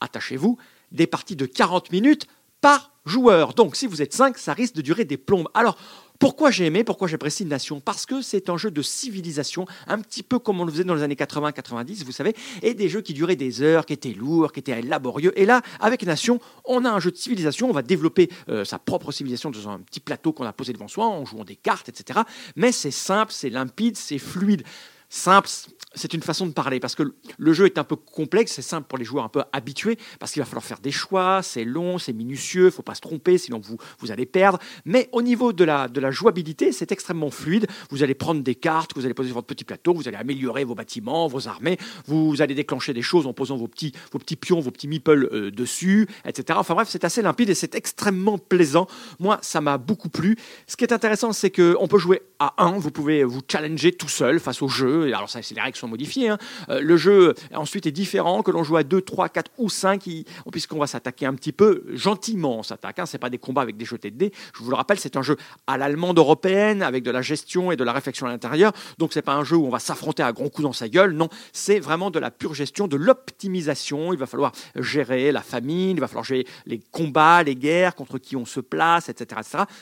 attachez-vous, 0.00 0.58
des 0.92 1.06
parties 1.06 1.36
de 1.36 1.46
40 1.46 1.92
minutes 1.92 2.26
par 2.60 2.92
joueur. 3.04 3.54
Donc 3.54 3.76
si 3.76 3.86
vous 3.86 4.02
êtes 4.02 4.12
5, 4.12 4.38
ça 4.38 4.52
risque 4.52 4.74
de 4.74 4.82
durer 4.82 5.04
des 5.04 5.16
plombes. 5.16 5.48
Alors, 5.54 5.76
pourquoi 6.18 6.50
j'ai 6.50 6.66
aimé, 6.66 6.82
pourquoi 6.82 7.06
j'apprécie 7.06 7.44
Nation? 7.44 7.80
Parce 7.80 8.04
que 8.04 8.22
c'est 8.22 8.48
un 8.48 8.56
jeu 8.56 8.70
de 8.70 8.82
civilisation, 8.82 9.66
un 9.86 10.00
petit 10.00 10.22
peu 10.22 10.38
comme 10.38 10.60
on 10.60 10.64
le 10.64 10.72
faisait 10.72 10.84
dans 10.84 10.94
les 10.94 11.02
années 11.02 11.14
80-90, 11.14 12.04
vous 12.04 12.12
savez, 12.12 12.34
et 12.62 12.74
des 12.74 12.88
jeux 12.88 13.02
qui 13.02 13.14
duraient 13.14 13.36
des 13.36 13.62
heures, 13.62 13.86
qui 13.86 13.92
étaient 13.92 14.12
lourds, 14.12 14.52
qui 14.52 14.60
étaient 14.60 14.82
laborieux. 14.82 15.32
Et 15.38 15.46
là, 15.46 15.62
avec 15.80 16.04
Nation, 16.04 16.40
on 16.64 16.84
a 16.84 16.90
un 16.90 16.98
jeu 16.98 17.12
de 17.12 17.16
civilisation, 17.16 17.70
on 17.70 17.72
va 17.72 17.82
développer 17.82 18.30
euh, 18.48 18.64
sa 18.64 18.78
propre 18.78 19.12
civilisation 19.12 19.50
dans 19.50 19.68
un 19.68 19.78
petit 19.78 20.00
plateau 20.00 20.32
qu'on 20.32 20.44
a 20.44 20.52
posé 20.52 20.72
devant 20.72 20.88
soi, 20.88 21.06
en 21.06 21.24
jouant 21.24 21.44
des 21.44 21.56
cartes, 21.56 21.88
etc. 21.88 22.20
Mais 22.56 22.72
c'est 22.72 22.90
simple, 22.90 23.32
c'est 23.32 23.50
limpide, 23.50 23.96
c'est 23.96 24.18
fluide. 24.18 24.64
Simple, 25.10 25.48
c'est 25.94 26.12
une 26.12 26.22
façon 26.22 26.46
de 26.46 26.52
parler 26.52 26.80
parce 26.80 26.94
que 26.94 27.14
le 27.38 27.52
jeu 27.52 27.64
est 27.64 27.78
un 27.78 27.84
peu 27.84 27.96
complexe, 27.96 28.52
c'est 28.52 28.62
simple 28.62 28.86
pour 28.86 28.98
les 28.98 29.06
joueurs 29.06 29.24
un 29.24 29.30
peu 29.30 29.42
habitués 29.52 29.98
parce 30.18 30.32
qu'il 30.32 30.42
va 30.42 30.46
falloir 30.46 30.64
faire 30.64 30.80
des 30.80 30.90
choix, 30.90 31.40
c'est 31.42 31.64
long, 31.64 31.98
c'est 31.98 32.12
minutieux, 32.12 32.70
faut 32.70 32.82
pas 32.82 32.94
se 32.94 33.00
tromper 33.00 33.38
sinon 33.38 33.58
vous, 33.58 33.78
vous 34.00 34.10
allez 34.10 34.26
perdre. 34.26 34.58
Mais 34.84 35.08
au 35.12 35.22
niveau 35.22 35.54
de 35.54 35.64
la, 35.64 35.88
de 35.88 36.00
la 36.00 36.10
jouabilité, 36.10 36.72
c'est 36.72 36.92
extrêmement 36.92 37.30
fluide. 37.30 37.66
Vous 37.90 38.02
allez 38.02 38.14
prendre 38.14 38.42
des 38.42 38.54
cartes, 38.54 38.92
vous 38.96 39.06
allez 39.06 39.14
poser 39.14 39.28
sur 39.28 39.36
votre 39.36 39.46
petit 39.46 39.64
plateau, 39.64 39.94
vous 39.94 40.08
allez 40.08 40.18
améliorer 40.18 40.64
vos 40.64 40.74
bâtiments, 40.74 41.26
vos 41.26 41.48
armées, 41.48 41.78
vous 42.06 42.42
allez 42.42 42.54
déclencher 42.54 42.92
des 42.92 43.02
choses 43.02 43.26
en 43.26 43.32
posant 43.32 43.56
vos 43.56 43.68
petits, 43.68 43.92
vos 44.12 44.18
petits 44.18 44.36
pions, 44.36 44.60
vos 44.60 44.70
petits 44.70 44.88
meeples 44.88 45.28
euh, 45.32 45.50
dessus, 45.50 46.06
etc. 46.26 46.58
Enfin 46.60 46.74
bref, 46.74 46.88
c'est 46.90 47.04
assez 47.04 47.22
limpide 47.22 47.48
et 47.48 47.54
c'est 47.54 47.74
extrêmement 47.74 48.36
plaisant. 48.36 48.86
Moi, 49.20 49.38
ça 49.40 49.62
m'a 49.62 49.78
beaucoup 49.78 50.10
plu. 50.10 50.36
Ce 50.66 50.76
qui 50.76 50.84
est 50.84 50.92
intéressant, 50.92 51.32
c'est 51.32 51.50
qu'on 51.50 51.88
peut 51.88 51.98
jouer 51.98 52.20
à 52.38 52.62
1, 52.62 52.78
vous 52.78 52.90
pouvez 52.90 53.24
vous 53.24 53.40
challenger 53.50 53.92
tout 53.92 54.08
seul 54.08 54.38
face 54.38 54.60
au 54.60 54.68
jeu. 54.68 54.97
Alors 55.06 55.30
ça, 55.30 55.42
c'est 55.42 55.54
les 55.54 55.60
règles 55.60 55.76
sont 55.76 55.88
modifiées. 55.88 56.28
Hein. 56.28 56.38
Euh, 56.68 56.80
le 56.80 56.96
jeu 56.96 57.34
ensuite 57.54 57.86
est 57.86 57.92
différent, 57.92 58.42
que 58.42 58.50
l'on 58.50 58.62
joue 58.62 58.76
à 58.76 58.82
2, 58.82 59.00
3, 59.00 59.28
4 59.28 59.50
ou 59.58 59.68
5, 59.68 60.08
puisqu'on 60.50 60.78
va 60.78 60.86
s'attaquer 60.86 61.26
un 61.26 61.34
petit 61.34 61.52
peu 61.52 61.84
gentiment. 61.92 62.58
On 62.58 62.62
s'attaque, 62.62 62.98
hein. 62.98 63.06
c'est 63.06 63.18
pas 63.18 63.30
des 63.30 63.38
combats 63.38 63.62
avec 63.62 63.76
des 63.76 63.84
jetés 63.84 64.10
de 64.10 64.16
dés. 64.16 64.32
Je 64.54 64.62
vous 64.62 64.70
le 64.70 64.76
rappelle, 64.76 64.98
c'est 64.98 65.16
un 65.16 65.22
jeu 65.22 65.36
à 65.66 65.78
l'allemande 65.78 66.18
européenne, 66.18 66.82
avec 66.82 67.02
de 67.02 67.10
la 67.10 67.22
gestion 67.22 67.72
et 67.72 67.76
de 67.76 67.84
la 67.84 67.92
réflexion 67.92 68.26
à 68.26 68.30
l'intérieur. 68.30 68.72
Donc 68.98 69.12
c'est 69.12 69.22
pas 69.22 69.34
un 69.34 69.44
jeu 69.44 69.56
où 69.56 69.66
on 69.66 69.70
va 69.70 69.78
s'affronter 69.78 70.22
à 70.22 70.32
grands 70.32 70.48
coups 70.48 70.62
dans 70.62 70.72
sa 70.72 70.88
gueule. 70.88 71.12
Non, 71.12 71.28
c'est 71.52 71.80
vraiment 71.80 72.10
de 72.10 72.18
la 72.18 72.30
pure 72.30 72.54
gestion, 72.54 72.88
de 72.88 72.96
l'optimisation. 72.96 74.12
Il 74.12 74.18
va 74.18 74.26
falloir 74.26 74.52
gérer 74.76 75.32
la 75.32 75.42
famine, 75.42 75.96
il 75.96 76.00
va 76.00 76.08
falloir 76.08 76.24
gérer 76.24 76.46
les 76.66 76.80
combats, 76.90 77.42
les 77.42 77.56
guerres, 77.56 77.94
contre 77.94 78.18
qui 78.18 78.36
on 78.36 78.44
se 78.44 78.60
place, 78.60 79.08
etc. 79.08 79.40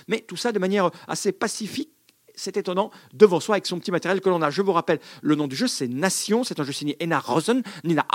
mais 0.09 0.21
tout 0.21 0.37
ça 0.37 0.53
de 0.53 0.59
manière 0.59 0.91
assez 1.09 1.33
pacifique 1.33 1.96
c'est 2.37 2.57
étonnant, 2.57 2.91
devant 3.15 3.41
soi 3.41 3.57
avec 3.57 3.67
son 3.67 3.79
petit 3.79 3.91
matériel 3.91 4.21
que 4.21 4.29
l'on 4.29 4.43
a. 4.43 4.51
Je 4.51 4.63
vous 4.63 4.73
rappelle, 4.73 5.01
le 5.23 5.35
nom 5.35 5.49
du 5.49 5.57
jeu, 5.57 5.67
c'est 5.67 5.89
Nation. 5.89 6.45
C'est 6.45 6.61
un 6.61 6.65
jeu 6.65 6.73
signé 6.73 6.97
Ena 7.03 7.19
Rosen, 7.19 7.63
Nina 7.85 8.07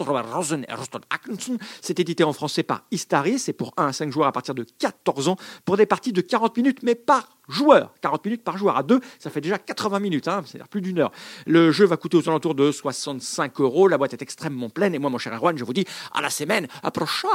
Robert 0.00 0.34
Rosen 0.34 0.64
et 0.68 0.74
Roston 0.74 1.02
Atkinson. 1.10 1.58
C'est 1.80 1.98
édité 2.00 2.24
en 2.24 2.32
français 2.32 2.62
par 2.62 2.84
Istari. 2.90 3.38
C'est 3.38 3.52
pour 3.52 3.74
1 3.76 3.86
à 3.88 3.92
5 3.92 4.10
joueurs 4.10 4.28
à 4.28 4.32
partir 4.32 4.54
de 4.54 4.64
14 4.78 5.28
ans 5.28 5.36
pour 5.64 5.76
des 5.76 5.86
parties 5.86 6.12
de 6.12 6.20
40 6.20 6.56
minutes, 6.56 6.82
mais 6.82 6.94
par 6.94 7.35
joueur. 7.48 7.92
40 8.00 8.24
minutes 8.24 8.44
par 8.44 8.58
joueur. 8.58 8.76
À 8.76 8.82
deux, 8.82 9.00
ça 9.18 9.30
fait 9.30 9.40
déjà 9.40 9.58
80 9.58 10.00
minutes, 10.00 10.28
hein, 10.28 10.42
c'est-à-dire 10.44 10.68
plus 10.68 10.80
d'une 10.80 10.98
heure. 10.98 11.12
Le 11.46 11.72
jeu 11.72 11.86
va 11.86 11.96
coûter 11.96 12.16
aux 12.16 12.28
alentours 12.28 12.54
de 12.54 12.70
65 12.70 13.60
euros. 13.60 13.88
La 13.88 13.98
boîte 13.98 14.12
est 14.12 14.22
extrêmement 14.22 14.70
pleine. 14.70 14.94
Et 14.94 14.98
moi, 14.98 15.10
mon 15.10 15.18
cher 15.18 15.34
Erwan, 15.34 15.56
je 15.56 15.64
vous 15.64 15.72
dis 15.72 15.84
à 16.12 16.20
la 16.20 16.30
semaine 16.30 16.66
prochaine. 16.92 17.30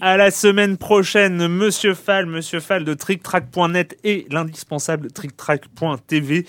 À 0.00 0.16
la 0.16 0.30
semaine 0.30 0.76
prochaine, 0.76 1.48
Monsieur 1.48 1.94
Fall, 1.94 2.26
Monsieur 2.26 2.60
Fall 2.60 2.84
de 2.84 2.94
TrickTrack.net 2.94 3.98
et 4.04 4.26
l'indispensable 4.30 5.10
TrickTrack.tv 5.12 6.46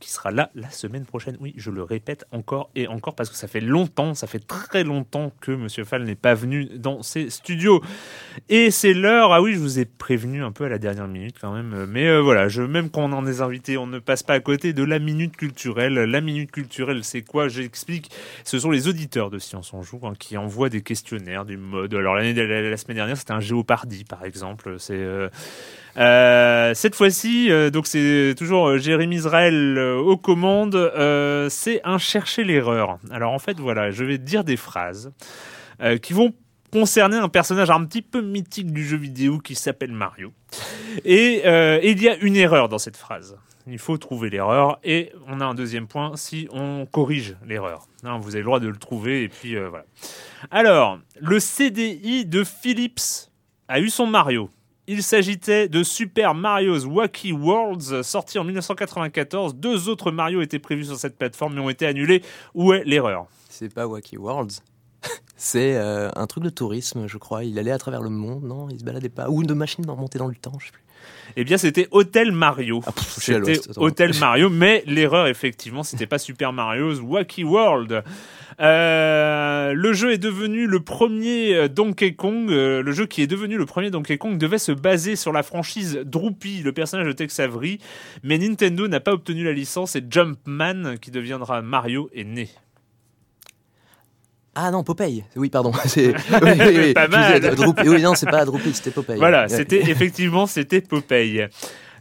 qui 0.00 0.10
sera 0.10 0.30
là 0.30 0.50
la 0.54 0.70
semaine 0.70 1.04
prochaine. 1.04 1.36
Oui, 1.40 1.54
je 1.56 1.70
le 1.70 1.82
répète 1.82 2.26
encore 2.32 2.70
et 2.74 2.86
encore 2.86 3.14
parce 3.14 3.30
que 3.30 3.36
ça 3.36 3.48
fait 3.48 3.60
longtemps, 3.60 4.14
ça 4.14 4.26
fait 4.26 4.44
très 4.46 4.84
longtemps 4.84 5.32
que 5.40 5.52
Monsieur 5.52 5.84
Fall 5.84 6.04
n'est 6.04 6.14
pas 6.14 6.34
venu 6.34 6.66
dans 6.66 7.02
ses 7.02 7.30
studios. 7.30 7.82
Et 8.48 8.70
c'est 8.70 8.94
l'heure, 8.94 9.32
ah 9.32 9.42
oui, 9.42 9.54
je 9.54 9.58
vous 9.58 9.78
ai 9.78 9.84
prévenu 9.84 10.42
un 10.42 10.52
peu 10.52 10.64
à 10.64 10.68
la 10.68 10.78
dernière 10.78 11.08
minute 11.08 11.36
quand 11.40 11.52
même, 11.52 11.86
mais 11.86 12.06
euh, 12.06 12.20
voilà, 12.20 12.48
je, 12.48 12.62
même 12.62 12.90
quand 12.90 13.02
on 13.02 13.12
en 13.12 13.26
est 13.26 13.40
invité, 13.40 13.76
on 13.76 13.86
ne 13.86 13.98
passe 13.98 14.22
pas 14.22 14.34
à 14.34 14.40
côté 14.40 14.72
de 14.72 14.84
la 14.84 14.98
minute 14.98 15.36
culturelle. 15.36 15.94
La 15.94 16.20
minute 16.20 16.50
culturelle, 16.50 17.04
c'est 17.04 17.22
quoi? 17.22 17.48
J'explique. 17.48 18.10
Ce 18.44 18.58
sont 18.58 18.70
les 18.70 18.88
auditeurs 18.88 19.30
de 19.30 19.38
Science 19.38 19.74
en 19.74 19.82
Jour 19.82 20.06
hein, 20.06 20.12
qui 20.18 20.36
envoient 20.36 20.68
des 20.68 20.82
questionnaires 20.82 21.44
du 21.44 21.56
mode. 21.56 21.94
Alors 21.94 22.14
la, 22.14 22.22
semaine 22.76 22.96
dernière, 22.96 23.16
c'était 23.16 23.32
un 23.32 23.40
géopardy 23.40 24.04
par 24.04 24.24
exemple. 24.24 24.76
C'est 24.78 24.94
euh, 24.94 25.28
euh, 25.98 26.74
cette 26.74 26.94
fois-ci, 26.94 27.50
euh, 27.50 27.70
donc 27.70 27.86
c'est 27.86 28.34
toujours 28.36 28.68
euh, 28.68 28.78
Jérémy 28.78 29.16
Israël 29.16 29.78
aux 29.78 30.16
commandes. 30.16 30.92
C'est 31.50 31.80
un 31.84 31.98
chercher 31.98 32.44
l'erreur. 32.44 32.98
Alors 33.10 33.32
en 33.32 33.38
fait, 33.38 33.58
voilà, 33.58 33.90
je 33.90 34.04
vais 34.04 34.18
dire 34.18 34.44
des 34.44 34.56
phrases 34.56 35.12
qui 36.02 36.12
vont 36.12 36.34
concerner 36.72 37.16
un 37.16 37.28
personnage 37.28 37.70
un 37.70 37.84
petit 37.84 38.02
peu 38.02 38.20
mythique 38.20 38.72
du 38.72 38.84
jeu 38.84 38.96
vidéo 38.96 39.38
qui 39.38 39.54
s'appelle 39.54 39.92
Mario. 39.92 40.32
Et, 41.04 41.36
et 41.44 41.90
il 41.90 42.02
y 42.02 42.08
a 42.08 42.16
une 42.16 42.36
erreur 42.36 42.68
dans 42.68 42.78
cette 42.78 42.96
phrase. 42.96 43.36
Il 43.68 43.78
faut 43.78 43.96
trouver 43.96 44.28
l'erreur 44.30 44.80
et 44.82 45.12
on 45.28 45.40
a 45.40 45.44
un 45.44 45.54
deuxième 45.54 45.86
point 45.86 46.16
si 46.16 46.48
on 46.50 46.86
corrige 46.86 47.36
l'erreur. 47.46 47.86
Hein, 48.02 48.18
vous 48.18 48.30
avez 48.30 48.38
le 48.38 48.44
droit 48.44 48.60
de 48.60 48.68
le 48.68 48.76
trouver 48.76 49.22
et 49.22 49.28
puis 49.28 49.56
voilà. 49.56 49.84
Alors, 50.50 50.98
le 51.20 51.38
CDI 51.38 52.26
de 52.26 52.42
Philips 52.42 53.30
a 53.68 53.78
eu 53.78 53.88
son 53.88 54.06
Mario. 54.06 54.50
Il 54.90 55.02
s'agitait 55.02 55.68
de 55.68 55.82
Super 55.82 56.34
Mario's 56.34 56.86
Wacky 56.86 57.32
Worlds, 57.32 58.02
sorti 58.02 58.38
en 58.38 58.44
1994. 58.44 59.54
Deux 59.54 59.90
autres 59.90 60.10
Mario 60.10 60.40
étaient 60.40 60.58
prévus 60.58 60.86
sur 60.86 60.96
cette 60.96 61.18
plateforme 61.18 61.56
mais 61.56 61.60
ont 61.60 61.68
été 61.68 61.84
annulés. 61.84 62.22
Où 62.54 62.72
est 62.72 62.84
l'erreur? 62.84 63.26
C'est 63.50 63.70
pas 63.70 63.86
Wacky 63.86 64.16
Worlds. 64.16 64.62
C'est 65.36 65.76
euh, 65.76 66.08
un 66.16 66.26
truc 66.26 66.42
de 66.42 66.48
tourisme, 66.48 67.06
je 67.06 67.18
crois. 67.18 67.44
Il 67.44 67.58
allait 67.58 67.70
à 67.70 67.76
travers 67.76 68.00
le 68.00 68.08
monde, 68.08 68.44
non? 68.44 68.70
Il 68.70 68.78
se 68.78 68.84
baladait 68.84 69.10
pas. 69.10 69.28
Ou 69.28 69.42
de 69.42 69.52
machine 69.52 69.84
de 69.84 69.90
remonter 69.90 70.18
dans 70.18 70.26
le 70.26 70.34
temps, 70.34 70.58
je 70.58 70.68
sais 70.68 70.72
plus. 70.72 70.82
Eh 71.36 71.44
bien, 71.44 71.56
c'était 71.56 71.86
Hotel 71.90 72.32
Mario. 72.32 72.80
Ah, 72.86 72.92
C'était. 72.96 73.60
Hotel 73.76 74.12
Mario, 74.18 74.50
mais 74.50 74.82
l'erreur, 74.86 75.26
effectivement, 75.26 75.82
c'était 75.82 76.06
pas 76.06 76.18
Super 76.18 76.52
Mario's 76.52 77.00
Wacky 77.00 77.44
World. 77.44 78.02
Euh, 78.60 79.72
le 79.72 79.92
jeu 79.92 80.12
est 80.12 80.18
devenu 80.18 80.66
le 80.66 80.80
premier 80.80 81.54
euh, 81.54 81.68
Donkey 81.68 82.14
Kong. 82.14 82.50
euh, 82.50 82.82
le 82.82 82.90
jeu 82.90 83.06
qui 83.06 83.22
est 83.22 83.28
devenu 83.28 83.56
le 83.56 83.66
premier 83.66 83.90
Donkey 83.90 84.18
Kong 84.18 84.36
devait 84.36 84.58
se 84.58 84.72
baser 84.72 85.14
sur 85.14 85.32
la 85.32 85.44
franchise 85.44 86.00
Droopy, 86.04 86.62
le 86.62 86.72
personnage 86.72 87.06
de 87.06 87.12
Tex 87.12 87.38
Avery, 87.38 87.78
mais 88.24 88.36
Nintendo 88.36 88.88
n'a 88.88 88.98
pas 88.98 89.12
obtenu 89.12 89.44
la 89.44 89.52
licence 89.52 89.94
et 89.94 90.02
Jumpman, 90.10 90.96
qui 91.00 91.12
deviendra 91.12 91.62
Mario, 91.62 92.10
est 92.12 92.24
né. 92.24 92.48
Ah 94.60 94.70
non, 94.72 94.82
Popeye. 94.82 95.24
Oui, 95.36 95.50
pardon. 95.50 95.72
C'est 95.86 96.08
oui, 96.42 96.50
oui, 96.58 96.74
oui. 96.78 96.92
Pas 96.94 97.06
mal. 97.08 97.40
Oui, 97.86 98.02
non, 98.02 98.14
c'est 98.14 98.28
pas 98.30 98.44
Droopy, 98.44 98.72
c'était 98.74 98.90
Popeye. 98.90 99.16
Voilà, 99.18 99.42
Ouais. 99.42 99.48
c'était 99.48 99.88
effectivement 99.90 100.46
c'était 100.46 100.80
Popeye. 100.80 101.46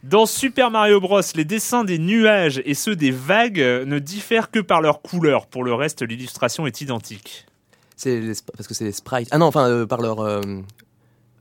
Dans 0.03 0.25
Super 0.25 0.71
Mario 0.71 0.99
Bros, 1.01 1.21
les 1.35 1.45
dessins 1.45 1.83
des 1.83 1.99
nuages 1.99 2.61
et 2.65 2.73
ceux 2.73 2.95
des 2.95 3.11
vagues 3.11 3.59
ne 3.59 3.99
diffèrent 3.99 4.49
que 4.51 4.59
par 4.59 4.81
leur 4.81 5.01
couleur. 5.01 5.45
Pour 5.47 5.63
le 5.63 5.73
reste, 5.73 6.01
l'illustration 6.01 6.65
est 6.65 6.81
identique. 6.81 7.45
C'est 7.95 8.19
les 8.19 8.33
parce 8.55 8.67
que 8.67 8.73
c'est 8.73 8.85
les 8.85 8.91
sprites. 8.91 9.27
Ah 9.31 9.37
non, 9.37 9.47
enfin 9.47 9.67
euh, 9.69 9.85
par 9.85 10.01
leur. 10.01 10.19
euh, 10.19 10.41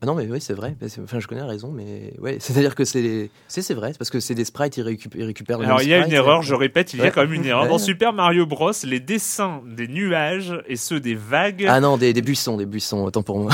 Ah 0.01 0.05
non, 0.05 0.13
mais 0.13 0.27
oui, 0.29 0.39
c'est 0.39 0.53
vrai. 0.53 0.75
Enfin, 1.03 1.19
je 1.19 1.25
connais 1.27 1.41
la 1.41 1.47
raison, 1.47 1.71
mais 1.71 2.13
ouais, 2.19 2.37
c'est-à-dire 2.39 2.75
que 2.75 2.85
c'est 2.85 3.31
c'est 3.47 3.73
vrai, 3.73 3.93
parce 3.97 4.11
que 4.11 4.19
c'est 4.19 4.35
des 4.35 4.45
sprites, 4.45 4.77
ils, 4.77 4.83
récup- 4.83 5.13
ils 5.15 5.23
récupèrent. 5.23 5.59
Alors 5.59 5.81
il 5.81 5.89
y 5.89 5.93
a 5.95 6.05
une 6.05 6.13
erreur, 6.13 6.43
je 6.43 6.53
répète, 6.53 6.93
il 6.93 6.99
y 6.99 7.03
a 7.03 7.09
quand 7.09 7.21
même 7.21 7.33
une 7.33 7.45
erreur. 7.45 7.63
Ouais. 7.63 7.69
Dans 7.69 7.79
Super 7.79 8.13
Mario 8.13 8.45
Bros, 8.45 8.71
les 8.83 8.99
dessins 8.99 9.61
des 9.65 9.87
nuages 9.87 10.53
et 10.67 10.75
ceux 10.75 10.99
des 10.99 11.15
vagues, 11.15 11.65
Ah 11.67 11.79
non, 11.79 11.97
des, 11.97 12.13
des 12.13 12.21
buissons, 12.21 12.57
des 12.57 12.67
buissons. 12.67 13.03
Autant 13.05 13.23
pour 13.23 13.39
moi. 13.39 13.51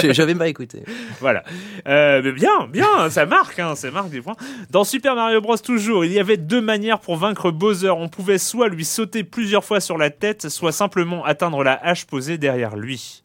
J'ai- 0.00 0.12
J'avais 0.20 0.34
pas 0.34 0.48
écouté. 0.48 0.82
voilà. 1.20 1.44
Euh, 1.86 2.20
mais 2.24 2.32
bien, 2.32 2.66
bien, 2.68 3.08
ça 3.10 3.24
marque, 3.26 3.58
hein, 3.60 3.76
ça 3.76 3.90
marque 3.92 4.10
des 4.10 4.20
points. 4.22 4.36
Dans 4.70 4.82
Super 4.84 5.14
Mario 5.14 5.40
Bros 5.40 5.56
toujours, 5.58 6.04
il 6.04 6.12
y 6.12 6.18
avait 6.18 6.38
deux 6.38 6.60
manières 6.60 6.98
pour 7.00 7.16
vaincre 7.16 7.50
Bowser. 7.52 7.90
On 7.90 8.08
pouvait 8.08 8.38
soit 8.38 8.68
lui 8.68 8.84
sauter 8.84 9.22
plusieurs 9.22 9.64
fois 9.64 9.80
sur 9.80 9.96
la 9.96 10.10
tête, 10.10 10.48
soit 10.48 10.72
simplement 10.72 11.24
atteindre 11.24 11.62
la 11.62 11.74
hache 11.86 12.04
posée 12.06 12.36
derrière 12.38 12.76
lui. 12.76 13.22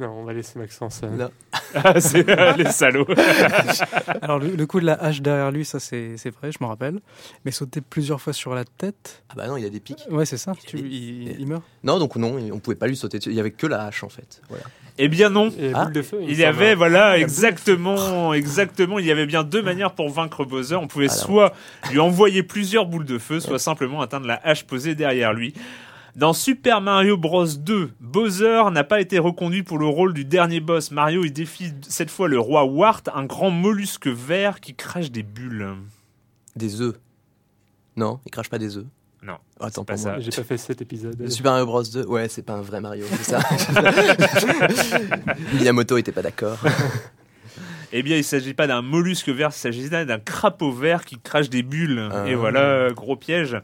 Non, 0.00 0.10
on 0.12 0.24
va 0.24 0.32
laisser 0.32 0.58
Maxence. 0.58 1.02
euh, 1.04 1.08
Non. 1.16 1.30
Ah, 1.72 2.00
c'est 2.00 2.28
euh, 2.28 2.52
les 2.54 2.64
salauds. 2.72 3.06
Alors 4.22 4.40
le, 4.40 4.56
le 4.56 4.66
coup 4.66 4.80
de 4.80 4.86
la 4.86 4.94
hache 4.94 5.20
derrière 5.22 5.52
lui, 5.52 5.64
ça 5.64 5.78
c'est 5.78 6.16
c'est 6.16 6.30
vrai, 6.30 6.50
je 6.50 6.58
me 6.60 6.66
rappelle. 6.66 6.98
Mais 7.44 7.52
sauter 7.52 7.80
plusieurs 7.80 8.20
fois 8.20 8.32
sur 8.32 8.54
la 8.56 8.64
tête, 8.64 9.22
Ah 9.28 9.34
bah 9.36 9.46
non, 9.46 9.56
il 9.56 9.62
y 9.62 9.66
a 9.66 9.70
des 9.70 9.78
pics. 9.78 10.04
ouais 10.10 10.24
c'est 10.24 10.36
ça, 10.36 10.52
Il 10.64 10.66
tu- 10.66 10.78
y 10.78 10.82
des- 10.82 10.88
il, 10.88 11.40
il 11.42 11.46
meurt? 11.46 11.62
Non, 11.84 11.98
donc 12.00 12.16
non, 12.16 12.36
on 12.52 12.58
pouvait 12.58 12.74
pas 12.76 12.88
lui 12.88 12.96
sauter 12.96 13.18
dessus. 13.18 13.30
Il 13.30 13.36
y 13.36 13.40
avait 13.40 13.52
que 13.52 13.66
la 13.68 13.84
hache 13.84 14.02
en 14.02 14.08
fait. 14.08 14.42
Voilà. 14.48 14.64
Eh 14.98 15.06
bien 15.08 15.30
non. 15.30 15.52
Ah. 15.74 15.84
boule 15.84 15.92
de 15.92 16.02
feu. 16.02 16.18
Il 16.26 16.36
y 16.36 16.44
avait, 16.44 16.74
voilà, 16.74 17.16
exactement, 17.18 18.34
exactement, 18.34 18.98
il 18.98 19.06
y 19.06 19.12
avait 19.12 19.26
bien 19.26 19.44
deux 19.44 19.62
manières 19.62 19.92
pour 19.94 20.08
vaincre 20.10 20.44
Bowser. 20.44 20.74
On 20.76 20.88
pouvait 20.88 21.08
Alors. 21.10 21.24
soit 21.24 21.54
lui 21.92 22.00
envoyer 22.00 22.42
plusieurs 22.42 22.86
boules 22.86 23.04
de 23.06 23.18
feu, 23.18 23.38
soit 23.38 23.58
simplement 23.60 24.00
atteindre 24.00 24.26
la 24.26 24.40
hache 24.44 24.64
posée 24.64 24.94
derrière 24.96 25.32
lui. 25.32 25.54
Dans 26.20 26.34
Super 26.34 26.82
Mario 26.82 27.16
Bros 27.16 27.46
2, 27.46 27.92
Bowser 27.98 28.64
n'a 28.72 28.84
pas 28.84 29.00
été 29.00 29.18
reconduit 29.18 29.62
pour 29.62 29.78
le 29.78 29.86
rôle 29.86 30.12
du 30.12 30.26
dernier 30.26 30.60
boss. 30.60 30.90
Mario 30.90 31.24
il 31.24 31.32
défie 31.32 31.72
cette 31.88 32.10
fois 32.10 32.28
le 32.28 32.38
roi 32.38 32.66
Wart, 32.66 33.04
un 33.14 33.24
grand 33.24 33.48
mollusque 33.48 34.06
vert 34.06 34.60
qui 34.60 34.74
crache 34.74 35.10
des 35.10 35.22
bulles. 35.22 35.66
Des 36.56 36.82
œufs. 36.82 36.96
Non, 37.96 38.20
il 38.26 38.30
crache 38.30 38.50
pas 38.50 38.58
des 38.58 38.76
œufs. 38.76 38.84
Non, 39.22 39.38
Oh, 39.60 39.64
attends, 39.64 39.86
pas 39.86 39.94
pour 39.94 40.02
ça. 40.02 40.10
moi. 40.10 40.20
J'ai 40.20 40.30
pas 40.30 40.44
fait 40.44 40.58
cet 40.58 40.82
épisode. 40.82 41.26
Super 41.30 41.52
Mario 41.52 41.64
Bros 41.64 41.82
2, 41.84 42.04
ouais, 42.04 42.28
c'est 42.28 42.42
pas 42.42 42.52
un 42.52 42.60
vrai 42.60 42.82
Mario, 42.82 43.06
c'est 43.12 43.24
ça. 43.24 43.40
Miyamoto 45.54 45.96
était 45.96 46.12
pas 46.12 46.20
d'accord. 46.20 46.58
Eh 47.92 48.02
bien, 48.02 48.16
il 48.16 48.24
s'agit 48.24 48.54
pas 48.54 48.66
d'un 48.66 48.82
mollusque 48.82 49.28
vert, 49.28 49.50
il 49.52 49.58
s'agit 49.58 49.88
d'un 49.90 50.18
crapaud 50.18 50.72
vert 50.72 51.04
qui 51.04 51.18
crache 51.18 51.50
des 51.50 51.62
bulles. 51.62 52.08
Ah. 52.12 52.28
Et 52.28 52.34
voilà, 52.34 52.90
gros 52.94 53.16
piège. 53.16 53.56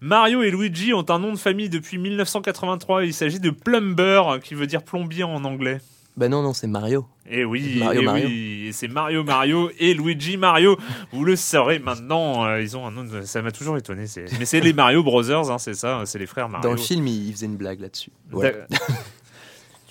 Mario 0.00 0.42
et 0.42 0.50
Luigi 0.50 0.92
ont 0.94 1.08
un 1.10 1.18
nom 1.18 1.32
de 1.32 1.38
famille 1.38 1.68
depuis 1.68 1.98
1983. 1.98 3.04
Il 3.04 3.14
s'agit 3.14 3.40
de 3.40 3.50
Plumber, 3.50 4.22
qui 4.42 4.54
veut 4.54 4.66
dire 4.66 4.82
plombier 4.82 5.24
en 5.24 5.44
anglais. 5.44 5.80
Bah 6.16 6.28
non, 6.28 6.42
non, 6.42 6.52
c'est 6.52 6.66
Mario. 6.66 7.06
Et 7.28 7.42
oui, 7.42 7.78
Mario 7.78 8.00
eh 8.02 8.04
Mario. 8.04 8.26
oui, 8.28 8.70
c'est 8.74 8.88
Mario 8.88 9.24
Mario 9.24 9.70
et 9.78 9.94
Luigi 9.94 10.36
Mario. 10.36 10.76
Vous 11.10 11.24
le 11.24 11.36
saurez 11.36 11.78
maintenant. 11.78 12.44
euh, 12.44 12.60
ils 12.60 12.76
ont 12.76 12.86
un 12.86 12.90
nom. 12.90 13.04
de- 13.04 13.22
Ça 13.22 13.40
m'a 13.40 13.50
toujours 13.50 13.78
étonné. 13.78 14.04
Mais 14.38 14.44
c'est 14.44 14.60
les 14.60 14.74
Mario 14.74 15.02
Brothers, 15.02 15.50
hein, 15.50 15.56
c'est 15.58 15.72
ça. 15.74 16.02
C'est 16.04 16.18
les 16.18 16.26
frères 16.26 16.50
Mario. 16.50 16.68
Dans 16.68 16.74
le 16.74 16.80
film, 16.80 17.06
il 17.06 17.28
il 17.28 17.32
faisait 17.32 17.46
une 17.46 17.56
blague 17.56 17.80
là-dessus. 17.80 18.10
Voilà. 18.30 18.66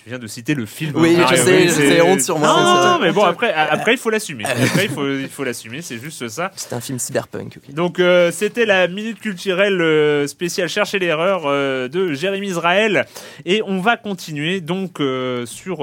Tu 0.03 0.09
viens 0.09 0.17
de 0.17 0.25
citer 0.25 0.55
le 0.55 0.65
film. 0.65 0.93
Oui, 0.95 1.15
Mario, 1.15 1.37
je 1.37 1.41
sais, 1.43 1.67
c'est- 1.67 2.01
honte 2.01 2.21
sur 2.21 2.39
moi, 2.39 2.47
Non, 2.47 2.55
c'est 2.81 2.87
non, 2.87 2.99
mais 2.99 3.11
bon, 3.11 3.23
après, 3.23 3.53
après 3.53 3.93
il 3.93 3.97
faut 3.99 4.09
l'assumer. 4.09 4.45
Après, 4.49 4.85
il 4.85 4.89
faut, 4.89 5.07
il 5.07 5.27
faut 5.29 5.43
l'assumer, 5.43 5.81
c'est 5.83 5.99
juste 5.99 6.27
ça. 6.27 6.51
C'était 6.55 6.73
un 6.73 6.81
film 6.81 6.97
cyberpunk. 6.97 7.57
ok. 7.57 7.73
Donc, 7.75 7.99
euh, 7.99 8.31
c'était 8.31 8.65
la 8.65 8.87
minute 8.87 9.19
culturelle 9.19 9.79
euh, 9.79 10.25
spéciale 10.25 10.69
Chercher 10.69 10.97
l'erreur 10.97 11.43
euh, 11.45 11.87
de 11.87 12.13
Jérémy 12.13 12.47
Israël. 12.47 13.05
Et 13.45 13.61
on 13.67 13.79
va 13.79 13.95
continuer 13.97 14.59
donc 14.61 14.97
sur, 15.45 15.77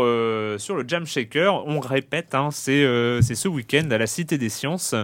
sur 0.58 0.74
le 0.76 0.84
Jam 0.88 1.06
Shaker. 1.06 1.64
On 1.68 1.78
répète, 1.78 2.34
hein, 2.34 2.48
c'est 2.50 2.84
c'est 3.22 3.34
ce 3.36 3.46
week-end 3.48 3.88
à 3.92 3.98
la 3.98 4.06
Cité 4.06 4.36
des 4.38 4.48
Sciences. 4.48 4.94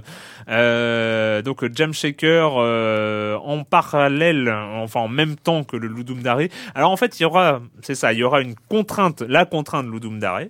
Donc, 0.49 1.65
Jam 1.75 1.93
Shaker 1.95 2.57
en 2.57 3.65
parallèle, 3.65 4.49
enfin 4.49 5.01
en 5.01 5.09
même 5.09 5.37
temps 5.37 5.63
que 5.65 5.77
le 5.77 5.89
Ludum 5.89 6.23
Dare. 6.23 6.41
Alors, 6.75 6.91
en 6.91 6.97
fait, 6.97 7.19
il 7.21 7.23
y 7.23 7.27
aura, 7.27 7.61
c'est 7.83 7.95
ça, 7.95 8.13
il 8.13 8.19
y 8.19 8.23
aura 8.25 8.41
une 8.41 8.55
contrainte, 8.69 9.04
la 9.29 9.45
contrainte 9.47 9.87
Ludum 9.87 10.19
Dare. 10.19 10.43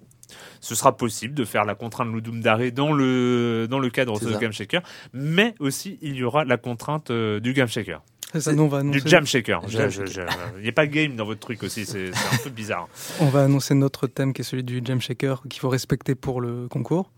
Ce 0.60 0.74
sera 0.74 0.96
possible 0.96 1.34
de 1.34 1.44
faire 1.44 1.64
la 1.64 1.74
contrainte 1.74 2.12
Ludum 2.12 2.40
Dare 2.40 2.72
dans 2.72 2.92
le, 2.92 3.66
dans 3.70 3.78
le 3.78 3.90
cadre 3.90 4.18
de 4.18 4.32
ça. 4.32 4.38
Game 4.38 4.52
Shaker, 4.52 4.82
mais 5.12 5.54
aussi 5.60 5.98
il 6.02 6.14
y 6.16 6.24
aura 6.24 6.44
la 6.44 6.56
contrainte 6.56 7.10
euh, 7.10 7.38
du 7.40 7.52
Game 7.52 7.68
Shaker, 7.68 8.00
ça, 8.40 8.50
on 8.56 8.66
va 8.66 8.82
du 8.82 8.88
annoncer, 8.88 9.02
Jam 9.08 9.26
Shaker. 9.26 9.60
Je- 9.68 9.78
Il 10.56 10.62
n'y 10.62 10.68
a 10.68 10.72
pas 10.72 10.86
game 10.88 11.14
dans 11.14 11.24
votre 11.26 11.40
truc 11.40 11.62
aussi, 11.62 11.84
c'est 11.84 12.12
c'est 12.12 12.34
un 12.34 12.38
peu 12.42 12.50
bizarre. 12.50 12.88
on 13.20 13.26
va 13.28 13.44
annoncer 13.44 13.74
notre 13.74 14.06
thème 14.08 14.32
qui 14.32 14.40
est 14.40 14.44
celui 14.44 14.64
du 14.64 14.80
Jam 14.84 15.00
Shaker 15.00 15.42
qu'il 15.48 15.60
faut 15.60 15.68
respecter 15.68 16.14
pour 16.16 16.40
le 16.40 16.66
concours. 16.68 17.12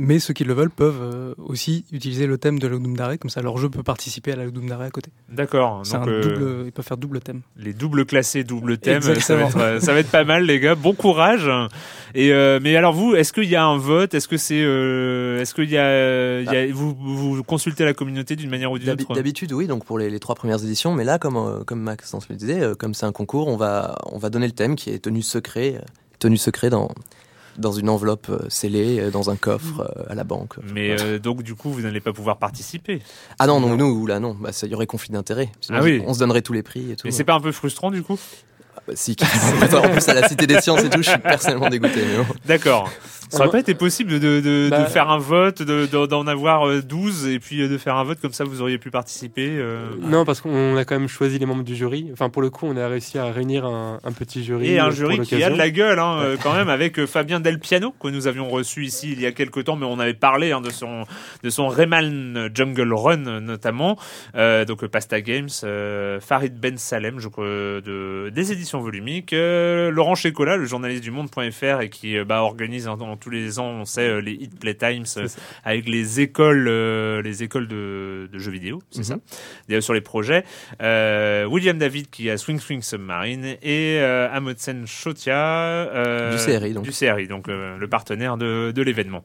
Mais 0.00 0.20
ceux 0.20 0.32
qui 0.32 0.44
le 0.44 0.54
veulent 0.54 0.70
peuvent 0.70 1.00
euh, 1.02 1.34
aussi 1.38 1.84
utiliser 1.92 2.28
le 2.28 2.38
thème 2.38 2.60
de 2.60 2.68
la 2.68 2.76
Ludum 2.76 2.96
Dare, 2.96 3.18
comme 3.18 3.30
ça 3.30 3.42
leur 3.42 3.58
jeu 3.58 3.68
peut 3.68 3.82
participer 3.82 4.30
à 4.32 4.36
la 4.36 4.44
Ludum 4.44 4.68
Dare 4.68 4.80
à 4.82 4.90
côté. 4.90 5.10
D'accord. 5.28 5.80
C'est 5.84 5.98
Donc 5.98 6.06
un 6.06 6.10
euh, 6.12 6.20
double, 6.22 6.66
ils 6.66 6.72
peuvent 6.72 6.84
faire 6.84 6.96
double 6.96 7.20
thème. 7.20 7.40
les 7.56 7.72
doubles 7.72 8.06
classés, 8.06 8.44
double 8.44 8.78
thème, 8.78 9.02
ça 9.02 9.34
va, 9.34 9.42
être, 9.42 9.58
euh, 9.58 9.80
ça 9.80 9.92
va 9.92 9.98
être 9.98 10.10
pas 10.10 10.22
mal 10.22 10.44
les 10.44 10.60
gars. 10.60 10.76
Bon 10.76 10.94
courage. 10.94 11.50
Et 12.14 12.32
euh, 12.32 12.60
mais 12.62 12.76
alors 12.76 12.92
vous, 12.92 13.16
est-ce 13.16 13.32
qu'il 13.32 13.48
y 13.48 13.56
a 13.56 13.64
un 13.64 13.76
vote? 13.76 14.14
Est-ce 14.14 14.28
que 14.28 14.36
c'est, 14.36 14.62
euh, 14.62 15.40
est-ce 15.40 15.52
qu'il 15.52 15.68
y 15.68 15.76
a, 15.76 16.40
il 16.42 16.46
y 16.46 16.56
a- 16.70 16.72
vous, 16.72 16.94
vous 16.94 17.42
consultez 17.42 17.84
la 17.84 17.92
communauté 17.92 18.36
d'une 18.36 18.50
manière 18.50 18.70
ou 18.70 18.78
d'une 18.78 18.90
autre? 18.90 19.14
D'habitude, 19.14 19.52
oui, 19.52 19.66
donc 19.66 19.84
pour 19.84 19.98
les, 19.98 20.10
les 20.10 20.20
trois 20.20 20.36
premières 20.36 20.62
éditions, 20.62 20.94
mais 20.94 21.02
là, 21.04 21.18
comme, 21.18 21.36
euh, 21.36 21.64
comme 21.64 21.80
Maxence 21.80 22.28
le 22.28 22.36
disait, 22.36 22.60
euh, 22.62 22.74
comme 22.76 22.94
c'est 22.94 23.06
un 23.06 23.12
concours, 23.12 23.48
on 23.48 23.56
va, 23.56 23.96
on 24.12 24.18
va 24.18 24.30
donner 24.30 24.46
le 24.46 24.52
thème 24.52 24.76
qui 24.76 24.90
est 24.90 25.00
tenu 25.00 25.22
secret, 25.22 25.74
euh, 25.76 25.84
tenu 26.20 26.36
secret 26.36 26.70
dans, 26.70 26.88
dans 27.58 27.72
une 27.72 27.88
enveloppe 27.88 28.28
euh, 28.30 28.38
scellée, 28.48 29.00
euh, 29.00 29.10
dans 29.10 29.30
un 29.30 29.36
coffre 29.36 29.80
euh, 29.80 30.10
à 30.10 30.14
la 30.14 30.24
banque. 30.24 30.54
Mais 30.72 31.00
euh, 31.00 31.18
donc 31.18 31.42
du 31.42 31.54
coup, 31.54 31.70
vous 31.70 31.82
n'allez 31.82 32.00
pas 32.00 32.12
pouvoir 32.12 32.38
participer. 32.38 33.02
ah 33.38 33.46
non, 33.46 33.60
non, 33.60 33.76
nous, 33.76 34.06
là, 34.06 34.20
non, 34.20 34.34
bah, 34.40 34.52
ça 34.52 34.66
y 34.66 34.74
aurait 34.74 34.86
conflit 34.86 35.12
d'intérêt. 35.12 35.50
Ah 35.70 35.80
oui. 35.82 36.02
On 36.06 36.14
se 36.14 36.20
donnerait 36.20 36.42
tous 36.42 36.52
les 36.52 36.62
prix 36.62 36.92
et 36.92 36.96
tout. 36.96 37.06
Mais 37.06 37.10
c'est 37.10 37.24
pas 37.24 37.34
un 37.34 37.40
peu 37.40 37.52
frustrant 37.52 37.90
du 37.90 38.02
coup? 38.02 38.18
Ah 38.76 38.80
bah, 38.86 38.92
si, 38.96 39.16
en 39.74 39.88
plus, 39.90 40.08
à 40.08 40.14
la 40.14 40.28
Cité 40.28 40.46
des 40.46 40.60
Sciences 40.60 40.84
et 40.84 40.90
tout, 40.90 41.02
je 41.02 41.10
suis 41.10 41.18
personnellement 41.18 41.68
dégoûté. 41.68 42.00
Bon. 42.16 42.34
D'accord. 42.46 42.90
Ça 43.28 43.40
aurait 43.40 43.50
pas 43.50 43.60
été 43.60 43.74
possible 43.74 44.12
de, 44.12 44.18
de, 44.18 44.40
de 44.40 44.68
Bah- 44.70 44.86
faire 44.86 45.10
un 45.10 45.18
vote, 45.18 45.62
de- 45.62 45.86
de- 45.86 46.06
d'en 46.06 46.26
avoir 46.26 46.66
euh, 46.68 46.80
12 46.82 47.26
et 47.28 47.38
puis 47.38 47.62
euh, 47.62 47.68
de 47.68 47.76
faire 47.78 47.96
un 47.96 48.04
vote 48.04 48.18
comme 48.20 48.32
ça 48.32 48.44
vous 48.44 48.62
auriez 48.62 48.78
pu 48.78 48.90
participer. 48.90 49.48
euh. 49.58 49.88
Non, 50.00 50.24
parce 50.24 50.40
qu'on 50.40 50.76
a 50.76 50.84
quand 50.84 50.98
même 50.98 51.08
choisi 51.08 51.38
les 51.38 51.46
membres 51.46 51.64
du 51.64 51.76
jury. 51.76 52.08
Enfin, 52.12 52.28
pour 52.30 52.42
le 52.42 52.50
coup, 52.50 52.66
on 52.66 52.76
a 52.76 52.88
réussi 52.88 53.18
à 53.18 53.24
réunir 53.30 53.64
un, 53.66 53.98
un 54.02 54.12
petit 54.12 54.42
jury. 54.44 54.68
Et 54.70 54.80
euh, 54.80 54.84
un 54.84 54.86
pour 54.86 54.94
jury 54.96 55.20
qui 55.20 55.42
a 55.42 55.50
de 55.50 55.56
la 55.56 55.70
gueule 55.70 55.98
hein, 55.98 56.18
euh, 56.22 56.36
quand 56.42 56.54
même 56.54 56.68
avec 56.68 56.98
euh, 56.98 57.06
Fabien 57.06 57.40
Del 57.40 57.58
Piano 57.58 57.94
que 58.00 58.08
nous 58.08 58.26
avions 58.26 58.48
reçu 58.48 58.84
ici 58.84 59.12
il 59.12 59.20
y 59.20 59.26
a 59.26 59.32
quelques 59.32 59.64
temps 59.64 59.76
mais 59.76 59.86
on 59.86 59.98
avait 59.98 60.14
parlé 60.14 60.52
hein, 60.52 60.60
de 60.60 60.70
son 60.70 61.04
de 61.42 61.50
son 61.50 61.68
Rayman 61.68 62.48
Jungle 62.54 62.92
Run 62.92 63.26
euh, 63.26 63.40
notamment 63.40 63.98
euh, 64.36 64.64
donc 64.64 64.82
euh, 64.84 64.88
Pasta 64.88 65.20
Games 65.20 65.48
euh, 65.64 66.20
Farid 66.20 66.58
Ben 66.58 66.76
Salem 66.78 67.18
je 67.20 67.28
crois 67.28 67.44
de 67.44 68.30
des 68.30 68.52
éditions 68.52 68.80
volumiques 68.80 69.32
euh, 69.32 69.90
Laurent 69.90 70.14
Checola 70.14 70.56
le 70.56 70.64
journaliste 70.64 71.02
du 71.02 71.10
monde.fr 71.10 71.80
et 71.82 71.88
qui 71.90 72.16
euh, 72.16 72.24
bah, 72.24 72.42
organise 72.42 72.88
en- 72.88 72.98
en- 73.00 73.17
tous 73.18 73.30
les 73.30 73.58
ans, 73.58 73.68
on 73.68 73.84
sait 73.84 74.20
les 74.20 74.32
hit 74.32 74.58
playtimes 74.58 75.04
avec 75.64 75.88
les 75.88 76.20
écoles, 76.20 76.68
les 77.20 77.42
écoles 77.42 77.68
de, 77.68 78.28
jeux 78.38 78.50
vidéo, 78.50 78.80
c'est 78.90 79.04
ça, 79.04 79.18
mhm. 79.68 79.80
sur 79.80 79.94
les 79.94 80.00
projets. 80.00 80.44
William 80.80 81.78
David 81.78 82.10
qui 82.10 82.30
a 82.30 82.36
Swing 82.36 82.58
Swing 82.58 82.82
Submarine 82.82 83.56
et 83.62 83.98
Amundsen 84.00 84.86
Chotia 84.86 85.86
du 86.30 86.36
CRI 86.36 86.72
donc 86.72 86.84
du 86.84 86.90
CRI 86.90 87.28
donc 87.28 87.48
le 87.48 87.86
partenaire 87.88 88.36
de, 88.36 88.72
de 88.74 88.82
l'événement. 88.82 89.24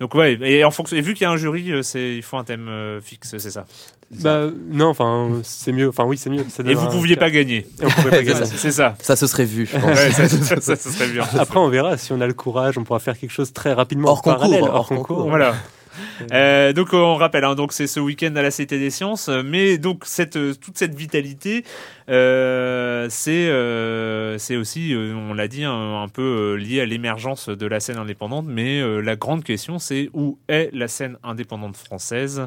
Donc 0.00 0.14
ouais, 0.14 0.38
et 0.40 0.64
en 0.64 0.70
fonction, 0.70 0.96
et 0.96 1.02
vu 1.02 1.12
qu'il 1.12 1.24
y 1.24 1.26
a 1.26 1.30
un 1.30 1.36
jury, 1.36 1.70
euh, 1.70 1.82
c'est 1.82 2.16
il 2.16 2.22
faut 2.22 2.38
un 2.38 2.44
thème 2.44 2.68
euh, 2.68 3.02
fixe, 3.02 3.36
c'est 3.36 3.50
ça. 3.50 3.66
Bah 4.10 4.46
non, 4.70 4.86
enfin 4.86 5.28
c'est 5.42 5.72
mieux. 5.72 5.90
Enfin 5.90 6.04
oui, 6.04 6.16
c'est 6.16 6.30
mieux. 6.30 6.44
et 6.64 6.74
vous 6.74 6.88
pouviez 6.88 7.16
pas 7.16 7.30
gagner. 7.30 7.66
c'est 8.44 8.70
ça. 8.70 8.96
Ça 9.02 9.14
se 9.14 9.26
serait 9.26 9.44
vu. 9.44 9.66
Je 9.66 9.76
pense. 9.76 9.84
Ouais, 9.84 10.10
ça, 10.10 10.26
ça, 10.26 10.76
se 10.76 10.90
serait 10.90 11.06
vu. 11.06 11.20
Après, 11.20 11.58
on 11.58 11.68
verra 11.68 11.98
si 11.98 12.12
on 12.14 12.20
a 12.22 12.26
le 12.26 12.32
courage, 12.32 12.78
on 12.78 12.84
pourra 12.84 12.98
faire 12.98 13.18
quelque 13.18 13.30
chose 13.30 13.52
très 13.52 13.74
rapidement. 13.74 14.08
Hors 14.08 14.22
concours. 14.22 14.70
Hors, 14.72 14.88
concours. 14.88 15.28
Voilà. 15.28 15.54
Euh, 16.32 16.72
donc 16.72 16.92
on 16.92 17.16
rappelle, 17.16 17.44
hein, 17.44 17.54
donc 17.54 17.72
c'est 17.72 17.86
ce 17.86 17.98
week-end 17.98 18.34
à 18.36 18.42
la 18.42 18.50
Cité 18.50 18.78
des 18.78 18.90
Sciences, 18.90 19.28
mais 19.28 19.78
donc 19.78 20.04
cette 20.04 20.38
toute 20.60 20.78
cette 20.78 20.94
vitalité, 20.94 21.64
euh, 22.10 23.06
c'est 23.08 23.46
euh, 23.48 24.36
aussi, 24.58 24.94
euh, 24.94 25.14
on 25.14 25.32
l'a 25.32 25.48
dit, 25.48 25.64
un, 25.64 26.08
peu 26.12 26.54
lié 26.54 26.80
à 26.80 26.86
l'émergence 26.86 27.48
de 27.48 27.66
la 27.66 27.78
scène 27.78 27.98
indépendante. 27.98 28.46
Mais 28.48 28.82
la 29.02 29.16
grande 29.16 29.44
question, 29.44 29.78
c'est 29.78 30.10
où 30.12 30.38
est 30.48 30.70
la 30.72 30.88
scène 30.88 31.16
indépendante 31.22 31.76
française? 31.76 32.46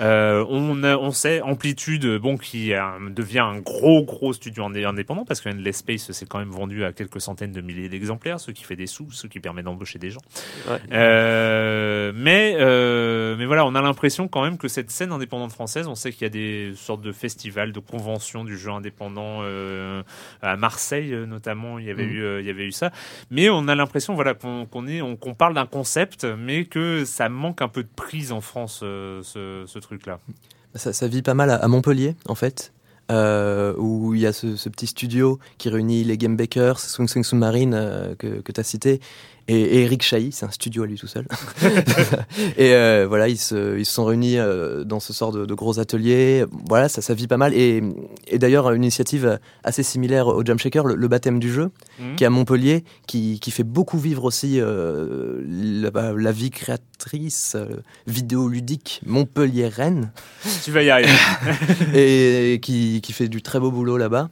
Euh, 0.00 0.44
on, 0.48 0.82
on 0.82 1.10
sait 1.10 1.42
Amplitude, 1.42 2.18
bon, 2.18 2.36
qui 2.36 2.72
devient 3.10 3.40
un 3.40 3.58
gros 3.58 4.02
gros 4.02 4.32
studio 4.32 4.64
indépendant 4.64 5.24
parce 5.24 5.40
que 5.40 5.48
Endless 5.48 5.78
Space 5.78 6.10
s'est 6.12 6.26
quand 6.26 6.38
même 6.38 6.50
vendu 6.50 6.84
à 6.84 6.92
quelques 6.92 7.20
centaines 7.20 7.52
de 7.52 7.60
milliers 7.60 7.88
d'exemplaires, 7.88 8.40
ce 8.40 8.50
qui 8.50 8.64
fait 8.64 8.76
des 8.76 8.86
sous, 8.86 9.10
ce 9.10 9.26
qui 9.26 9.40
permet 9.40 9.62
d'embaucher 9.62 9.98
des 9.98 10.10
gens. 10.10 10.20
Euh, 10.92 12.12
mais 12.14 12.56
euh, 12.58 13.36
mais 13.36 13.46
voilà, 13.46 13.66
on 13.66 13.74
a 13.74 13.82
l'impression 13.82 14.28
quand 14.28 14.42
même 14.42 14.58
que 14.58 14.68
cette 14.68 14.90
scène 14.90 15.12
indépendante 15.12 15.52
française, 15.52 15.86
on 15.86 15.94
sait 15.94 16.12
qu'il 16.12 16.22
y 16.22 16.26
a 16.26 16.30
des 16.30 16.72
sortes 16.76 17.02
de 17.02 17.12
festivals, 17.12 17.72
de 17.72 17.80
conventions 17.80 18.44
du 18.44 18.56
jeu 18.56 18.70
indépendant 18.70 19.42
à 20.42 20.56
Marseille 20.56 21.14
notamment, 21.26 21.78
il 21.78 21.86
y 21.86 21.90
avait 21.90 22.06
mmh. 22.06 22.10
eu 22.10 22.40
il 22.40 22.46
y 22.46 22.50
avait 22.50 22.64
eu 22.64 22.72
ça. 22.72 22.90
Mais 23.30 23.50
on 23.50 23.68
a 23.68 23.74
l'impression 23.74 24.14
voilà 24.14 24.34
qu'on 24.34 24.86
est 24.86 25.00
qu'on 25.18 25.34
parle 25.34 25.54
d'un 25.54 25.66
concept, 25.66 26.24
mais 26.24 26.64
que 26.64 27.04
ça 27.04 27.28
manque 27.28 27.60
un 27.62 27.68
peu 27.68 27.82
de 27.82 27.88
prise 27.94 28.32
en 28.32 28.40
France 28.40 28.78
ce, 28.80 29.64
ce 29.66 29.78
truc-là 29.90 30.20
ça, 30.76 31.08
vit 31.08 31.22
pas 31.22 31.34
mal 31.34 31.50
à, 31.50 31.66
Montpellier, 31.68 32.14
en 32.26 32.34
fait. 32.34 32.72
Euh, 33.10 33.74
où 33.76 34.14
il 34.14 34.20
y 34.20 34.26
a 34.28 34.32
ce, 34.32 34.68
petit 34.68 34.86
studio 34.86 35.40
qui 35.58 35.68
réunit 35.68 36.04
les 36.04 36.16
Game 36.16 36.36
Bakers, 36.36 36.78
Swing 36.78 37.08
Swing 37.08 37.24
Submarine 37.24 37.74
euh, 37.74 38.14
que 38.14 38.52
tu 38.52 38.60
as 38.60 38.62
cité, 38.62 39.00
et, 39.48 39.82
Eric 39.82 40.02
Chahi, 40.02 40.30
c'est 40.32 40.46
un 40.46 40.50
studio 40.50 40.82
à 40.82 40.86
lui 40.86 40.96
tout 40.96 41.06
seul. 41.06 41.26
et 42.56 42.74
euh, 42.74 43.06
voilà, 43.08 43.28
ils 43.28 43.38
se, 43.38 43.78
ils 43.78 43.84
se 43.84 43.92
sont 43.92 44.04
réunis 44.04 44.38
euh, 44.38 44.84
dans 44.84 45.00
ce 45.00 45.12
sort 45.12 45.32
de, 45.32 45.46
de, 45.46 45.54
gros 45.54 45.78
ateliers. 45.78 46.44
Voilà, 46.68 46.88
ça, 46.88 47.02
ça 47.02 47.14
vit 47.14 47.26
pas 47.26 47.36
mal. 47.36 47.54
Et, 47.54 47.82
et 48.26 48.38
d'ailleurs, 48.38 48.70
une 48.70 48.82
initiative 48.84 49.38
assez 49.64 49.82
similaire 49.82 50.28
au 50.28 50.44
Jump 50.44 50.60
Shaker, 50.60 50.84
le, 50.84 51.08
baptême 51.08 51.38
du 51.40 51.52
jeu, 51.52 51.70
mhm. 51.98 52.16
qui 52.16 52.24
est 52.24 52.26
à 52.26 52.30
Montpellier, 52.30 52.84
qui, 53.06 53.40
qui 53.40 53.50
fait 53.50 53.64
beaucoup 53.64 53.98
vivre 53.98 54.24
aussi 54.24 54.60
euh, 54.60 55.42
la, 55.46 55.90
bah, 55.90 56.12
la, 56.16 56.32
vie 56.32 56.50
créatrice 56.50 57.56
vidéoludique 58.06 59.00
Montpellier-Rennes. 59.06 60.12
Tu 60.64 60.70
vas 60.70 60.82
y 60.82 60.90
arriver. 60.90 61.10
et 61.94 62.60
qui, 62.60 63.00
qui 63.02 63.12
fait 63.12 63.28
du 63.28 63.42
très 63.42 63.58
beau 63.58 63.70
boulot 63.70 63.96
là-bas. 63.96 64.30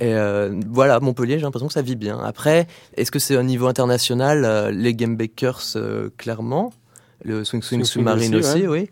Et 0.00 0.12
euh, 0.14 0.60
voilà, 0.68 1.00
Montpellier, 1.00 1.38
j'ai 1.38 1.44
l'impression 1.44 1.68
que 1.68 1.72
ça 1.72 1.82
vit 1.82 1.96
bien. 1.96 2.18
Après, 2.18 2.66
est-ce 2.96 3.10
que 3.10 3.18
c'est 3.18 3.36
au 3.36 3.42
niveau 3.42 3.66
international 3.66 4.44
euh, 4.44 4.70
Les 4.70 4.94
Game 4.94 5.16
Bakers, 5.16 5.62
euh, 5.76 6.10
clairement? 6.18 6.72
Le 7.24 7.44
Swing 7.44 7.62
Swing, 7.62 7.84
Submarine 7.84 8.34
aussi, 8.34 8.66
oui. 8.66 8.90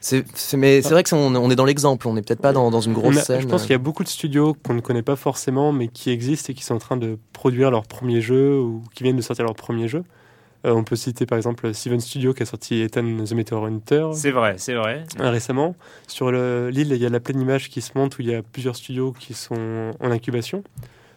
C'est, 0.00 0.24
mais 0.56 0.80
c'est 0.80 0.90
vrai 0.90 1.02
que 1.02 1.12
on, 1.12 1.50
est 1.50 1.56
dans 1.56 1.64
l'exemple, 1.64 2.06
on 2.06 2.14
n'est 2.14 2.22
peut-être 2.22 2.40
pas 2.40 2.52
dans, 2.52 2.70
dans 2.70 2.80
une 2.80 2.92
grosse 2.92 3.18
scène. 3.18 3.40
Je 3.40 3.48
pense 3.48 3.62
qu'il 3.62 3.72
y 3.72 3.74
a 3.74 3.78
beaucoup 3.78 4.04
de 4.04 4.08
studios 4.08 4.54
qu'on 4.64 4.74
ne 4.74 4.80
connaît 4.80 5.02
pas 5.02 5.16
forcément, 5.16 5.72
mais 5.72 5.88
qui 5.88 6.10
existent 6.10 6.52
et 6.52 6.54
qui 6.54 6.62
sont 6.62 6.74
en 6.74 6.78
train 6.78 6.96
de 6.96 7.18
produire 7.32 7.72
leur 7.72 7.82
premier 7.82 8.20
jeu 8.20 8.60
ou 8.60 8.84
qui 8.94 9.02
viennent 9.02 9.16
de 9.16 9.22
sortir 9.22 9.44
leur 9.44 9.56
premier 9.56 9.88
jeu. 9.88 10.04
Euh, 10.64 10.72
on 10.72 10.82
peut 10.82 10.96
citer 10.96 11.24
par 11.24 11.36
exemple 11.36 11.72
Steven 11.72 12.00
Studio 12.00 12.34
qui 12.34 12.42
a 12.42 12.46
sorti 12.46 12.80
Ethan 12.80 13.24
the 13.24 13.32
Meteor 13.32 13.66
Hunter. 13.66 14.08
C'est 14.14 14.32
vrai, 14.32 14.56
c'est 14.58 14.74
vrai. 14.74 15.04
Euh, 15.20 15.30
récemment. 15.30 15.76
Sur 16.08 16.32
l'île, 16.32 16.92
il 16.92 16.96
y 16.96 17.06
a 17.06 17.08
la 17.08 17.20
pleine 17.20 17.40
image 17.40 17.68
qui 17.68 17.80
se 17.80 17.96
monte 17.96 18.18
où 18.18 18.22
il 18.22 18.28
y 18.28 18.34
a 18.34 18.42
plusieurs 18.42 18.74
studios 18.74 19.12
qui 19.12 19.34
sont 19.34 19.92
en 20.00 20.10
incubation, 20.10 20.64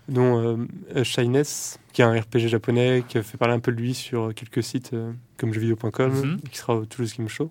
dont 0.10 0.58
euh, 0.96 1.04
Shyness, 1.04 1.80
qui 1.92 2.02
est 2.02 2.06
un 2.06 2.20
RPG 2.20 2.48
japonais, 2.48 3.04
qui 3.08 3.18
a 3.18 3.24
fait 3.24 3.38
parler 3.38 3.56
un 3.56 3.60
peu 3.60 3.72
de 3.72 3.78
lui 3.78 3.96
sur 3.96 4.34
quelques 4.36 4.64
sites 4.64 4.92
comme 5.38 5.54
jeuxvideo.com, 5.54 6.12
mhm. 6.12 6.42
qui 6.52 6.58
sera 6.58 6.76
au 6.76 6.86
Toulouse 6.86 7.16
Game 7.18 7.28
Show, 7.28 7.50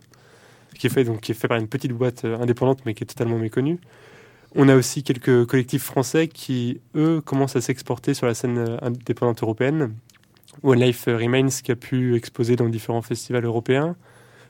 qui 0.79 0.87
est 0.87 0.91
fait, 0.91 1.03
donc, 1.03 1.21
qui 1.21 1.33
est 1.33 1.35
fait 1.35 1.49
par 1.49 1.59
une 1.59 1.69
petite 1.69 1.93
boîte 1.93 2.25
indépendante 2.25 2.81
mais 2.87 2.95
qui 2.95 3.03
est 3.03 3.09
totalement 3.09 3.39
méconnue. 3.39 3.79
On 4.55 4.69
a 4.69 4.75
aussi 4.75 5.03
quelques 5.03 5.47
collectifs 5.47 5.85
français 5.85 6.27
qui, 6.27 6.81
eux, 6.97 7.21
commencent 7.21 7.55
à 7.55 7.61
s'exporter 7.61 8.15
sur 8.15 8.27
la 8.27 8.35
scène 8.35 8.79
indépendante 8.83 9.43
européenne, 9.43 9.93
One 10.63 10.81
Life 10.81 11.05
Remains 11.07 11.49
qui 11.63 11.73
a 11.73 11.77
pu 11.77 12.17
exposer 12.17 12.57
dans 12.57 12.69
différents 12.69 13.03
festivals 13.03 13.45
européens. 13.45 13.97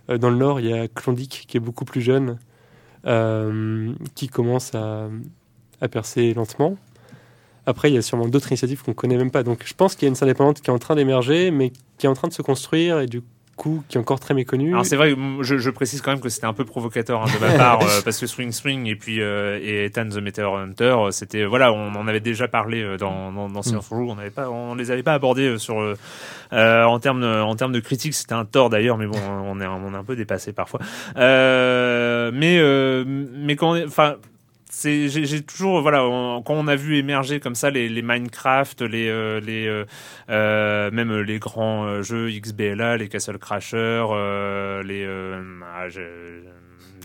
Euh, 0.08 0.18
dans 0.18 0.30
le 0.30 0.36
Nord, 0.36 0.60
il 0.60 0.66
y 0.66 0.72
a 0.72 0.88
Klondike 0.88 1.46
qui 1.48 1.56
est 1.56 1.60
beaucoup 1.60 1.84
plus 1.84 2.00
jeune, 2.00 2.38
euh, 3.06 3.92
qui 4.14 4.28
commence 4.28 4.74
à, 4.74 5.08
à, 5.80 5.88
percer 5.88 6.34
lentement. 6.34 6.76
Après, 7.66 7.90
il 7.90 7.94
y 7.94 7.98
a 7.98 8.02
sûrement 8.02 8.26
d'autres 8.26 8.48
initiatives 8.50 8.82
qu'on 8.82 8.92
ne 8.92 8.96
connaît 8.96 9.16
même 9.16 9.30
pas. 9.30 9.42
Donc 9.42 9.62
je 9.64 9.74
pense 9.74 9.94
qu'il 9.94 10.04
y 10.04 10.06
a 10.06 10.08
une 10.08 10.14
scène 10.14 10.28
indépendante 10.28 10.60
qui 10.60 10.70
est 10.70 10.72
en 10.72 10.78
train 10.78 10.96
d'émerger, 10.96 11.50
mais 11.50 11.72
qui 11.98 12.06
est 12.06 12.08
en 12.08 12.14
train 12.14 12.28
de 12.28 12.32
se 12.32 12.42
construire. 12.42 13.00
Et 13.00 13.06
du 13.06 13.22
qui 13.88 13.96
est 13.96 14.00
encore 14.00 14.20
très 14.20 14.34
méconnu. 14.34 14.72
Alors 14.72 14.86
c'est 14.86 14.96
vrai, 14.96 15.14
je, 15.40 15.58
je, 15.58 15.70
précise 15.70 16.00
quand 16.00 16.10
même 16.10 16.20
que 16.20 16.28
c'était 16.28 16.46
un 16.46 16.52
peu 16.52 16.64
provocateur 16.64 17.22
hein, 17.22 17.26
de 17.26 17.38
ma 17.44 17.52
part 17.58 17.82
euh, 17.82 18.00
parce 18.04 18.18
que 18.18 18.26
Swing 18.26 18.52
Swing 18.52 18.86
et 18.86 18.96
puis 18.96 19.20
euh, 19.20 19.58
et 19.62 19.86
Ethan 19.86 20.08
the 20.08 20.16
Meteor 20.16 20.56
Hunter, 20.56 20.96
c'était 21.10 21.44
voilà, 21.44 21.72
on 21.72 21.94
en 21.94 22.08
avait 22.08 22.20
déjà 22.20 22.48
parlé 22.48 22.82
euh, 22.82 22.96
dans 22.96 23.32
dans, 23.32 23.48
dans 23.48 23.62
Science 23.62 23.90
mm. 23.90 23.94
on 23.94 24.14
n'avait 24.14 24.30
pas, 24.30 24.48
on 24.50 24.74
les 24.74 24.90
avait 24.90 25.02
pas 25.02 25.14
abordés 25.14 25.58
sur 25.58 25.76
en 26.52 26.98
termes 26.98 27.24
en 27.24 27.54
termes 27.54 27.72
de 27.72 27.80
critique, 27.80 28.14
c'était 28.14 28.34
un 28.34 28.44
tort 28.44 28.70
d'ailleurs, 28.70 28.96
mais 28.96 29.06
bon, 29.06 29.18
on 29.44 29.60
est 29.60 29.66
on 29.66 29.92
est 29.92 29.96
un 29.96 30.04
peu 30.04 30.16
dépassé 30.16 30.52
parfois. 30.52 30.80
mais 31.16 32.60
mais 33.04 33.56
quand, 33.56 33.76
enfin 33.84 34.16
j'ai 34.72 35.42
toujours 35.42 35.82
voilà 35.82 35.98
quand 36.44 36.54
on 36.54 36.68
a 36.68 36.76
vu 36.76 36.96
émerger 36.96 37.40
comme 37.40 37.54
ça 37.54 37.70
les, 37.70 37.88
les 37.88 38.02
Minecraft 38.02 38.82
les 38.82 39.08
euh, 39.08 39.40
les 39.40 39.66
euh, 39.66 39.84
euh, 40.28 40.90
même 40.92 41.20
les 41.20 41.38
grands 41.38 42.02
jeux 42.02 42.30
XBLA 42.30 42.96
les 42.96 43.08
Castle 43.08 43.38
Crasher 43.38 44.04
les 44.84 45.06
ah, 45.64 45.88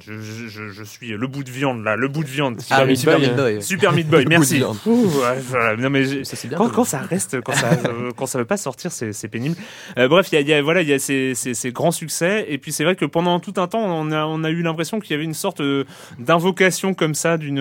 je, 0.07 0.69
je, 0.69 0.83
suis 0.83 1.09
le 1.09 1.27
bout 1.27 1.43
de 1.43 1.49
viande 1.49 1.83
là, 1.83 1.95
le 1.95 2.07
bout 2.07 2.23
de 2.23 2.29
viande. 2.29 2.57
Ah, 2.69 2.85
Super 2.95 3.19
Meat 3.19 3.35
Boy. 3.35 3.61
Super 3.61 3.93
Meat 3.93 4.07
Boy, 4.07 4.25
merci. 4.27 4.59
Non 4.59 5.89
mais 5.89 6.23
ça, 6.23 6.47
bien, 6.47 6.57
quand, 6.57 6.69
quand, 6.69 6.83
ça 6.83 6.99
reste, 6.99 7.41
quand 7.41 7.53
ça, 7.53 7.71
euh, 7.85 8.11
quand 8.17 8.25
ça 8.25 8.37
veut 8.37 8.45
pas 8.45 8.57
sortir, 8.57 8.91
c'est 8.91 9.27
pénible. 9.27 9.55
Euh, 9.97 10.07
bref, 10.07 10.29
il 10.31 10.47
y 10.47 10.53
a, 10.53 10.61
voilà, 10.61 10.81
il 10.81 10.89
y 10.89 10.93
a 10.93 10.99
ces, 10.99 11.33
ces, 11.35 11.53
ces, 11.53 11.71
grands 11.71 11.91
succès 11.91 12.45
et 12.47 12.57
puis 12.57 12.71
c'est 12.71 12.83
vrai 12.83 12.95
que 12.95 13.05
pendant 13.05 13.39
tout 13.39 13.53
un 13.57 13.67
temps, 13.67 13.83
on 13.83 14.11
a, 14.11 14.25
on 14.25 14.43
a 14.43 14.49
eu 14.49 14.61
l'impression 14.61 14.99
qu'il 14.99 15.11
y 15.11 15.13
avait 15.15 15.23
une 15.23 15.33
sorte 15.33 15.61
euh, 15.61 15.85
d'invocation 16.19 16.93
comme 16.93 17.15
ça 17.15 17.37
d'une 17.37 17.55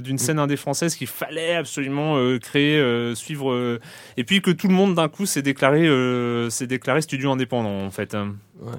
d'une 0.00 0.18
scène 0.18 0.38
indé 0.38 0.56
française 0.56 0.94
qu'il 0.94 1.06
fallait 1.06 1.54
absolument 1.54 2.16
créer, 2.38 3.14
suivre, 3.14 3.78
et 4.16 4.24
puis 4.24 4.40
que 4.40 4.50
tout 4.50 4.68
le 4.68 4.74
monde 4.74 4.94
d'un 4.94 5.08
coup 5.08 5.26
s'est 5.26 5.42
déclaré, 5.42 5.88
s'est 6.50 6.66
déclaré 6.66 7.02
studio 7.02 7.30
indépendant 7.32 7.84
en 7.84 7.90
fait. 7.90 8.16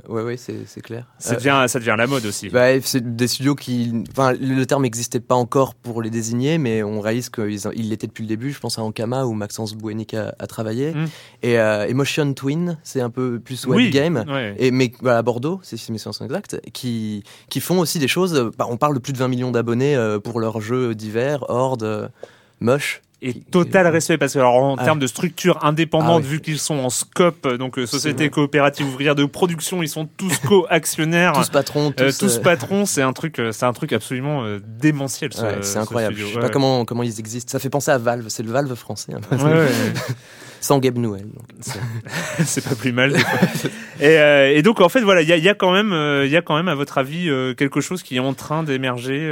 Ouais, 0.07 0.22
ouais, 0.22 0.38
c'est 0.38 0.82
clair. 0.82 1.05
Ça 1.18 1.36
devient, 1.36 1.66
ça 1.68 1.80
devient 1.80 1.95
la 1.97 2.07
mode 2.07 2.26
aussi. 2.26 2.49
Bah, 2.49 2.80
c'est 2.82 3.03
des 3.04 3.28
studios 3.28 3.56
qui. 3.56 4.04
Enfin, 4.12 4.34
le 4.34 4.66
terme 4.66 4.84
n'existait 4.84 5.20
pas 5.20 5.36
encore 5.36 5.76
pour 5.76 6.01
les 6.01 6.10
désigner, 6.10 6.58
mais 6.58 6.84
on 6.84 6.99
réalise 7.01 7.30
qu'ils 7.30 7.89
l'étaient 7.89 8.08
depuis 8.08 8.24
le 8.24 8.28
début. 8.28 8.51
Je 8.51 8.60
pense 8.60 8.80
à 8.80 8.84
Ankama 8.84 9.26
où 9.26 9.34
Maxence 9.34 9.76
Bouenik 9.76 10.14
a, 10.14 10.32
travaillé. 10.47 10.93
Mm. 10.93 11.06
Et 11.43 11.60
euh, 11.60 11.88
Emotion 11.88 12.34
Twin, 12.34 12.78
c'est 12.84 13.01
un 13.01 13.10
peu 13.10 13.39
plus 13.39 13.66
web 13.66 13.91
game. 13.91 14.26
Et, 14.58 14.72
mais 14.72 14.91
voilà, 15.01 15.20
à 15.20 15.22
Bordeaux, 15.22 15.60
si 15.64 15.76
mes 15.91 15.97
souvenirs 15.97 16.16
sont 16.16 16.26
exacts, 16.26 16.60
qui, 16.72 17.24
qui 17.49 17.60
font 17.60 17.80
aussi 17.80 17.99
des 17.99 18.08
choses. 18.08 18.51
Bah, 18.58 18.68
on 18.70 18.78
parle 18.78 18.93
de 18.93 18.99
plus 18.99 19.14
de 19.14 19.18
20 19.18 19.28
millions 19.28 19.51
d'abonnés 19.51 19.95
euh, 19.95 20.20
pour 20.20 20.39
leurs 20.39 20.62
jeux 20.62 20.95
divers, 20.95 21.45
Horde, 21.49 21.84
euh, 21.84 22.08
Moche 22.60 23.01
et 23.24 23.34
total 23.34 23.88
respect 23.88 24.17
parce 24.17 24.34
que 24.34 24.39
alors, 24.39 24.55
en 24.55 24.76
termes 24.76 24.99
de 24.99 25.07
structure 25.07 25.63
indépendante, 25.63 26.24
ah 26.26 26.28
vu 26.28 26.41
qu'ils 26.41 26.59
sont 26.59 26.76
en 26.76 26.89
scope, 26.89 27.47
donc 27.55 27.80
euh, 27.80 27.86
société 27.86 28.30
coopérative 28.30 28.86
ouvrière 28.86 29.15
de 29.15 29.24
production, 29.24 29.82
ils 29.82 29.88
sont 29.88 30.05
tous 30.17 30.38
co-actionnaires, 30.45 31.32
tous 31.32 31.49
patrons, 31.49 31.93
euh, 32.01 32.11
tous, 32.17 32.38
patrons. 32.39 32.86
C'est 32.86 33.01
un 33.01 33.13
truc, 33.13 33.39
euh, 33.39 33.53
c'est 33.53 33.65
un 33.65 33.71
truc 33.71 33.93
absolument 33.93 34.43
démentiel. 34.80 35.32
c'est 35.61 35.78
incroyable. 35.78 36.15
Je 36.17 36.26
sais 36.26 36.39
pas 36.39 36.49
comment 36.49 36.84
comment 36.84 37.03
ils 37.03 37.19
existent. 37.19 37.51
Ça 37.51 37.59
fait 37.59 37.69
penser 37.69 37.91
à 37.91 37.97
Valve. 37.97 38.26
C'est 38.28 38.43
le 38.43 38.51
Valve 38.51 38.76
français. 38.76 39.13
Un 39.13 39.21
peu. 39.21 39.38
Sans 40.64 40.80
Gabe 40.80 40.97
Newell. 40.97 41.28
C'est 42.45 42.64
pas 42.64 42.74
plus 42.74 42.93
mal. 42.93 43.14
et, 43.99 44.18
euh, 44.18 44.55
et, 44.55 44.61
donc 44.61 44.80
en 44.80 44.88
fait 44.88 45.01
voilà, 45.01 45.22
il 45.22 45.28
y 45.28 45.34
a, 45.34 45.38
y 45.38 45.49
a, 45.49 45.53
quand 45.53 45.74
même, 45.74 45.91
il 46.24 46.32
y 46.32 46.38
a 46.38 46.41
quand 46.41 46.55
même 46.55 46.70
à 46.70 46.76
votre 46.76 46.97
avis 46.97 47.30
quelque 47.57 47.82
chose 47.82 48.01
qui 48.01 48.16
est 48.16 48.20
en 48.20 48.34
train 48.34 48.64
d'émerger. 48.64 49.30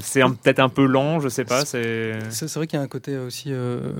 c'est 0.00 0.20
peut-être 0.20 0.58
un 0.58 0.68
peu 0.68 0.84
lent, 0.84 1.20
je 1.20 1.28
sais 1.28 1.44
pas. 1.44 1.64
C'est 1.64 2.18
c'est 2.30 2.52
vrai 2.54 2.66
qu'il 2.66 2.76
y 2.76 2.82
a 2.82 2.84
un 2.84 2.88
côté 2.88 3.16
aussi 3.16 3.52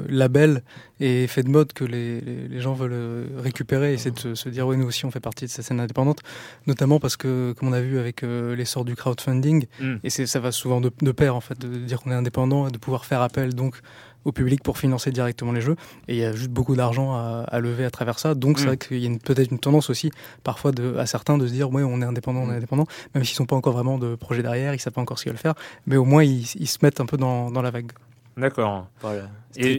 label 0.08 0.64
et 0.98 1.24
effet 1.24 1.44
de 1.44 1.48
mode 1.48 1.72
que 1.72 1.84
les, 1.84 2.20
les, 2.20 2.48
les, 2.48 2.60
gens 2.60 2.74
veulent 2.74 3.26
récupérer 3.38 3.90
et 3.90 3.94
essayer 3.94 4.10
de 4.10 4.34
se, 4.34 4.48
dire 4.48 4.66
oui 4.66 4.76
nous 4.76 4.86
aussi 4.86 5.04
on 5.04 5.10
fait 5.10 5.20
partie 5.20 5.44
de 5.44 5.50
cette 5.50 5.64
scène 5.64 5.78
indépendante, 5.78 6.22
notamment 6.66 6.98
parce 6.98 7.16
que 7.16 7.52
comme 7.52 7.68
on 7.68 7.72
a 7.72 7.80
vu 7.80 8.00
avec 8.00 8.22
l'essor 8.22 8.84
du 8.84 8.96
crowdfunding 8.96 9.66
mm. 9.80 9.94
et 10.02 10.10
ça 10.10 10.40
va 10.40 10.50
souvent 10.50 10.80
de, 10.80 10.90
de 11.02 11.12
pair 11.12 11.36
en 11.36 11.40
fait 11.40 11.56
de 11.58 11.68
dire 11.78 12.00
qu'on 12.00 12.10
est 12.10 12.14
indépendant 12.14 12.66
et 12.66 12.72
de 12.72 12.78
pouvoir 12.78 13.04
faire 13.04 13.22
appel 13.22 13.54
donc 13.54 13.76
au 14.24 14.32
public 14.32 14.62
pour 14.62 14.78
financer 14.78 15.10
directement 15.10 15.52
les 15.52 15.60
jeux. 15.60 15.76
Et 16.08 16.14
il 16.14 16.18
y 16.18 16.24
a 16.24 16.32
juste 16.32 16.50
beaucoup 16.50 16.76
d'argent 16.76 17.14
à, 17.14 17.60
lever 17.60 17.84
à 17.84 17.90
travers 17.90 18.18
ça. 18.18 18.34
Donc 18.34 18.58
c'est 18.58 18.64
mm. 18.64 18.68
vrai 18.68 18.76
qu'il 18.76 18.98
y 18.98 19.06
a 19.06 19.18
peut-être 19.18 19.50
une 19.50 19.58
tendance 19.58 19.90
aussi 19.90 20.10
parfois 20.42 20.72
de, 20.72 20.96
à 20.96 21.06
certains 21.06 21.38
de 21.38 21.46
se 21.46 21.52
dire 21.52 21.70
ouais 21.70 21.82
on 21.82 22.00
est 22.00 22.04
indépendant, 22.04 22.40
on 22.40 22.48
est 22.48 22.54
mm. 22.54 22.56
indépendant, 22.56 22.86
même 23.14 23.24
s'ils 23.24 23.36
sont 23.36 23.46
pas 23.46 23.56
encore 23.56 23.72
vraiment 23.72 23.98
de 23.98 24.14
projet 24.14 24.42
derrière, 24.42 24.74
ils 24.74 24.80
savent 24.80 24.92
pas 24.92 25.00
encore 25.00 25.18
ce 25.18 25.24
qu'ils 25.24 25.32
veulent 25.32 25.40
faire, 25.40 25.54
mais 25.86 25.96
au 25.96 26.04
moins 26.04 26.24
ils, 26.24 26.44
se 26.44 26.78
mettent 26.82 27.00
un 27.00 27.06
peu 27.06 27.16
dans, 27.16 27.50
dans 27.50 27.62
la 27.62 27.70
vague. 27.70 27.92
D'accord. 28.36 28.88
Voilà. 29.00 29.28
Et, 29.56 29.76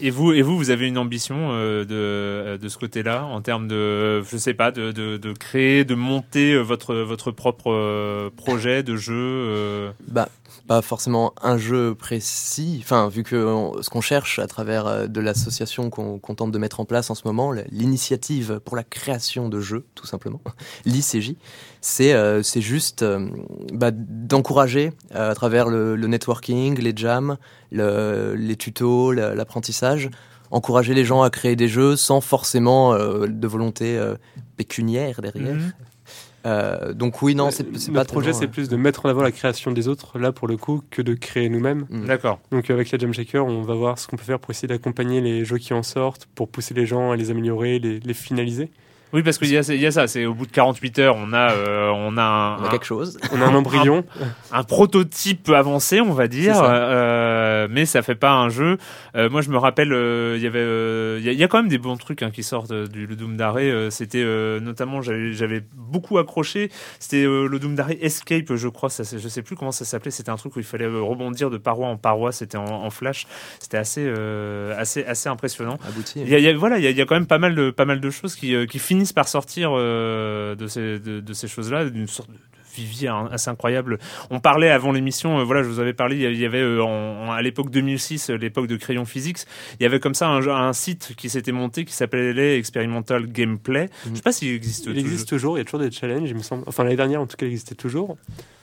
et, 0.00 0.10
vous, 0.10 0.32
et 0.32 0.42
vous, 0.42 0.56
vous 0.56 0.70
avez 0.70 0.86
une 0.86 0.98
ambition 0.98 1.50
euh, 1.50 1.84
de, 1.84 1.94
euh, 1.94 2.58
de 2.58 2.68
ce 2.68 2.78
côté-là, 2.78 3.24
en 3.24 3.40
termes 3.40 3.66
de, 3.66 4.22
je 4.22 4.36
sais 4.36 4.54
pas, 4.54 4.70
de, 4.70 4.92
de, 4.92 5.16
de 5.16 5.32
créer, 5.32 5.84
de 5.84 5.96
monter 5.96 6.52
euh, 6.52 6.60
votre, 6.60 6.94
votre 6.94 7.32
propre 7.32 8.30
projet 8.36 8.84
de 8.84 8.94
jeu 8.94 9.90
Bah, 10.06 10.28
pas 10.66 10.82
forcément 10.82 11.34
un 11.42 11.58
jeu 11.58 11.94
précis. 11.94 12.78
Enfin, 12.82 13.08
vu 13.08 13.22
que 13.22 13.70
ce 13.80 13.90
qu'on 13.90 14.00
cherche 14.00 14.38
à 14.38 14.46
travers 14.46 15.08
de 15.08 15.20
l'association 15.20 15.90
qu'on 15.90 16.18
tente 16.18 16.50
de 16.50 16.58
mettre 16.58 16.80
en 16.80 16.84
place 16.84 17.10
en 17.10 17.14
ce 17.14 17.22
moment, 17.24 17.52
l'initiative 17.70 18.60
pour 18.64 18.76
la 18.76 18.84
création 18.84 19.48
de 19.48 19.60
jeux, 19.60 19.84
tout 19.94 20.06
simplement, 20.06 20.40
l'ICJ, 20.84 21.34
c'est 21.80 22.14
c'est 22.42 22.60
juste 22.60 23.04
bah, 23.72 23.90
d'encourager 23.92 24.92
à 25.14 25.34
travers 25.34 25.68
le, 25.68 25.96
networking, 25.96 26.78
les 26.78 26.92
jams, 26.94 27.36
le, 27.70 28.34
les 28.34 28.56
tutos, 28.56 29.12
l'apprentissage, 29.12 30.10
encourager 30.50 30.94
les 30.94 31.04
gens 31.04 31.22
à 31.22 31.30
créer 31.30 31.56
des 31.56 31.68
jeux 31.68 31.96
sans 31.96 32.20
forcément 32.20 32.94
euh, 32.94 33.26
de 33.26 33.46
volonté 33.46 33.98
euh, 33.98 34.14
pécuniaire 34.56 35.20
derrière. 35.20 35.54
Mhm. 35.54 35.72
Euh, 36.46 36.92
donc 36.92 37.22
oui, 37.22 37.34
non, 37.34 37.50
c'est 37.50 37.64
pas 37.64 37.90
Notre 37.90 38.12
projet, 38.12 38.32
c'est 38.32 38.46
plus 38.46 38.68
de 38.68 38.76
mettre 38.76 39.04
en 39.04 39.08
avant 39.08 39.22
la 39.22 39.32
création 39.32 39.72
des 39.72 39.88
autres, 39.88 40.18
là 40.18 40.32
pour 40.32 40.46
le 40.46 40.56
coup, 40.56 40.82
que 40.90 41.02
de 41.02 41.14
créer 41.14 41.48
nous-mêmes. 41.48 41.86
Mm. 41.90 42.06
D'accord. 42.06 42.38
Donc 42.52 42.70
avec 42.70 42.90
la 42.90 42.98
Jam 42.98 43.12
Shaker, 43.12 43.44
on 43.44 43.62
va 43.62 43.74
voir 43.74 43.98
ce 43.98 44.06
qu'on 44.06 44.16
peut 44.16 44.24
faire 44.24 44.38
pour 44.38 44.52
essayer 44.52 44.68
d'accompagner 44.68 45.20
les 45.20 45.44
jeux 45.44 45.58
qui 45.58 45.74
en 45.74 45.82
sortent, 45.82 46.26
pour 46.34 46.48
pousser 46.48 46.74
les 46.74 46.86
gens 46.86 47.10
à 47.10 47.16
les 47.16 47.30
améliorer, 47.30 47.78
les, 47.78 47.98
les 47.98 48.14
finaliser. 48.14 48.70
Oui, 49.12 49.22
parce 49.22 49.38
qu'il 49.38 49.48
y, 49.48 49.52
y, 49.52 49.86
a 49.86 49.90
ça. 49.90 50.08
C'est 50.08 50.26
au 50.26 50.34
bout 50.34 50.46
de 50.46 50.52
48 50.52 50.98
heures, 50.98 51.16
on 51.16 51.32
a, 51.32 51.52
euh, 51.52 51.90
on 51.94 52.16
a, 52.16 52.22
un, 52.22 52.58
on 52.58 52.64
a 52.64 52.68
quelque 52.70 52.84
chose. 52.84 53.18
On 53.32 53.40
a 53.40 53.44
un 53.46 53.54
embryon, 53.54 54.04
un, 54.52 54.64
prototype 54.64 55.48
avancé, 55.48 56.00
on 56.00 56.12
va 56.12 56.26
dire. 56.26 56.60
Euh, 56.62 57.45
mais 57.70 57.86
ça 57.86 58.02
fait 58.02 58.14
pas 58.14 58.32
un 58.32 58.48
jeu. 58.48 58.78
Euh, 59.14 59.30
moi, 59.30 59.40
je 59.40 59.50
me 59.50 59.58
rappelle, 59.58 59.92
euh, 59.92 60.34
il 60.36 60.42
y 60.42 60.46
avait, 60.46 60.58
euh, 60.58 61.20
il 61.22 61.32
y, 61.32 61.44
a 61.44 61.48
quand 61.48 61.58
même 61.58 61.68
des 61.68 61.78
bons 61.78 61.96
trucs 61.96 62.22
hein, 62.22 62.30
qui 62.30 62.42
sortent 62.42 62.72
du 62.72 63.06
le 63.06 63.16
Doom 63.16 63.36
d'arrêt. 63.36 63.90
C'était 63.90 64.24
notamment, 64.60 65.00
j'avais 65.02 65.62
beaucoup 65.74 66.18
accroché. 66.18 66.70
C'était 66.98 67.24
le 67.24 67.58
Doom 67.58 67.74
d'arrêt 67.74 67.98
Escape, 68.00 68.54
je 68.54 68.68
crois. 68.68 68.90
Ça, 68.90 69.02
je 69.04 69.28
sais 69.28 69.42
plus 69.42 69.56
comment 69.56 69.72
ça 69.72 69.84
s'appelait. 69.84 70.10
C'était 70.10 70.30
un 70.30 70.36
truc 70.36 70.56
où 70.56 70.58
il 70.58 70.64
fallait 70.64 70.86
rebondir 70.86 71.50
de 71.50 71.58
paroi 71.58 71.88
en 71.88 71.96
paroi. 71.96 72.32
C'était 72.32 72.58
en, 72.58 72.64
en, 72.64 72.90
flash. 72.90 73.26
C'était 73.60 73.78
assez, 73.78 74.08
assez, 74.76 75.04
assez 75.04 75.28
impressionnant. 75.28 75.78
Abouti. 75.86 76.20
Il 76.20 76.28
y, 76.28 76.40
y, 76.40 76.48
a, 76.48 76.56
voilà, 76.56 76.78
il 76.78 76.84
y, 76.84 76.92
y, 76.92 77.00
a 77.00 77.06
quand 77.06 77.14
même 77.14 77.26
pas 77.26 77.38
mal 77.38 77.54
de, 77.54 77.70
pas 77.70 77.84
mal 77.84 78.00
de 78.00 78.10
choses 78.10 78.34
qui, 78.34 78.54
qui 78.66 78.78
finissent 78.78 79.12
par 79.12 79.28
sortir 79.28 79.70
euh, 79.74 80.54
de 80.54 80.66
ces, 80.66 80.98
de, 80.98 81.32
ces 81.32 81.48
choses-là, 81.48 81.88
d'une 81.88 82.06
sorte 82.06 82.30
de 82.30 82.36
vivier 82.76 83.10
assez 83.30 83.50
incroyable. 83.50 83.98
On 84.30 84.40
parlait 84.40 84.70
avant 84.70 84.92
l'émission, 84.92 85.38
euh, 85.38 85.44
voilà, 85.44 85.62
je 85.62 85.68
vous 85.68 85.80
avais 85.80 85.92
parlé, 85.92 86.16
il 86.16 86.38
y 86.38 86.44
avait 86.44 86.60
euh, 86.60 86.84
à 87.30 87.42
l'époque 87.42 87.70
2006, 87.70 88.30
l'époque 88.30 88.66
de 88.66 88.76
Crayon 88.76 89.04
Physics, 89.04 89.38
il 89.78 89.82
y 89.82 89.86
avait 89.86 90.00
comme 90.00 90.14
ça 90.14 90.28
un, 90.28 90.46
un 90.46 90.72
site 90.72 91.14
qui 91.16 91.28
s'était 91.28 91.52
monté 91.52 91.84
qui 91.84 91.92
s'appelait 91.92 92.58
Experimental 92.58 93.26
Gameplay. 93.26 93.88
Je 94.08 94.16
sais 94.16 94.22
pas 94.22 94.32
s'il 94.32 94.52
existe 94.52 94.80
il 94.80 94.84
toujours. 94.84 94.98
Il 94.98 95.00
existe 95.00 95.28
toujours, 95.28 95.56
il 95.56 95.60
y 95.60 95.62
a 95.62 95.64
toujours 95.64 95.80
des 95.80 95.90
challenges, 95.90 96.30
il 96.30 96.36
me 96.36 96.42
semble. 96.42 96.64
Enfin, 96.66 96.84
l'année 96.84 96.96
dernière, 96.96 97.20
en 97.20 97.26
tout 97.26 97.36
cas, 97.36 97.46
il 97.46 97.50
existait 97.50 97.74
toujours. 97.74 98.16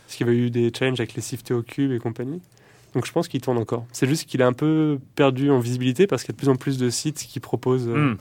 Parce 0.06 0.18
qu'il 0.18 0.28
y 0.28 0.30
avait 0.30 0.38
eu 0.38 0.50
des 0.50 0.72
challenges 0.78 1.00
avec 1.00 1.16
les 1.16 1.22
Sifté 1.22 1.54
au 1.54 1.64
cube 1.64 1.92
et 1.92 2.00
compagnie. 2.00 2.42
Donc 2.94 3.08
je 3.08 3.12
pense 3.12 3.28
qu'il 3.28 3.42
tourne 3.42 3.58
encore. 3.58 3.86
C'est 3.92 4.08
juste 4.08 4.30
qu'il 4.30 4.44
a 4.44 4.48
un 4.48 4.54
peu 4.54 5.00
perdu 5.16 5.50
en 5.50 5.60
visibilité 5.60 6.06
parce 6.06 6.24
qu'il 6.24 6.34
y 6.34 6.36
a 6.36 6.38
de 6.38 6.40
plus 6.40 6.50
en 6.50 6.56
plus 6.56 6.78
de 6.78 6.90
sites 6.92 7.18
qui 7.18 7.40
proposent. 7.40 7.88
Hmm 7.88 8.16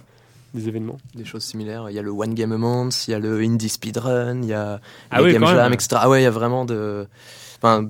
des 0.54 0.68
événements. 0.68 0.98
Des 1.14 1.24
choses 1.24 1.44
similaires. 1.44 1.90
Il 1.90 1.94
y 1.94 1.98
a 1.98 2.02
le 2.02 2.10
One 2.10 2.34
Game 2.34 2.52
a 2.52 2.58
Month, 2.58 3.08
il 3.08 3.12
y 3.12 3.14
a 3.14 3.18
le 3.18 3.40
Indie 3.40 3.68
Speedrun, 3.68 4.42
il 4.42 4.48
y 4.48 4.52
a 4.52 4.80
ah 5.10 5.22
Game 5.22 5.46
Jam, 5.46 5.72
etc. 5.72 5.88
Ah 5.94 6.08
ouais, 6.08 6.20
il 6.20 6.24
y 6.24 6.26
a 6.26 6.30
vraiment 6.30 6.64
de. 6.64 7.06
Enfin, 7.56 7.88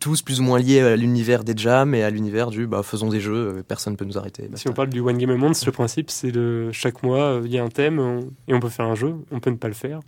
tous 0.00 0.22
plus 0.22 0.40
ou 0.40 0.44
moins 0.44 0.58
liés 0.58 0.80
à 0.80 0.96
l'univers 0.96 1.42
des 1.42 1.54
jams 1.56 1.94
et 1.94 2.04
à 2.04 2.10
l'univers 2.10 2.50
du 2.50 2.66
bah, 2.66 2.82
faisons 2.82 3.08
des 3.08 3.20
jeux, 3.20 3.58
euh, 3.58 3.62
personne 3.66 3.94
ne 3.94 3.98
peut 3.98 4.04
nous 4.04 4.16
arrêter. 4.16 4.48
Si 4.54 4.68
on 4.68 4.72
parle 4.72 4.90
du 4.90 5.00
One 5.00 5.18
Game 5.18 5.30
a 5.30 5.36
Month, 5.36 5.64
le 5.66 5.72
principe 5.72 6.10
c'est 6.10 6.30
de 6.30 6.70
chaque 6.72 7.02
mois, 7.02 7.40
il 7.44 7.50
y 7.50 7.58
a 7.58 7.64
un 7.64 7.68
thème 7.68 8.20
et 8.46 8.54
on 8.54 8.60
peut 8.60 8.68
faire 8.68 8.86
un 8.86 8.94
jeu, 8.94 9.16
on 9.32 9.40
peut 9.40 9.50
ne 9.50 9.56
pas 9.56 9.68
le 9.68 9.74
faire. 9.74 10.00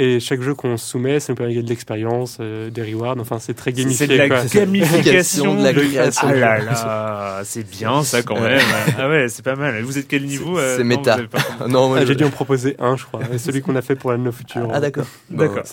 Et 0.00 0.20
chaque 0.20 0.42
jeu 0.42 0.54
qu'on 0.54 0.76
soumet, 0.76 1.18
ça 1.18 1.32
nous 1.32 1.36
permet 1.36 1.56
de 1.56 1.60
de 1.60 1.68
l'expérience, 1.68 2.38
euh, 2.40 2.70
des 2.70 2.84
rewards. 2.84 3.16
Enfin, 3.18 3.40
c'est 3.40 3.54
très 3.54 3.72
gamifié. 3.72 4.06
C'est 4.06 4.16
la 4.16 4.28
gamification 4.28 5.56
de 5.56 5.64
la 5.64 5.72
création. 5.72 6.28
Ah 6.30 6.34
là 6.34 6.58
là, 6.64 7.40
c'est 7.42 7.68
bien 7.68 8.04
ça 8.04 8.22
quand 8.22 8.40
même. 8.40 8.60
ah 8.96 9.08
ouais, 9.08 9.28
c'est 9.28 9.44
pas 9.44 9.56
mal. 9.56 9.82
Vous 9.82 9.98
êtes 9.98 10.06
quel 10.06 10.24
niveau 10.24 10.56
C'est 10.56 10.82
euh, 10.82 10.84
méta. 10.84 11.18
non, 11.68 11.94
ah, 11.94 12.04
j'ai 12.04 12.14
dû 12.14 12.22
en 12.22 12.30
proposer 12.30 12.76
un, 12.78 12.96
je 12.96 13.06
crois. 13.06 13.22
Et 13.32 13.38
celui 13.38 13.60
qu'on 13.60 13.74
a 13.74 13.82
fait 13.82 13.96
pour 13.96 14.12
la 14.12 14.18
No 14.18 14.30
Future. 14.30 14.70
Ah 14.72 14.78
d'accord. 14.78 15.06
D'accord. 15.30 15.64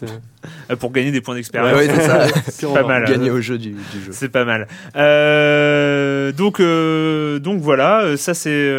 Euh, 0.72 0.76
pour 0.76 0.92
gagner 0.92 1.12
des 1.12 1.22
points 1.22 1.36
d'expérience. 1.36 1.80
c'est 2.48 2.74
pas 2.74 2.84
mal. 2.84 3.06
Gagner 3.06 3.30
au 3.30 3.42
jeu 3.42 3.60
du, 3.60 3.74
du 3.74 4.04
jeu. 4.08 4.12
C'est 4.12 4.30
pas 4.30 4.44
mal. 4.44 4.68
donc, 6.34 6.60
donc 6.60 7.62
voilà, 7.62 8.18
ça 8.18 8.34
c'est 8.34 8.72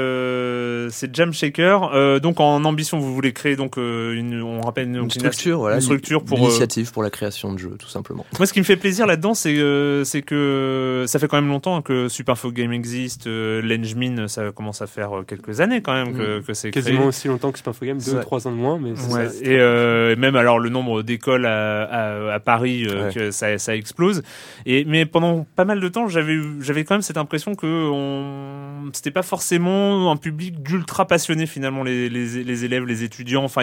c'est 0.91 1.15
Jam 1.15 1.33
Shaker. 1.33 2.21
donc 2.21 2.41
en 2.41 2.65
ambition, 2.65 2.99
vous 2.99 3.15
voulez 3.15 3.33
créer 3.33 3.55
donc 3.55 3.77
une, 3.77 4.43
on 4.43 4.61
rappelle 4.61 4.89
une, 4.89 4.97
une 4.97 5.27
structure, 5.37 5.59
voilà, 5.59 5.77
une 5.77 5.83
structure 5.83 6.25
pour 6.25 6.39
euh, 6.39 6.43
initiative 6.43 6.93
pour 6.93 7.03
la 7.03 7.11
création 7.11 7.53
de 7.53 7.59
jeux, 7.59 7.77
tout 7.79 7.89
simplement. 7.89 8.27
Moi, 8.39 8.47
ce 8.47 8.53
qui 8.53 8.59
me 8.59 8.65
fait 8.65 8.77
plaisir 8.77 9.07
là-dedans, 9.07 9.35
c'est 9.35 9.57
euh, 9.57 10.05
c'est 10.05 10.23
que 10.23 11.05
ça 11.07 11.19
fait 11.19 11.29
quand 11.29 11.37
même 11.37 11.49
longtemps 11.49 11.83
que 11.83 12.09
Superfo 12.09 12.51
Game 12.51 12.73
existe, 12.73 13.27
euh, 13.27 13.63
Lengemin, 13.63 14.29
ça 14.29 14.53
commence 14.53 14.83
à 14.83 14.87
faire 14.87 15.11
quelques 15.27 15.61
années 15.61 15.83
quand 15.83 15.93
même 15.93 16.17
que, 16.17 16.39
mm. 16.39 16.43
que 16.43 16.55
c'est 16.55 16.71
quasiment 16.71 17.07
aussi 17.07 17.29
longtemps 17.29 17.53
que 17.53 17.59
Superfo 17.59 17.85
Game, 17.85 17.99
deux, 17.99 18.21
trois 18.21 18.47
ans 18.47 18.53
de 18.53 18.57
moins, 18.57 18.79
mais 18.79 18.93
ouais. 19.13 19.29
et 19.43 20.17
même 20.17 20.37
alors 20.37 20.59
le 20.59 20.69
nombre 20.69 21.03
d'écoles 21.03 21.47
à, 21.47 21.83
à, 21.85 22.35
à, 22.35 22.41
Paris, 22.41 22.87
que 23.15 23.31
ça, 23.31 23.59
ça 23.59 23.77
explose. 23.77 24.23
Et 24.65 24.85
mais 24.85 25.07
pendant 25.07 25.47
pas 25.57 25.65
mal 25.65 25.81
de 25.81 25.89
temps, 25.89 26.09
j'avais 26.09 26.39
j'avais 26.61 26.85
quand 26.85 26.95
même 26.95 27.03
cette 27.03 27.19
impression 27.19 27.55
que 27.55 27.67
on 27.67 28.91
c'était 28.93 29.11
pas 29.11 29.23
forcément 29.23 30.11
un 30.11 30.17
public 30.17 30.63
d'ultra 30.63 31.07
passionné 31.07 31.47
finalement 31.47 31.83
les, 31.83 32.09
les, 32.09 32.45
les 32.45 32.65
élèves, 32.65 32.85
les 32.85 33.03
étudiants. 33.03 33.45
Enfin, 33.45 33.63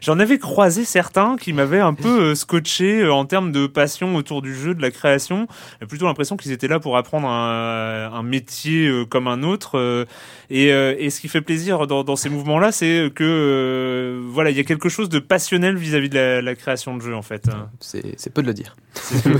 j'en 0.00 0.18
avais 0.18 0.38
croisé 0.38 0.84
certains 0.92 1.36
qui 1.36 1.54
m'avaient 1.54 1.80
un 1.80 1.94
peu 1.94 2.20
euh, 2.20 2.34
scotché 2.34 3.00
euh, 3.00 3.14
en 3.14 3.24
termes 3.24 3.50
de 3.50 3.66
passion 3.66 4.14
autour 4.14 4.42
du 4.42 4.54
jeu, 4.54 4.74
de 4.74 4.82
la 4.82 4.90
création. 4.90 5.46
J'ai 5.80 5.86
plutôt 5.86 6.04
l'impression 6.04 6.36
qu'ils 6.36 6.52
étaient 6.52 6.68
là 6.68 6.80
pour 6.80 6.98
apprendre 6.98 7.28
un, 7.28 8.12
un 8.12 8.22
métier 8.22 8.86
euh, 8.86 9.06
comme 9.06 9.26
un 9.26 9.42
autre. 9.42 10.06
Et, 10.50 10.66
et, 10.66 11.08
ce 11.08 11.20
qui 11.20 11.28
fait 11.28 11.40
plaisir 11.40 11.86
dans, 11.86 12.04
dans 12.04 12.16
ces 12.16 12.28
mouvements-là, 12.28 12.72
c'est 12.72 13.10
que 13.14 14.20
voilà, 14.28 14.50
il 14.50 14.56
y 14.56 14.60
a 14.60 14.64
quelque 14.64 14.90
chose 14.90 15.08
de 15.08 15.18
passionnel 15.18 15.76
vis-à-vis 15.76 16.10
de 16.10 16.14
la, 16.14 16.42
la, 16.42 16.54
création 16.54 16.94
de 16.94 17.00
jeu 17.00 17.14
en 17.14 17.22
fait. 17.22 17.48
C'est 17.80 18.34
peu 18.34 18.42
de 18.42 18.46
le 18.46 18.52
dire. 18.52 18.76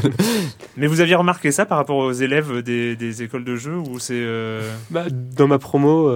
Mais 0.79 0.87
vous 0.87 1.01
aviez 1.01 1.15
remarqué 1.15 1.53
ça 1.53 1.67
par 1.67 1.77
rapport 1.77 1.99
aux 1.99 2.13
élèves 2.13 2.63
des, 2.63 2.97
des 2.97 3.23
écoles 3.23 3.45
de 3.45 3.57
jeu 3.57 3.77
ou 3.77 3.99
c'est 3.99 4.27
bah, 4.91 5.05
Dans 5.11 5.49
ma 5.49 5.59
promo, 5.59 6.11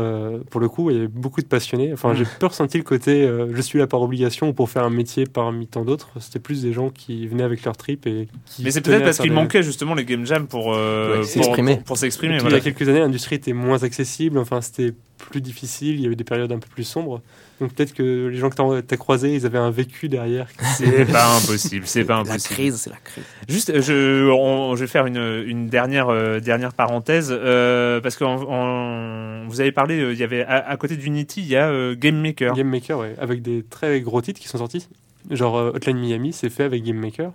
pour 0.50 0.62
le 0.62 0.68
coup, 0.70 0.90
il 0.90 0.96
y 0.96 0.98
avait 0.98 1.08
beaucoup 1.08 1.42
de 1.42 1.46
passionnés. 1.46 1.92
Enfin, 1.92 2.14
j'ai 2.14 2.24
peu 2.38 2.46
ressenti 2.46 2.78
le 2.78 2.84
côté 2.84 3.28
je 3.52 3.60
suis 3.60 3.78
là 3.78 3.86
par 3.86 4.00
obligation 4.00 4.48
ou 4.48 4.52
pour 4.54 4.70
faire 4.70 4.84
un 4.84 4.90
métier 4.90 5.25
parmi 5.28 5.66
tant 5.66 5.84
d'autres. 5.84 6.10
C'était 6.20 6.38
plus 6.38 6.62
des 6.62 6.72
gens 6.72 6.90
qui 6.90 7.26
venaient 7.26 7.42
avec 7.42 7.64
leur 7.64 7.76
trip 7.76 8.06
et 8.06 8.28
qui 8.46 8.62
Mais 8.64 8.70
c'est 8.70 8.80
peut-être 8.80 9.04
parce 9.04 9.18
qu'il 9.18 9.32
manquait 9.32 9.62
justement 9.62 9.94
les 9.94 10.04
game 10.04 10.26
jams 10.26 10.46
pour 10.46 10.74
euh, 10.74 11.22
s'exprimer. 11.22 11.80
Pour, 11.84 11.98
s'exprimer. 11.98 12.38
Il 12.44 12.50
y 12.50 12.54
a 12.54 12.60
quelques 12.60 12.88
années, 12.88 13.00
l'industrie 13.00 13.36
était 13.36 13.52
moins 13.52 13.82
accessible. 13.82 14.38
Enfin, 14.38 14.60
c'était 14.60 14.92
plus 15.30 15.40
difficile. 15.40 15.94
Il 15.96 16.00
y 16.00 16.06
avait 16.06 16.16
des 16.16 16.24
périodes 16.24 16.52
un 16.52 16.58
peu 16.58 16.68
plus 16.68 16.84
sombres. 16.84 17.20
Donc 17.60 17.72
peut-être 17.72 17.94
que 17.94 18.28
les 18.28 18.36
gens 18.36 18.50
que 18.50 18.80
tu 18.80 18.94
as 18.94 18.96
croisés, 18.96 19.34
ils 19.34 19.46
avaient 19.46 19.58
un 19.58 19.70
vécu 19.70 20.08
derrière. 20.08 20.46
C'est 20.76 21.10
pas 21.10 21.36
impossible, 21.36 21.86
c'est 21.86 22.04
pas 22.04 22.16
impossible. 22.16 22.44
La 22.50 22.54
crise, 22.54 22.76
c'est 22.76 22.90
la 22.90 22.96
crise. 22.96 23.24
Juste, 23.48 23.80
je, 23.80 24.72
je 24.74 24.78
vais 24.78 24.86
faire 24.86 25.06
une, 25.06 25.44
une 25.46 25.68
dernière, 25.68 26.08
euh, 26.08 26.40
dernière 26.40 26.74
parenthèse, 26.74 27.28
euh, 27.30 28.00
parce 28.00 28.16
que 28.16 28.24
vous 28.24 29.60
avez 29.60 29.72
parlé, 29.72 29.98
euh, 30.00 30.12
il 30.12 30.18
y 30.18 30.24
avait 30.24 30.44
à, 30.44 30.76
côté 30.76 30.96
d'Unity, 30.96 31.40
il 31.40 31.48
y 31.48 31.56
a 31.56 31.94
Game 31.94 32.20
Maker. 32.20 32.54
Game 32.54 32.68
Maker, 32.68 32.98
ouais, 32.98 33.14
avec 33.18 33.42
des 33.42 33.62
très 33.62 34.00
gros 34.00 34.20
titres 34.20 34.40
qui 34.40 34.48
sont 34.48 34.58
sortis. 34.58 34.88
Genre 35.30 35.54
Hotline 35.54 35.98
Miami, 35.98 36.32
c'est 36.32 36.50
fait 36.50 36.64
avec 36.64 36.84
Game 36.84 36.98
Maker. 36.98 37.32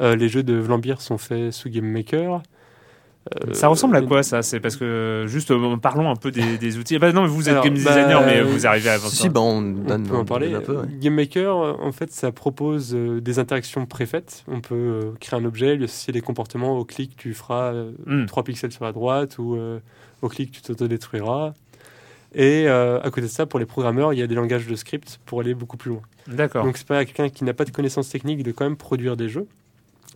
les 0.00 0.28
jeux 0.28 0.42
de 0.42 0.54
Vlambeer 0.54 1.00
sont 1.00 1.18
faits 1.18 1.52
sous 1.52 1.70
Game 1.70 1.86
Maker. 1.90 2.42
Euh, 3.34 3.54
ça 3.54 3.68
ressemble 3.68 3.96
à 3.96 4.02
quoi 4.02 4.22
ça? 4.22 4.42
C'est 4.42 4.60
parce 4.60 4.76
que 4.76 5.24
juste 5.26 5.52
parlons 5.80 6.10
un 6.10 6.16
peu 6.16 6.30
des, 6.30 6.78
outils. 6.78 6.98
Bah, 6.98 7.12
non, 7.12 7.26
vous 7.26 7.48
êtes 7.48 7.62
game 7.62 7.74
designer, 7.74 8.20
bah, 8.20 8.26
mais 8.26 8.42
vous 8.42 8.66
arrivez 8.66 8.90
à. 8.90 8.98
Si, 8.98 9.28
bah, 9.28 9.40
on, 9.40 9.74
peut 9.74 10.16
en 10.16 10.24
parler. 10.24 10.54
Un 10.54 10.60
peu, 10.60 10.82
Game 11.00 11.14
Maker, 11.14 11.56
en 11.56 11.92
fait, 11.92 12.12
ça 12.12 12.32
propose 12.32 12.92
des 12.94 13.38
interactions 13.38 13.86
préfaites. 13.86 14.44
On 14.48 14.60
peut 14.60 15.12
créer 15.20 15.38
un 15.38 15.44
objet, 15.44 15.76
lui 15.76 15.84
associer 15.84 16.12
des 16.12 16.20
comportements. 16.20 16.78
Au 16.78 16.84
clic, 16.84 17.16
tu 17.16 17.34
feras 17.34 17.72
3 18.26 18.42
hmm. 18.42 18.44
pixels 18.44 18.72
sur 18.72 18.84
la 18.84 18.92
droite 18.92 19.38
ou 19.38 19.58
au 20.22 20.28
clic, 20.28 20.52
tu 20.52 20.62
t'autodétruiras. 20.62 21.52
Et 22.34 22.68
à 22.68 23.02
côté 23.06 23.22
de 23.22 23.26
ça, 23.26 23.46
pour 23.46 23.58
les 23.58 23.66
programmeurs, 23.66 24.12
il 24.12 24.18
y 24.18 24.22
a 24.22 24.26
des 24.26 24.34
langages 24.34 24.66
de 24.66 24.76
script 24.76 25.18
pour 25.26 25.40
aller 25.40 25.54
beaucoup 25.54 25.76
plus 25.76 25.90
loin. 25.90 26.02
D'accord. 26.28 26.64
Donc 26.64 26.76
c'est 26.76 26.86
pas 26.86 26.98
à 26.98 27.04
quelqu'un 27.04 27.28
qui 27.28 27.44
n'a 27.44 27.54
pas 27.54 27.64
de 27.64 27.70
connaissances 27.70 28.08
techniques 28.08 28.42
de 28.42 28.52
quand 28.52 28.64
même 28.64 28.76
produire 28.76 29.16
des 29.16 29.28
jeux, 29.28 29.46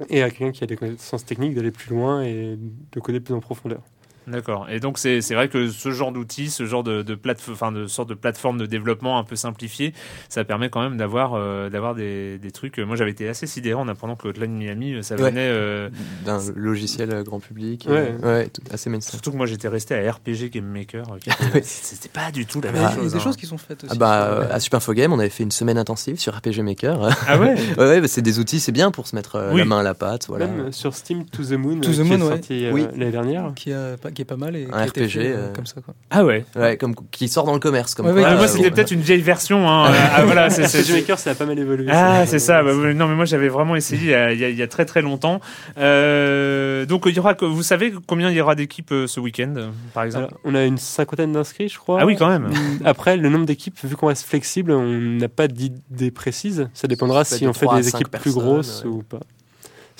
et 0.08 0.22
à 0.22 0.30
quelqu'un 0.30 0.52
qui 0.52 0.64
a 0.64 0.66
des 0.66 0.76
connaissances 0.76 1.24
techniques 1.24 1.54
d'aller 1.54 1.70
plus 1.70 1.90
loin 1.90 2.22
et 2.22 2.56
de 2.56 3.00
coder 3.00 3.20
plus 3.20 3.34
en 3.34 3.40
profondeur. 3.40 3.82
D'accord. 4.30 4.66
Et 4.70 4.80
donc 4.80 4.98
c'est 4.98 5.20
vrai 5.34 5.48
que 5.48 5.68
ce 5.68 5.90
genre 5.90 6.12
d'outils, 6.12 6.50
ce 6.50 6.64
genre 6.64 6.82
de, 6.82 7.02
de, 7.02 7.18
enfin, 7.50 7.72
de 7.72 7.86
sorte 7.86 8.08
de 8.08 8.14
plateforme 8.14 8.58
de 8.58 8.66
développement 8.66 9.18
un 9.18 9.24
peu 9.24 9.36
simplifiée, 9.36 9.92
ça 10.28 10.44
permet 10.44 10.70
quand 10.70 10.82
même 10.82 10.96
d'avoir 10.96 11.34
euh, 11.34 11.68
d'avoir 11.68 11.94
des, 11.94 12.38
des, 12.38 12.50
trucs. 12.50 12.78
Moi 12.78 12.96
j'avais 12.96 13.10
été 13.10 13.28
assez 13.28 13.46
sidéré 13.46 13.74
en 13.74 13.88
apprenant 13.88 14.16
que 14.16 14.28
Hotline 14.28 14.56
Miami, 14.56 15.02
ça 15.02 15.16
venait 15.16 15.48
euh, 15.48 15.88
d'un 16.24 16.38
logiciel 16.54 17.12
euh, 17.12 17.22
grand 17.22 17.40
public. 17.40 17.86
Ouais, 17.88 18.14
ouais 18.22 18.48
assez 18.70 18.88
mainstream. 18.88 19.14
Surtout 19.14 19.32
que 19.32 19.36
moi 19.36 19.46
j'étais 19.46 19.68
resté 19.68 19.94
à 19.94 20.12
RPG 20.12 20.50
Game 20.52 20.64
Maker. 20.64 21.06
C'était 21.62 22.08
pas 22.08 22.30
du 22.30 22.46
tout 22.46 22.60
la 22.60 22.72
même 22.72 22.88
chose. 22.90 22.98
Il 22.98 23.04
y 23.04 23.06
a 23.06 23.10
des 23.10 23.16
hein. 23.16 23.20
choses 23.20 23.36
qui 23.36 23.46
sont 23.46 23.58
faites 23.58 23.84
aussi. 23.84 23.92
Ah 23.94 23.98
bah, 23.98 24.48
à 24.50 24.60
Super 24.60 24.80
Game, 24.94 25.12
on 25.12 25.18
avait 25.18 25.28
fait 25.28 25.42
une 25.42 25.50
semaine 25.50 25.78
intensive 25.78 26.18
sur 26.18 26.36
RPG 26.36 26.62
Maker. 26.62 27.16
Ah 27.26 27.38
ouais. 27.40 27.56
ouais, 27.78 28.00
bah, 28.00 28.08
c'est 28.08 28.22
des 28.22 28.38
outils, 28.38 28.60
c'est 28.60 28.72
bien 28.72 28.90
pour 28.90 29.08
se 29.08 29.16
mettre 29.16 29.38
la 29.38 29.64
main 29.64 29.80
à 29.80 29.82
la 29.82 29.94
pâte. 29.94 30.26
Voilà. 30.28 30.46
Même 30.46 30.72
sur 30.72 30.94
Steam 30.94 31.24
To 31.26 31.42
the 31.42 31.52
Moon, 31.52 31.80
to 31.80 31.92
the 31.92 31.98
Moon, 31.98 32.38
qui 32.40 32.64
est 32.64 32.70
sorti 32.70 32.96
l'année 32.96 33.10
dernière, 33.10 33.52
qui, 33.54 33.72
a, 33.72 33.96
qui 34.14 34.19
est 34.20 34.24
pas 34.24 34.36
mal 34.36 34.56
et 34.56 34.66
RPG 34.66 35.16
euh, 35.16 35.52
comme 35.52 35.66
ça 35.66 35.80
quoi. 35.80 35.94
Ah 36.10 36.24
ouais. 36.24 36.44
Ouais, 36.56 36.76
comme 36.76 36.94
qui 37.10 37.28
sort 37.28 37.44
dans 37.44 37.52
le 37.52 37.58
commerce 37.58 37.94
comme 37.94 38.06
ah, 38.06 38.34
moi 38.36 38.48
c'était 38.48 38.70
peut-être 38.70 38.90
une 38.90 39.00
vieille 39.00 39.22
version 39.22 39.68
hein. 39.68 39.92
ah, 40.14 40.24
voilà, 40.24 40.50
c'est 40.50 40.66
c'est 40.66 40.92
Maker 40.92 41.18
ça 41.18 41.30
a 41.30 41.34
pas 41.34 41.46
mal 41.46 41.58
évolué. 41.58 41.86
Ah, 41.90 42.26
c'est 42.26 42.38
ça. 42.38 42.62
Bah, 42.62 42.72
non 42.72 43.08
mais 43.08 43.14
moi 43.14 43.24
j'avais 43.24 43.48
vraiment 43.48 43.76
essayé 43.76 44.16
il 44.32 44.38
y, 44.38 44.62
a, 44.62 44.68
très 44.68 44.84
très 44.84 45.02
longtemps. 45.02 45.40
Euh, 45.78 46.86
donc 46.86 47.04
il 47.06 47.14
y 47.14 47.18
aura 47.18 47.34
vous 47.40 47.62
savez 47.62 47.92
combien 48.06 48.30
il 48.30 48.36
y 48.36 48.40
aura 48.40 48.54
d'équipes 48.54 48.92
euh, 48.92 49.06
ce 49.06 49.20
week-end 49.20 49.70
par 49.94 50.04
exemple? 50.04 50.34
On 50.44 50.54
a 50.54 50.64
une 50.64 50.78
cinquantaine 50.78 51.32
d'inscrits, 51.32 51.68
je 51.68 51.78
crois. 51.78 51.98
Ah 52.00 52.06
oui, 52.06 52.16
quand 52.16 52.28
même. 52.28 52.50
Après 52.84 53.16
le 53.16 53.28
nombre 53.28 53.46
d'équipes 53.46 53.78
vu 53.82 53.96
qu'on 53.96 54.08
reste 54.08 54.26
flexible, 54.26 54.72
on 54.72 54.86
n'a 54.86 55.28
pas 55.28 55.48
d'idée 55.48 56.10
précise, 56.10 56.68
ça 56.74 56.88
dépendra 56.88 57.24
si 57.24 57.46
on 57.46 57.52
fait 57.52 57.66
des 57.74 57.88
équipes 57.88 58.10
plus 58.10 58.32
grosses 58.32 58.84
ou 58.84 59.02
pas. 59.02 59.20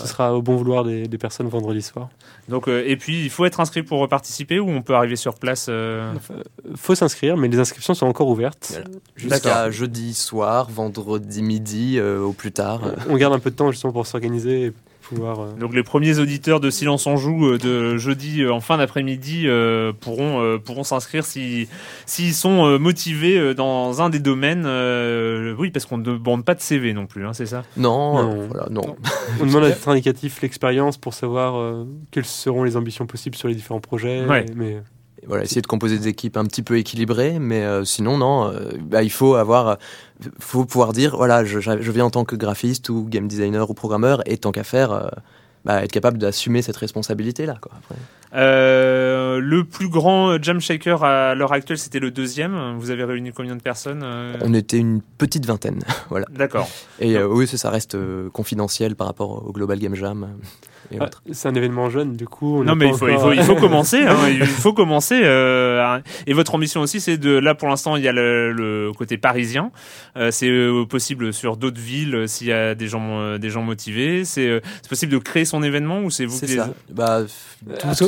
Ce 0.01 0.07
sera 0.07 0.35
au 0.35 0.43
bon 0.43 0.57
vouloir 0.57 0.85
des, 0.85 1.09
personnes 1.19 1.49
vendredi 1.49 1.83
soir. 1.83 2.09
Donc, 2.49 2.69
euh, 2.69 2.83
et 2.87 2.97
puis, 2.97 3.25
il 3.25 3.31
faut 3.31 3.45
être 3.45 3.61
inscrit 3.61 3.83
pour 3.83 4.09
participer 4.09 4.59
ou 4.59 4.71
on 4.71 4.83
peut 4.83 4.95
arriver 4.95 5.17
sur 5.17 5.35
place 5.35 5.67
euh... 5.69 6.13
faut 6.77 6.95
s'inscrire, 6.95 7.37
mais 7.37 7.49
les 7.49 7.59
inscriptions 7.59 7.95
sont 7.95 8.07
encore 8.07 8.29
ouvertes. 8.29 8.81
Jusqu'à 9.17 9.71
jeudi 9.71 10.15
soir, 10.15 10.69
vendredi 10.71 11.43
midi 11.43 11.99
euh, 11.99 12.21
au 12.21 12.33
plus 12.33 12.53
tard. 12.53 12.83
On 13.09 13.17
garde 13.17 13.35
un 13.35 13.39
peu 13.39 13.51
de 13.51 13.57
temps 13.57 13.71
justement 13.71 13.93
pour 13.93 14.07
s'organiser 14.07 14.73
euh, 15.13 15.53
Donc 15.59 15.75
les 15.75 15.83
premiers 15.83 16.19
auditeurs 16.19 16.61
de 16.61 16.71
Silence 16.71 17.07
en 17.07 17.17
Joue 17.17 17.47
euh, 17.47 17.59
de 17.59 17.97
jeudi 17.97 18.43
euh, 18.43 18.53
en 18.53 18.61
fin 18.61 18.79
d'après-midi 18.79 19.47
pourront 20.01 20.59
pourront 20.65 20.85
s'inscrire 20.85 21.25
si 21.25 21.69
s'ils 22.07 22.35
sont 22.35 22.79
motivés 22.79 23.55
dans 23.55 24.03
un 24.03 24.11
des 24.11 24.19
domaines. 24.19 24.67
oui, 25.59 25.71
parce 25.71 25.87
qu'on 25.87 25.99
ne 25.99 26.05
demande 26.05 26.45
pas 26.45 26.55
de 26.55 26.61
CV 26.61 26.93
non 26.93 27.07
plus, 27.07 27.27
hein, 27.27 27.33
c'est 27.33 27.47
ça? 27.47 27.63
Non, 27.77 28.23
non. 28.23 28.49
Voilà, 28.49 28.69
non. 28.71 28.97
On 29.41 29.47
demande 29.47 29.65
à 29.65 29.69
être 29.69 29.89
indicatif 29.89 30.41
l'expérience 30.43 30.97
pour 30.97 31.15
savoir 31.15 31.85
quelles 32.11 32.25
seront 32.25 32.65
les 32.65 32.77
ambitions 32.77 33.07
possibles 33.07 33.37
sur 33.37 33.49
les 33.49 33.55
différents 33.55 33.81
projets. 33.81 34.25
Mais 34.57 34.83
voilà, 35.27 35.45
essayer 35.45 35.61
de 35.61 35.67
composer 35.67 35.99
des 35.99 36.09
équipes 36.09 36.37
un 36.37 36.45
petit 36.45 36.63
peu 36.63 36.79
équilibrées, 36.79 37.39
mais 37.39 37.63
euh, 37.63 37.85
sinon, 37.85 38.17
non, 38.19 38.49
euh, 38.49 38.71
bah, 38.81 39.03
il 39.03 39.11
faut 39.11 39.35
avoir, 39.35 39.79
faut 40.39 40.65
pouvoir 40.65 40.93
dire, 40.93 41.17
voilà, 41.17 41.45
je, 41.45 41.61
je, 41.61 41.91
viens 41.91 42.07
en 42.07 42.11
tant 42.11 42.25
que 42.25 42.37
graphiste 42.37 42.89
ou 42.89 43.05
game 43.09 43.29
designer 43.29 43.69
ou 43.69 43.75
programmeur, 43.75 44.23
et 44.27 44.39
tant 44.39 44.51
qu'à 44.51 44.65
faire, 44.65 44.93
euh, 44.93 45.09
bah, 45.65 45.85
être 45.85 45.93
capable 45.93 46.19
d'assumer 46.19 46.63
cette 46.63 46.77
responsabilité-là. 46.77 47.59
Le 48.33 49.63
plus 49.63 49.89
grand 49.89 50.43
jam 50.43 50.61
shaker 50.61 51.05
à 51.05 51.35
l'heure 51.35 51.53
actuelle, 51.53 51.79
c'était 51.79 51.99
le 51.99 52.11
deuxième. 52.11 52.77
Vous 52.79 52.91
avez 52.91 53.05
réuni 53.05 53.33
combien 53.33 53.57
de 53.57 53.63
personnes 53.63 54.05
On 54.41 54.55
était 54.55 54.79
une 54.79 55.03
petite 55.19 55.45
vingtaine, 55.45 55.81
voilà. 56.09 56.27
D'accord. 56.31 56.69
Et 56.99 57.23
oui, 57.23 57.47
ça, 57.47 57.59
ça 57.59 57.71
reste 57.71 57.97
confidentiel 58.33 58.97
par 58.97 59.07
rapport 59.07 59.47
au 59.47 59.53
Global 59.53 59.79
Game 59.79 59.95
Jam. 59.95 60.29
Ah, 60.99 61.09
c'est 61.33 61.49
un 61.49 61.55
événement 61.55 61.91
jeune, 61.91 62.17
du 62.17 62.27
coup. 62.27 62.65
non, 62.65 62.75
mais 62.75 62.89
il 62.89 62.95
faut, 62.95 63.09
il 63.09 63.19
faut, 63.19 63.33
il 63.33 63.43
faut, 63.43 63.55
commencer. 63.61 64.03
Hein, 64.03 64.29
il 64.29 64.47
faut 64.47 64.73
commencer. 64.73 65.21
Euh, 65.23 66.01
et 66.27 66.33
votre 66.33 66.55
ambition 66.55 66.81
aussi, 66.81 67.01
c'est 67.01 67.19
de 67.19 67.31
là 67.31 67.55
pour 67.55 67.69
l'instant, 67.69 67.97
il 67.97 68.03
y 68.03 68.09
a 68.09 68.13
le, 68.13 68.93
côté 68.97 69.19
parisien. 69.19 69.71
Euh, 70.17 70.31
c'est 70.31 70.49
euh, 70.49 70.85
possible 70.85 71.33
sur 71.33 71.57
d'autres 71.57 71.81
villes 71.81 72.15
euh, 72.15 72.27
s'il 72.27 72.49
y 72.49 72.53
a 72.53 72.75
des 72.75 72.89
gens, 72.89 73.39
des 73.39 73.51
gens 73.51 73.63
motivés. 73.63 74.25
C'est 74.25 74.61
possible 74.89 75.13
de 75.13 75.19
créer 75.19 75.45
son 75.45 75.63
événement 75.63 76.01
ou 76.01 76.11
c'est 76.11 76.27
vous 76.27 76.39
qui 76.39 76.55
ça. 76.55 76.71
Bah, 76.91 77.23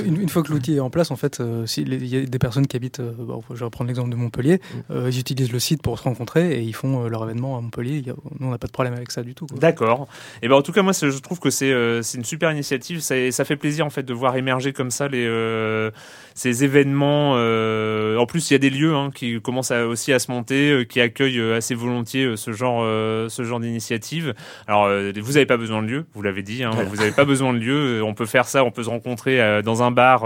une, 0.05 0.29
fois 0.29 0.43
que 0.43 0.53
l'outil 0.53 0.77
est 0.77 0.81
en 0.81 0.91
place, 0.91 1.11
en 1.11 1.17
fait, 1.17 1.43
s'il 1.67 2.05
y 2.05 2.17
a 2.17 2.25
des 2.25 2.39
personnes 2.39 2.67
qui 2.67 2.77
habitent, 2.77 3.01
bon, 3.01 3.43
je 3.51 3.59
vais 3.59 3.65
reprendre 3.65 3.89
l'exemple 3.89 4.11
de 4.11 4.17
Montpellier, 4.17 4.61
mm. 4.91 5.09
ils 5.09 5.19
utilisent 5.19 5.53
le 5.53 5.59
site 5.59 5.83
pour 5.83 5.99
se 5.99 6.05
rencontrer 6.05 6.59
et 6.59 6.63
ils 6.63 6.75
font 6.75 7.09
leur 7.09 7.25
événement 7.25 7.59
à 7.59 7.61
Montpellier. 7.61 8.03
nous, 8.07 8.47
on 8.47 8.51
n'a 8.51 8.59
pas 8.59 8.67
de 8.67 8.73
problème 8.73 8.95
avec 8.95 9.11
ça 9.11 9.23
du 9.23 9.35
tout. 9.35 9.47
D'accord. 9.55 10.09
Et 10.43 10.49
ben 10.49 10.57
en 10.57 10.63
tout 10.63 10.73
cas, 10.73 10.83
moi, 10.83 10.93
je 10.93 11.19
trouve 11.19 11.39
que 11.39 11.51
c'est 11.51 11.71
une 11.71 12.25
super 12.25 12.51
initiative 12.51 12.72
ça, 12.81 13.45
fait 13.45 13.57
plaisir 13.57 13.87
en 13.87 13.91
fait 13.91 14.03
de 14.03 14.15
voir 14.15 14.37
émerger 14.37 14.73
comme 14.73 14.91
ça 14.91 15.09
les, 15.09 15.27
euh, 15.27 15.91
ces 16.35 16.65
événements. 16.65 17.35
Euh, 17.37 18.17
en 18.17 18.27
plus, 18.27 18.51
il 18.51 18.55
y 18.55 18.57
a 18.57 18.59
des 18.59 18.71
lieux 18.71 18.95
hein, 18.95 19.11
qui 19.15 19.41
commencent 19.41 19.71
aussi 19.71 20.13
à 20.13 20.19
se 20.19 20.31
monter, 20.31 20.71
euh, 20.71 20.85
qui 20.85 21.01
accueillent 21.01 21.41
assez 21.53 21.75
volontiers 21.75 22.37
ce 22.37 22.53
genre, 22.53 22.83
ce 23.31 23.45
genre 23.45 23.61
d'initiative. 23.61 24.35
Alors, 24.67 24.89
vous 24.89 25.33
n'avez 25.33 25.47
pas 25.47 25.57
besoin 25.57 25.83
de 25.83 25.89
lieu, 25.89 26.07
vous 26.15 26.23
l'avez 26.23 26.43
dit. 26.43 26.65
Hein, 26.65 26.71
vous 26.89 26.97
n'avez 26.97 27.13
pas 27.13 27.25
besoin 27.25 27.53
de 27.53 27.59
lieu. 27.59 28.03
On 28.03 28.15
peut 28.15 28.27
faire 28.27 28.47
ça, 28.47 28.65
on 28.65 28.71
peut 28.71 28.85
se 28.85 28.91
rencontrer 28.91 29.63
dans 29.63 29.83
un 29.83 29.91
bar 29.91 30.25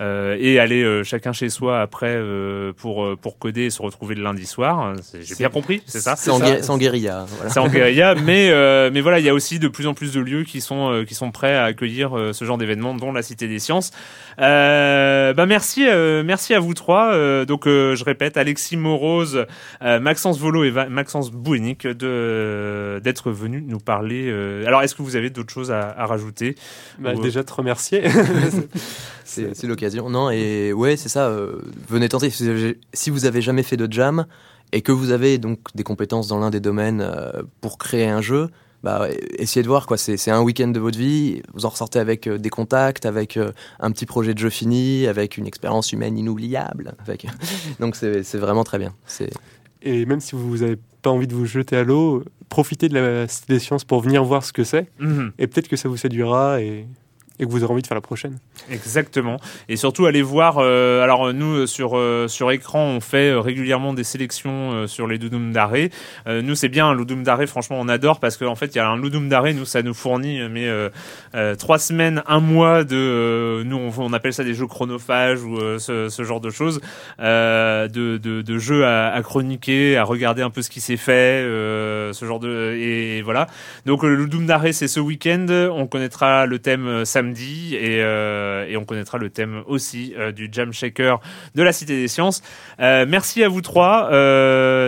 et 0.00 0.58
aller 0.58 1.04
chacun 1.04 1.32
chez 1.32 1.48
soi 1.48 1.80
après 1.80 2.20
pour 2.76 3.16
pour 3.18 3.38
coder 3.38 3.64
et 3.64 3.70
se 3.70 3.82
retrouver 3.82 4.14
le 4.14 4.22
lundi 4.22 4.46
soir. 4.46 4.94
J'ai 5.20 5.34
bien 5.34 5.48
compris, 5.48 5.82
c'est 5.86 6.00
ça? 6.00 6.16
C'est 6.16 6.30
en, 6.30 6.38
guérilla. 6.78 7.26
C'est 7.48 7.58
en 7.58 7.68
guérilla, 7.68 8.14
mais 8.24 8.50
mais 8.90 9.00
voilà, 9.00 9.18
il 9.18 9.24
y 9.24 9.28
a 9.28 9.34
aussi 9.34 9.58
de 9.58 9.68
plus 9.68 9.86
en 9.86 9.94
plus 9.94 10.12
de 10.12 10.20
lieux 10.20 10.44
qui 10.44 10.60
sont 10.60 11.04
qui 11.06 11.14
sont 11.14 11.30
prêts 11.30 11.54
à 11.54 11.64
accueillir 11.64 12.16
euh, 12.16 12.32
ce 12.32 12.44
genre 12.44 12.58
d'événement, 12.58 12.94
dont 12.94 13.12
la 13.12 13.22
Cité 13.22 13.48
des 13.48 13.58
Sciences. 13.58 13.90
Euh, 14.38 15.19
bah 15.34 15.46
merci, 15.46 15.86
euh, 15.86 16.22
merci 16.24 16.54
à 16.54 16.60
vous 16.60 16.74
trois. 16.74 17.14
donc 17.44 17.66
je 17.66 18.04
répète, 18.04 18.36
Alexis 18.36 18.76
Morose, 18.76 19.46
Maxence 19.80 20.38
Volo 20.38 20.64
et 20.64 20.70
Maxence 20.70 21.30
Bouénic 21.30 21.86
de 21.86 23.00
d'être 23.02 23.30
venus 23.30 23.62
nous 23.66 23.78
parler. 23.78 24.30
alors 24.66 24.82
est-ce 24.82 24.94
que 24.94 25.02
vous 25.02 25.16
avez 25.16 25.30
d'autres 25.30 25.52
choses 25.52 25.70
à, 25.70 26.06
rajouter 26.06 26.54
bah, 26.98 27.14
Déjà 27.14 27.44
te 27.44 27.52
remercier. 27.52 28.02
c'est 29.24 29.64
l'occasion. 29.64 30.10
Non 30.10 30.30
et 30.30 30.72
ouais 30.72 30.96
c'est 30.96 31.08
ça. 31.08 31.34
venez 31.88 32.08
tenter. 32.08 32.30
Si 32.30 33.10
vous, 33.10 33.24
avez, 33.24 33.42
jamais 33.42 33.62
fait 33.62 33.76
de 33.76 33.90
jam 33.90 34.26
et 34.72 34.82
que 34.82 34.92
vous 34.92 35.10
avez 35.10 35.38
donc 35.38 35.60
des 35.74 35.82
compétences 35.82 36.28
dans 36.28 36.38
l'un 36.38 36.50
des 36.50 36.60
domaines 36.60 37.06
pour 37.60 37.78
créer 37.78 38.08
un 38.08 38.20
jeu, 38.20 38.48
bah, 38.82 39.08
essayez 39.38 39.62
de 39.62 39.68
voir 39.68 39.86
quoi. 39.86 39.96
C'est 39.96 40.30
un 40.30 40.42
week-end 40.42 40.68
de 40.68 40.80
votre 40.80 40.98
vie. 40.98 41.42
Vous 41.54 41.66
en 41.66 41.68
ressortez 41.68 41.98
avec 41.98 42.26
euh, 42.26 42.38
des 42.38 42.50
contacts, 42.50 43.06
avec 43.06 43.36
euh, 43.36 43.52
un 43.78 43.90
petit 43.90 44.06
projet 44.06 44.34
de 44.34 44.38
jeu 44.38 44.50
fini, 44.50 45.06
avec 45.06 45.36
une 45.36 45.46
expérience 45.46 45.92
humaine 45.92 46.18
inoubliable. 46.18 46.94
Avec... 47.06 47.26
Donc 47.80 47.96
c'est 47.96 48.36
vraiment 48.36 48.64
très 48.64 48.78
bien. 48.78 48.94
Et 49.82 50.06
même 50.06 50.20
si 50.20 50.34
vous 50.34 50.58
n'avez 50.58 50.78
pas 51.02 51.10
envie 51.10 51.26
de 51.26 51.34
vous 51.34 51.46
jeter 51.46 51.76
à 51.76 51.84
l'eau, 51.84 52.24
profitez 52.48 52.88
de 52.88 52.98
la 52.98 53.28
Cité 53.28 53.54
des 53.54 53.58
Sciences 53.58 53.84
pour 53.84 54.00
venir 54.00 54.24
voir 54.24 54.44
ce 54.44 54.52
que 54.52 54.64
c'est. 54.64 54.88
Mhm. 54.98 55.32
Et 55.38 55.46
peut-être 55.46 55.68
que 55.68 55.76
ça 55.76 55.88
vous 55.88 55.96
séduira 55.96 56.60
et 56.60 56.86
et 57.40 57.46
que 57.46 57.50
vous 57.50 57.64
aurez 57.64 57.72
envie 57.72 57.82
de 57.82 57.86
faire 57.86 57.96
la 57.96 58.02
prochaine. 58.02 58.38
Exactement. 58.70 59.38
Et 59.68 59.76
surtout, 59.76 60.06
allez 60.06 60.22
voir. 60.22 60.58
Euh, 60.58 61.02
alors, 61.02 61.32
nous, 61.32 61.66
sur, 61.66 61.96
euh, 61.96 62.28
sur 62.28 62.50
écran, 62.50 62.84
on 62.84 63.00
fait 63.00 63.30
euh, 63.30 63.40
régulièrement 63.40 63.94
des 63.94 64.04
sélections 64.04 64.86
sur 64.86 65.06
les 65.06 65.18
Doudoum 65.18 65.52
d'arrêt. 65.52 65.90
nous, 66.26 66.54
c'est 66.54 66.68
bien, 66.68 66.88
un 66.88 66.96
Doudoum 66.96 67.22
d'arrêt, 67.22 67.46
franchement, 67.46 67.78
on 67.80 67.88
adore 67.88 68.20
parce 68.20 68.36
qu'en 68.36 68.54
fait, 68.54 68.74
il 68.74 68.76
y 68.76 68.80
a 68.80 68.88
un 68.88 68.98
Doudoum 68.98 69.28
d'arrêt, 69.28 69.54
nous, 69.54 69.64
ça 69.64 69.82
nous 69.82 69.94
fournit 69.94 70.40
mais 70.48 70.68
trois 71.56 71.78
semaines, 71.78 72.22
un 72.26 72.40
mois 72.40 72.84
de. 72.84 73.62
nous, 73.64 73.90
on, 73.96 74.12
appelle 74.12 74.34
ça 74.34 74.44
des 74.44 74.54
jeux 74.54 74.66
chronophages 74.66 75.42
ou 75.42 75.58
ce, 75.78 76.22
genre 76.22 76.40
de 76.40 76.50
choses. 76.50 76.80
de, 77.18 77.88
de, 77.88 78.58
jeux 78.58 78.86
à, 78.86 79.20
chroniquer, 79.22 79.96
à 79.96 80.04
regarder 80.04 80.42
un 80.42 80.50
peu 80.50 80.62
ce 80.62 80.70
qui 80.70 80.80
s'est 80.80 80.96
fait, 80.96 81.42
ce 81.42 82.24
genre 82.24 82.40
de. 82.40 82.76
Et, 82.78 83.22
voilà. 83.22 83.46
Donc, 83.86 84.02
le 84.02 84.16
Doudoum 84.16 84.46
d'arrêt, 84.46 84.72
c'est 84.72 84.88
ce 84.88 85.00
week-end. 85.00 85.46
On 85.72 85.86
connaîtra 85.86 86.46
le 86.46 86.58
thème 86.58 87.04
samedi 87.04 87.29
euh, 87.38 88.66
et, 88.66 88.76
on 88.76 88.84
connaîtra 88.84 89.18
le 89.18 89.30
thème 89.30 89.62
aussi 89.66 90.14
euh, 90.16 90.32
du 90.32 90.48
Jam 90.50 90.72
Shaker 90.72 91.20
de 91.54 91.62
la 91.62 91.72
Cité 91.72 91.96
des 91.96 92.08
Sciences. 92.08 92.42
Euh, 92.80 93.06
merci 93.08 93.42
à 93.44 93.48
vous 93.48 93.60
trois 93.60 94.10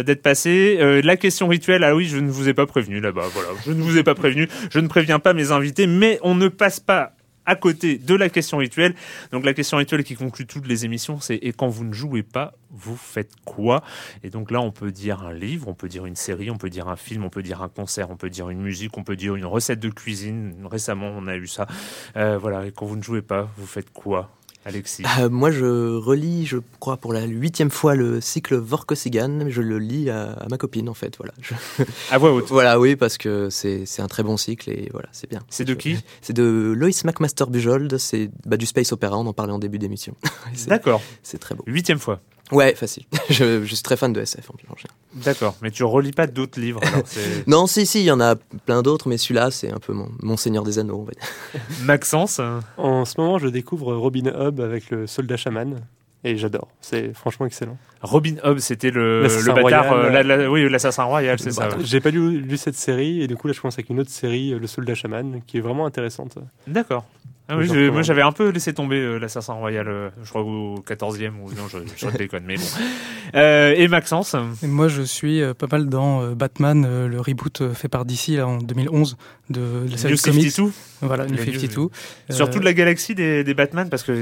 d'être 0.03 0.23
passés. 0.23 0.79
la 1.03 1.17
question 1.17 1.49
rituelle, 1.49 1.85
ah 1.85 1.95
oui, 1.95 2.07
je 2.07 2.19
ne 2.19 2.31
vous 2.31 2.49
ai 2.49 2.55
pas 2.55 2.67
prévenu 2.67 3.01
là-bas. 3.01 3.25
Voilà, 3.33 3.49
je 3.65 3.73
ne 3.73 3.83
vous 3.83 3.99
ai 3.99 4.03
pas 4.03 4.15
prévenu. 4.15 4.49
Je 4.71 4.79
ne 4.79 4.89
préviens 4.89 5.19
pas 5.19 5.35
mes 5.35 5.53
invités, 5.53 5.87
mais 5.87 6.19
on 6.23 6.35
ne 6.35 6.49
passe 6.49 6.81
pas 6.81 7.13
à 7.47 7.57
côté 7.57 7.99
de 7.99 8.15
la 8.15 8.29
question 8.29 8.59
rituelle. 8.59 8.95
Donc 9.31 9.45
la 9.45 9.55
question 9.55 9.79
rituelle 9.79 10.05
qui 10.05 10.15
conclut 10.15 10.47
toutes 10.47 10.67
les 10.67 10.85
émissions, 10.85 11.21
c'est 11.21 11.37
et 11.37 11.53
quand 11.53 11.69
vous 11.69 11.85
ne 11.85 11.93
jouez 11.93 12.23
pas, 12.23 12.55
vous 12.71 12.97
faites 12.97 13.33
quoi? 13.45 13.83
Et 14.23 14.31
donc 14.31 14.51
là, 14.51 14.61
on 14.61 14.71
peut 14.71 14.93
dire 14.93 15.23
un 15.23 15.33
livre, 15.33 15.69
on 15.69 15.75
peut 15.75 15.89
dire 15.89 16.07
une 16.07 16.17
série, 16.17 16.51
on 16.51 16.59
peut 16.59 16.71
dire 16.71 16.89
un 16.89 16.97
film, 16.97 17.25
on 17.25 17.31
peut 17.31 17.43
dire 17.43 17.63
un 17.63 17.69
concert, 17.69 18.11
on 18.11 18.17
peut 18.17 18.31
dire 18.31 18.49
une 18.51 18.61
musique, 18.61 18.97
on 18.97 19.05
peut 19.05 19.17
dire 19.17 19.35
une 19.35 19.47
recette 19.47 19.81
de 19.81 19.91
cuisine. 19.91 20.55
Récemment, 20.71 21.13
on 21.17 21.27
a 21.27 21.37
eu 21.37 21.47
ça. 21.47 21.67
Euh, 22.17 22.39
voilà, 22.39 22.67
et 22.67 22.73
quand 22.73 22.87
vous 22.87 22.97
ne 22.97 23.03
jouez 23.03 23.23
pas, 23.23 23.51
vous 23.57 23.67
faites 23.67 23.93
quoi? 23.93 24.31
Alexis 24.65 25.03
Euh, 25.21 25.29
moi, 25.29 25.51
je 25.51 25.97
relis, 25.97 26.47
je 26.47 26.59
crois, 26.81 26.97
pour 26.97 27.13
la 27.13 27.25
huitième 27.25 27.71
fois 27.71 27.95
le 27.95 28.21
cycle 28.21 28.57
Vorkosigan. 28.57 29.47
Je 29.49 29.61
le 29.63 29.79
lis 29.79 30.09
à, 30.11 30.33
à 30.33 30.49
ma 30.49 30.59
copine, 30.59 30.89
en 30.89 30.95
fait. 30.95 31.17
Voilà. 31.19 31.33
Je- 31.41 31.55
À 32.11 32.19
voix 32.19 32.33
haute. 32.33 32.47
voilà, 32.49 32.79
oui, 32.79 32.97
parce 32.97 33.19
que 33.19 33.49
c'est 33.51 33.85
un 34.01 34.07
très 34.09 34.23
bon 34.23 34.37
cycle 34.37 34.71
et 34.71 34.89
voilà, 34.93 35.09
c'est 35.13 35.29
bien. 35.29 35.41
C'est 35.49 35.65
de 35.65 35.75
qui 35.75 35.97
C'est 36.21 36.33
de 36.33 36.73
Lois 36.77 36.91
McMaster 37.05 37.47
Bujold. 37.49 37.99
C'est 37.99 38.31
bah, 38.47 38.57
du 38.57 38.67
space 38.67 38.93
opéra. 38.93 39.19
On 39.19 39.27
en 39.27 39.33
parlait 39.33 39.53
en 39.53 39.59
début 39.59 39.79
d'émission. 39.79 40.15
D'accord. 40.67 41.03
c'est 41.23 41.39
très 41.39 41.55
beau. 41.55 41.65
Huitième 41.67 41.99
fois. 41.99 42.21
Ouais, 42.53 42.75
facile. 42.75 43.05
je, 43.31 43.65
je 43.65 43.75
suis 43.75 43.83
très 43.83 43.97
fan 43.97 44.13
de 44.13 44.21
SF 44.21 44.51
en 44.51 44.57
général. 44.59 44.77
D'accord. 45.15 45.57
Mais 45.63 45.71
tu 45.71 45.85
relis 45.85 46.13
pas 46.13 46.27
d'autres 46.27 46.61
livres 46.61 46.81
alors, 46.85 47.03
Non, 47.47 47.67
si, 47.67 47.85
si, 47.87 48.01
il 48.01 48.05
y 48.07 48.11
en 48.11 48.21
a 48.21 48.37
plein 48.37 48.83
d'autres, 48.83 49.09
mais 49.09 49.17
celui-là, 49.19 49.51
c'est 49.51 49.71
un 49.71 49.79
peu 49.79 49.93
mon, 49.93 50.09
mon 50.23 50.37
Seigneur 50.37 50.63
des 50.65 50.79
Anneaux. 50.79 50.99
on 51.01 51.05
va 51.05 51.13
dire. 51.13 51.63
Maxence 51.85 52.39
euh, 52.41 52.61
En 52.77 53.05
ce 53.05 53.21
moment, 53.21 53.39
je 53.39 53.49
découvre 53.49 53.95
Robin 53.95 54.27
Hood 54.27 54.61
avec 54.61 54.91
le 54.91 55.07
soldat 55.07 55.37
chaman. 55.37 55.81
Et 56.25 56.37
j'adore. 56.37 56.69
C'est 56.81 57.13
franchement 57.15 57.47
excellent. 57.47 57.77
Robin 58.01 58.35
Hood, 58.45 58.61
c'était 58.61 58.93
le, 58.93 59.23
L'assassin 59.25 59.55
le 59.57 59.63
bâtard. 59.65 59.89
royal. 59.89 60.05
euh, 60.07 60.23
la- 60.23 60.37
la- 60.37 60.51
oui, 60.53 60.69
l'assassin 60.69 61.03
royal, 61.03 61.37
c'est 61.41 61.51
ça. 61.51 61.69
ouais. 61.69 61.75
J'ai 61.83 62.01
pas 62.01 62.11
lu, 62.11 62.39
lu 62.41 62.57
cette 62.57 62.77
série 62.77 63.23
et 63.23 63.27
du 63.27 63.35
coup 63.35 63.49
là 63.49 63.53
je 63.53 63.61
commence 63.61 63.75
avec 63.75 63.91
une 63.91 63.99
autre 63.99 64.11
série, 64.11 64.53
euh, 64.55 64.61
Le 64.61 64.69
Soldat 64.69 64.95
Chaman, 64.95 65.41
qui 65.49 65.59
est 65.59 65.61
vraiment 65.61 65.85
intéressante. 65.85 66.39
D'accord. 66.69 67.05
Ah 67.53 67.59
oui, 67.59 67.67
Je 67.67 67.91
moi 67.91 68.01
j'avais 68.01 68.23
un 68.23 68.33
peu 68.33 68.49
laissé 68.49 68.73
tomber 68.73 68.97
euh, 68.97 69.19
l'assassin 69.19 69.53
royal, 69.53 69.87
euh, 69.87 70.09
je 70.25 70.31
crois 70.31 70.41
au 70.41 70.77
14e 70.89 71.33
ou 71.43 71.53
non, 71.53 71.69
je, 71.69 71.79
je 71.97 72.07
déconne, 72.17 72.45
mais 72.47 72.57
bon. 72.57 72.63
Euh, 73.35 73.75
et 73.77 73.89
Maxence 73.89 74.35
Et 74.63 74.67
moi, 74.67 74.89
je 74.89 75.03
suis 75.03 75.43
euh, 75.43 75.53
pas 75.53 75.67
mal 75.71 75.87
dans 75.87 76.23
euh, 76.23 76.35
Batman, 76.35 76.87
euh, 76.89 77.09
le 77.09 77.21
reboot 77.21 77.61
euh, 77.61 77.75
fait 77.75 77.89
par 77.89 78.07
DC 78.07 78.29
là, 78.29 78.47
en 78.47 78.57
2011 78.57 79.19
de, 79.53 79.61
de 79.87 79.91
la 79.91 79.97
série 79.97 80.13
New 80.15 80.17
de 80.19 80.23
comics. 80.23 80.51
52 80.51 80.73
Voilà, 81.03 81.27
New 81.27 81.37
Le 81.37 81.45
New- 81.45 81.53
52. 81.61 81.89
Sur 82.31 82.47
Euh, 82.47 82.51
toute 82.51 82.65
la 82.65 82.73
galaxie 82.75 83.15
des, 83.15 83.45
des 83.45 83.55
Batman 83.55 83.89
parce 83.91 84.03
que 84.03 84.13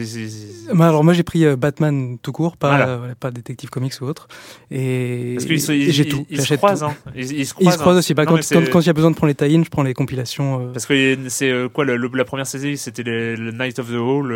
bah, 0.74 0.89
alors 0.89 1.05
moi 1.05 1.12
j'ai 1.12 1.22
pris 1.22 1.45
euh, 1.45 1.57
Batman 1.57 2.16
tout 2.22 2.33
court, 2.33 2.57
pas, 2.57 2.68
Voilà. 2.68 2.89
euh, 2.89 3.14
pas 3.18 3.31
Détective 3.31 3.70
Comics 3.70 3.95
ou 4.01 4.05
autre. 4.07 4.28
Et, 4.70 5.37
j'ai 5.41 6.09
tout. 6.09 6.26
ils 6.31 6.41
se 6.41 6.55
croisent, 6.55 6.83
hein. 6.85 6.95
Ils, 7.14 7.22
ils 7.22 7.26
se 7.26 7.33
Ils 7.35 7.47
croisent. 7.66 7.74
se 7.74 7.78
croisent 7.81 7.97
hein. 7.97 7.99
aussi. 8.01 8.14
Bah, 8.14 8.24
Non, 8.24 8.37
quand 8.70 8.81
il 8.81 8.87
y 8.87 8.91
a 8.91 8.93
besoin 8.93 9.11
de 9.11 9.16
prendre 9.16 9.28
les 9.28 9.35
tie 9.35 9.62
je 9.64 9.68
prends 9.70 9.83
les 9.83 9.95
compilations. 9.95 10.61
euh, 10.68 10.72
Parce 10.72 10.87
que 10.87 11.16
c'est 11.28 11.51
euh, 11.51 11.68
quoi 11.68 11.85
le, 11.85 11.97
le- 11.97 12.11
la 12.14 12.24
première 12.24 12.47
saison 12.47 12.72
C'était 12.76 13.03
le 13.03 13.51
Night 13.53 13.78
of 13.78 13.89
the 13.91 13.95
Hall, 13.97 14.33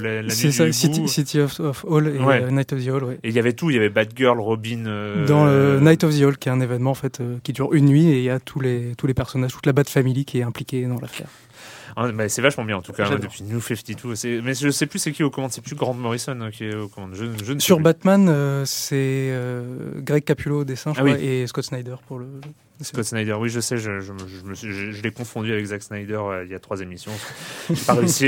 la 0.16 0.22
nuit 0.22 0.30
C'est 0.30 0.48
du 0.48 0.52
ça. 0.52 0.72
City, 0.72 1.08
City 1.08 1.40
of, 1.40 1.58
of 1.60 1.84
Hall 1.88 2.08
et 2.08 2.18
Ouais. 2.22 2.50
Night 2.50 2.72
of 2.72 2.84
the 2.84 2.88
Hall. 2.88 3.04
Ouais. 3.04 3.18
Et 3.24 3.28
il 3.28 3.34
y 3.34 3.38
avait 3.38 3.52
tout, 3.52 3.70
il 3.70 3.74
y 3.74 3.78
avait 3.78 3.90
Batgirl, 3.90 4.38
Robin. 4.40 4.84
Dans 5.26 5.46
le 5.46 5.80
Night 5.80 6.04
of 6.04 6.16
the 6.16 6.22
Hall, 6.22 6.36
qui 6.38 6.48
est 6.48 6.52
un 6.52 6.60
événement 6.60 6.90
en 6.92 6.94
fait 6.94 7.20
qui 7.42 7.52
dure 7.52 7.72
une 7.74 7.86
nuit 7.86 8.06
et 8.08 8.18
il 8.18 8.24
y 8.24 8.30
a 8.30 8.38
tous 8.40 8.60
les 8.60 8.92
tous 8.96 9.06
les 9.06 9.14
personnages, 9.14 9.52
toute 9.52 9.66
la 9.66 9.72
Bat 9.72 9.84
Family 9.88 10.24
qui 10.30 10.38
est 10.38 10.42
impliquée 10.42 10.86
dans 10.86 11.00
l'affaire. 11.00 11.28
Ah, 11.96 12.10
bah, 12.12 12.28
c'est 12.28 12.40
vachement 12.40 12.64
bien 12.64 12.76
en 12.76 12.82
tout 12.82 12.92
cas, 12.92 13.08
depuis 13.18 13.42
New 13.42 13.60
52. 13.60 14.14
c'est- 14.14 14.40
Mais 14.42 14.54
je 14.54 14.70
sais 14.70 14.86
plus 14.86 15.00
c'est 15.00 15.10
qui 15.12 15.24
aux 15.24 15.30
commandes, 15.30 15.50
c'est 15.50 15.60
plus 15.60 15.74
Grant 15.74 15.92
Morrison 15.92 16.40
euh, 16.40 16.50
qui 16.50 16.64
est 16.64 16.74
aux 16.74 16.86
commandes. 16.88 17.14
Je, 17.14 17.24
je 17.44 17.52
ne 17.52 17.58
sais 17.58 17.64
Sur 17.66 17.76
plus. 17.78 17.82
Batman, 17.84 18.28
euh, 18.28 18.64
c'est 18.64 18.94
euh, 19.32 19.90
Greg 19.96 20.22
Capullo 20.24 20.60
au 20.60 20.64
dessin, 20.64 20.94
je 20.94 21.00
Ah 21.00 21.04
crois, 21.04 21.16
oui. 21.16 21.24
et 21.24 21.46
Scott 21.48 21.64
Snyder 21.64 21.96
pour 22.06 22.20
le. 22.20 22.26
Scott 22.82 23.04
Snyder, 23.04 23.34
oui, 23.34 23.50
je 23.50 23.60
sais, 23.60 23.76
je, 23.76 24.00
je, 24.00 24.12
je, 24.54 24.90
je- 24.92 25.02
l'ai 25.02 25.10
confondu 25.10 25.52
avec 25.52 25.64
Zack 25.66 25.82
Snyder 25.82 26.14
euh, 26.22 26.44
il 26.46 26.50
y 26.50 26.54
a 26.54 26.58
trois 26.58 26.80
émissions. 26.80 27.12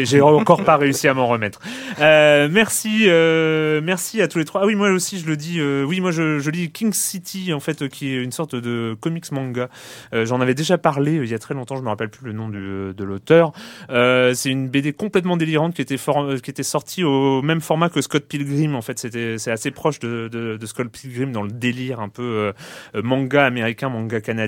J'ai 0.05 0.21
encore 0.21 0.63
pas 0.65 0.77
réussi 0.77 1.09
à 1.09 1.15
m'en 1.15 1.27
remettre. 1.27 1.61
Euh, 2.01 2.49
merci, 2.51 3.05
euh, 3.07 3.81
merci 3.83 4.21
à 4.21 4.29
tous 4.29 4.39
les 4.39 4.45
trois. 4.45 4.63
Ah 4.63 4.67
oui, 4.67 4.75
moi 4.75 4.91
aussi, 4.91 5.19
je 5.19 5.27
le 5.27 5.37
dis. 5.37 5.59
euh, 5.59 5.85
oui, 5.85 6.01
moi, 6.01 6.11
je, 6.11 6.51
lis 6.51 6.71
King 6.71 6.93
City, 6.93 7.53
en 7.55 7.61
fait, 7.61 7.83
euh, 7.83 7.89
qui 7.89 8.13
est 8.15 8.23
une 8.23 8.33
sorte 8.33 8.55
de 8.55 8.95
comics 9.01 9.31
manga. 9.33 9.69
J'en 10.13 10.41
avais 10.41 10.55
déjà 10.55 10.77
parlé 10.77 11.15
il 11.15 11.27
y 11.31 11.35
a 11.35 11.39
très 11.39 11.55
longtemps. 11.55 11.77
Je 11.77 11.83
me 11.83 11.89
rappelle 11.89 12.11
plus 12.11 12.27
le 12.27 12.33
nom 12.33 12.49
de 12.49 13.05
l'auteur. 13.05 13.53
C'est 13.89 14.51
une 14.51 14.69
BD 14.69 14.93
complètement 14.93 15.37
délirante 15.37 15.75
qui 15.75 15.83
était, 15.83 15.97
qui 15.97 16.51
était 16.51 16.63
sortie 16.63 17.05
au 17.05 17.41
même 17.43 17.61
format 17.63 17.89
que 17.89 18.03
Scott 18.03 18.27
Pilgrim. 18.29 18.75
En 18.75 18.83
fait, 18.83 18.99
c'est 18.99 19.51
assez 19.51 19.71
proche 19.71 19.99
de, 19.99 20.29
de, 20.31 20.57
de 20.59 20.67
Scott 20.67 20.89
Pilgrim 20.89 21.33
dans 21.33 21.43
le 21.43 21.51
délire 21.51 22.01
un 22.01 22.09
peu 22.09 22.53
manga 23.03 23.47
américain, 23.47 23.89
manga 23.89 24.21
canadien. 24.21 24.42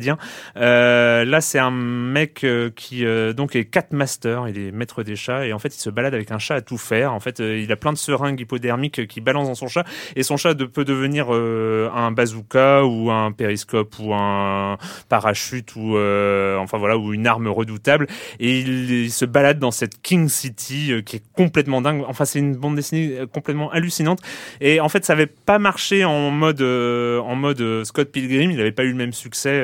Euh, 0.56 1.24
là, 1.24 1.40
c'est 1.40 1.58
un 1.58 1.70
mec 1.70 2.44
euh, 2.44 2.70
qui 2.74 3.04
euh, 3.04 3.32
donc 3.32 3.56
est 3.56 3.64
cat 3.64 3.86
master, 3.90 4.48
il 4.48 4.58
est 4.58 4.72
maître 4.72 5.02
des 5.02 5.16
chats 5.16 5.46
et 5.46 5.52
en 5.52 5.58
fait, 5.58 5.74
il 5.76 5.80
se 5.80 5.90
balade 5.90 6.14
avec 6.14 6.30
un 6.30 6.38
chat 6.38 6.56
à 6.56 6.60
tout 6.60 6.78
faire. 6.78 7.12
En 7.12 7.20
fait, 7.20 7.38
il 7.38 7.70
a 7.72 7.76
plein 7.76 7.92
de 7.92 7.98
seringues 7.98 8.40
hypodermiques 8.40 9.06
qui 9.06 9.20
balancent 9.20 9.48
dans 9.48 9.54
son 9.54 9.68
chat 9.68 9.84
et 10.16 10.22
son 10.22 10.36
chat 10.36 10.54
peut 10.54 10.84
devenir 10.84 11.30
un 11.30 12.10
bazooka 12.10 12.84
ou 12.84 13.10
un 13.10 13.32
périscope 13.32 13.94
ou 13.98 14.14
un 14.14 14.78
parachute 15.08 15.74
ou 15.76 15.96
enfin 15.96 16.78
voilà 16.78 16.96
ou 16.96 17.12
une 17.12 17.26
arme 17.26 17.48
redoutable 17.48 18.06
et 18.40 18.60
il, 18.60 19.10
se 19.10 19.24
balade 19.24 19.58
dans 19.58 19.70
cette 19.70 20.00
King 20.02 20.28
City 20.28 20.92
qui 21.04 21.16
est 21.16 21.22
complètement 21.36 21.80
dingue. 21.80 22.04
Enfin, 22.06 22.24
c'est 22.24 22.38
une 22.38 22.56
bande 22.56 22.76
dessinée 22.76 23.18
complètement 23.32 23.70
hallucinante 23.70 24.20
et 24.60 24.80
en 24.80 24.88
fait, 24.88 25.04
ça 25.04 25.12
avait 25.12 25.26
pas 25.26 25.58
marché 25.58 26.04
en 26.04 26.30
mode 26.30 26.62
en 26.62 27.34
mode 27.34 27.84
Scott 27.84 28.10
Pilgrim. 28.10 28.50
Il 28.50 28.56
n'avait 28.56 28.72
pas 28.72 28.84
eu 28.84 28.90
le 28.90 28.96
même 28.96 29.12
succès 29.12 29.60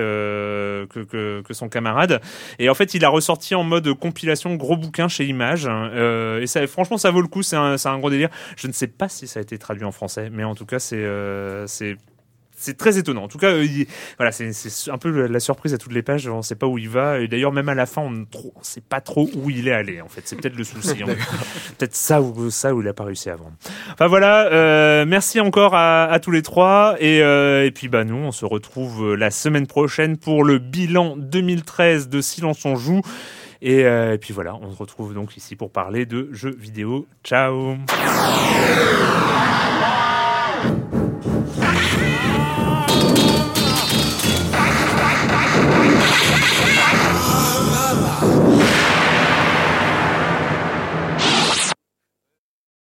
que, 0.88 1.42
que, 1.42 1.54
son 1.54 1.68
camarade. 1.68 2.20
Et 2.58 2.68
en 2.68 2.74
fait, 2.74 2.94
il 2.94 3.04
a 3.04 3.08
ressorti 3.08 3.54
en 3.54 3.64
mode 3.64 3.92
compilation 3.94 4.54
gros 4.54 4.76
bouquin 4.76 5.08
chez 5.08 5.26
Image. 5.26 5.66
Euh, 5.68 6.40
et 6.40 6.46
ça, 6.46 6.66
franchement, 6.66 6.98
ça 6.98 7.10
vaut 7.10 7.20
le 7.20 7.28
coup. 7.28 7.42
C'est 7.42 7.56
un, 7.56 7.76
un 7.84 7.98
gros 7.98 8.10
délire. 8.10 8.30
Je 8.56 8.66
ne 8.66 8.72
sais 8.72 8.86
pas 8.86 9.08
si 9.08 9.26
ça 9.26 9.40
a 9.40 9.42
été 9.42 9.58
traduit 9.58 9.84
en 9.84 9.92
français, 9.92 10.30
mais 10.30 10.44
en 10.44 10.54
tout 10.54 10.66
cas, 10.66 10.78
c'est 10.78 10.96
euh, 10.96 11.66
c'est 11.66 11.96
c'est 12.60 12.76
très 12.76 12.98
étonnant. 12.98 13.24
En 13.24 13.28
tout 13.28 13.38
cas, 13.38 13.48
euh, 13.50 13.64
il- 13.64 13.86
voilà, 14.18 14.30
c'est 14.32 14.50
un 14.90 14.98
peu 14.98 15.26
la 15.26 15.40
surprise 15.40 15.74
à 15.74 15.78
toutes 15.78 15.92
les 15.92 16.02
pages. 16.02 16.28
On 16.28 16.36
ne 16.38 16.42
sait 16.42 16.54
pas 16.54 16.66
où 16.66 16.78
il 16.78 16.88
va. 16.88 17.18
Et 17.20 17.26
d'ailleurs, 17.28 17.52
même 17.52 17.68
à 17.68 17.74
la 17.74 17.86
fin, 17.86 18.02
on 18.02 18.10
ne 18.10 18.24
sait 18.62 18.82
pas 18.82 19.00
trop 19.00 19.28
où 19.34 19.50
il 19.50 19.66
est 19.68 19.72
allé. 19.72 20.00
En 20.00 20.08
fait, 20.08 20.22
c'est 20.24 20.36
peut-être 20.36 20.56
le 20.56 20.64
souci. 20.64 21.02
hein. 21.02 21.06
peut-être 21.78 21.94
ça 21.96 22.20
ou 22.20 22.50
ça 22.50 22.74
où 22.74 22.82
il 22.82 22.88
a 22.88 22.92
pas 22.92 23.04
réussi 23.04 23.30
vendre. 23.30 23.52
Enfin 23.92 24.06
voilà. 24.06 24.46
euh, 24.52 25.04
merci 25.06 25.40
encore 25.40 25.74
à, 25.74 26.04
à 26.04 26.20
tous 26.20 26.30
les 26.30 26.42
trois. 26.42 26.96
Et, 27.00 27.22
euh, 27.22 27.64
et 27.64 27.70
puis 27.70 27.88
bah 27.88 28.04
nous, 28.04 28.16
on 28.16 28.32
se 28.32 28.44
retrouve 28.44 29.14
la 29.14 29.30
semaine 29.30 29.66
prochaine 29.66 30.16
pour 30.18 30.44
le 30.44 30.58
bilan 30.58 31.16
2013 31.16 32.08
de 32.08 32.20
Silence 32.20 32.64
on 32.64 32.76
joue. 32.76 33.00
Et, 33.62 33.84
euh, 33.84 34.14
et 34.14 34.18
puis 34.18 34.32
voilà, 34.32 34.54
on 34.56 34.72
se 34.72 34.76
retrouve 34.78 35.12
donc 35.14 35.36
ici 35.36 35.54
pour 35.56 35.70
parler 35.70 36.06
de 36.06 36.28
jeux 36.32 36.56
vidéo. 36.58 37.06
Ciao. 37.24 37.76
Ah! 42.52 42.90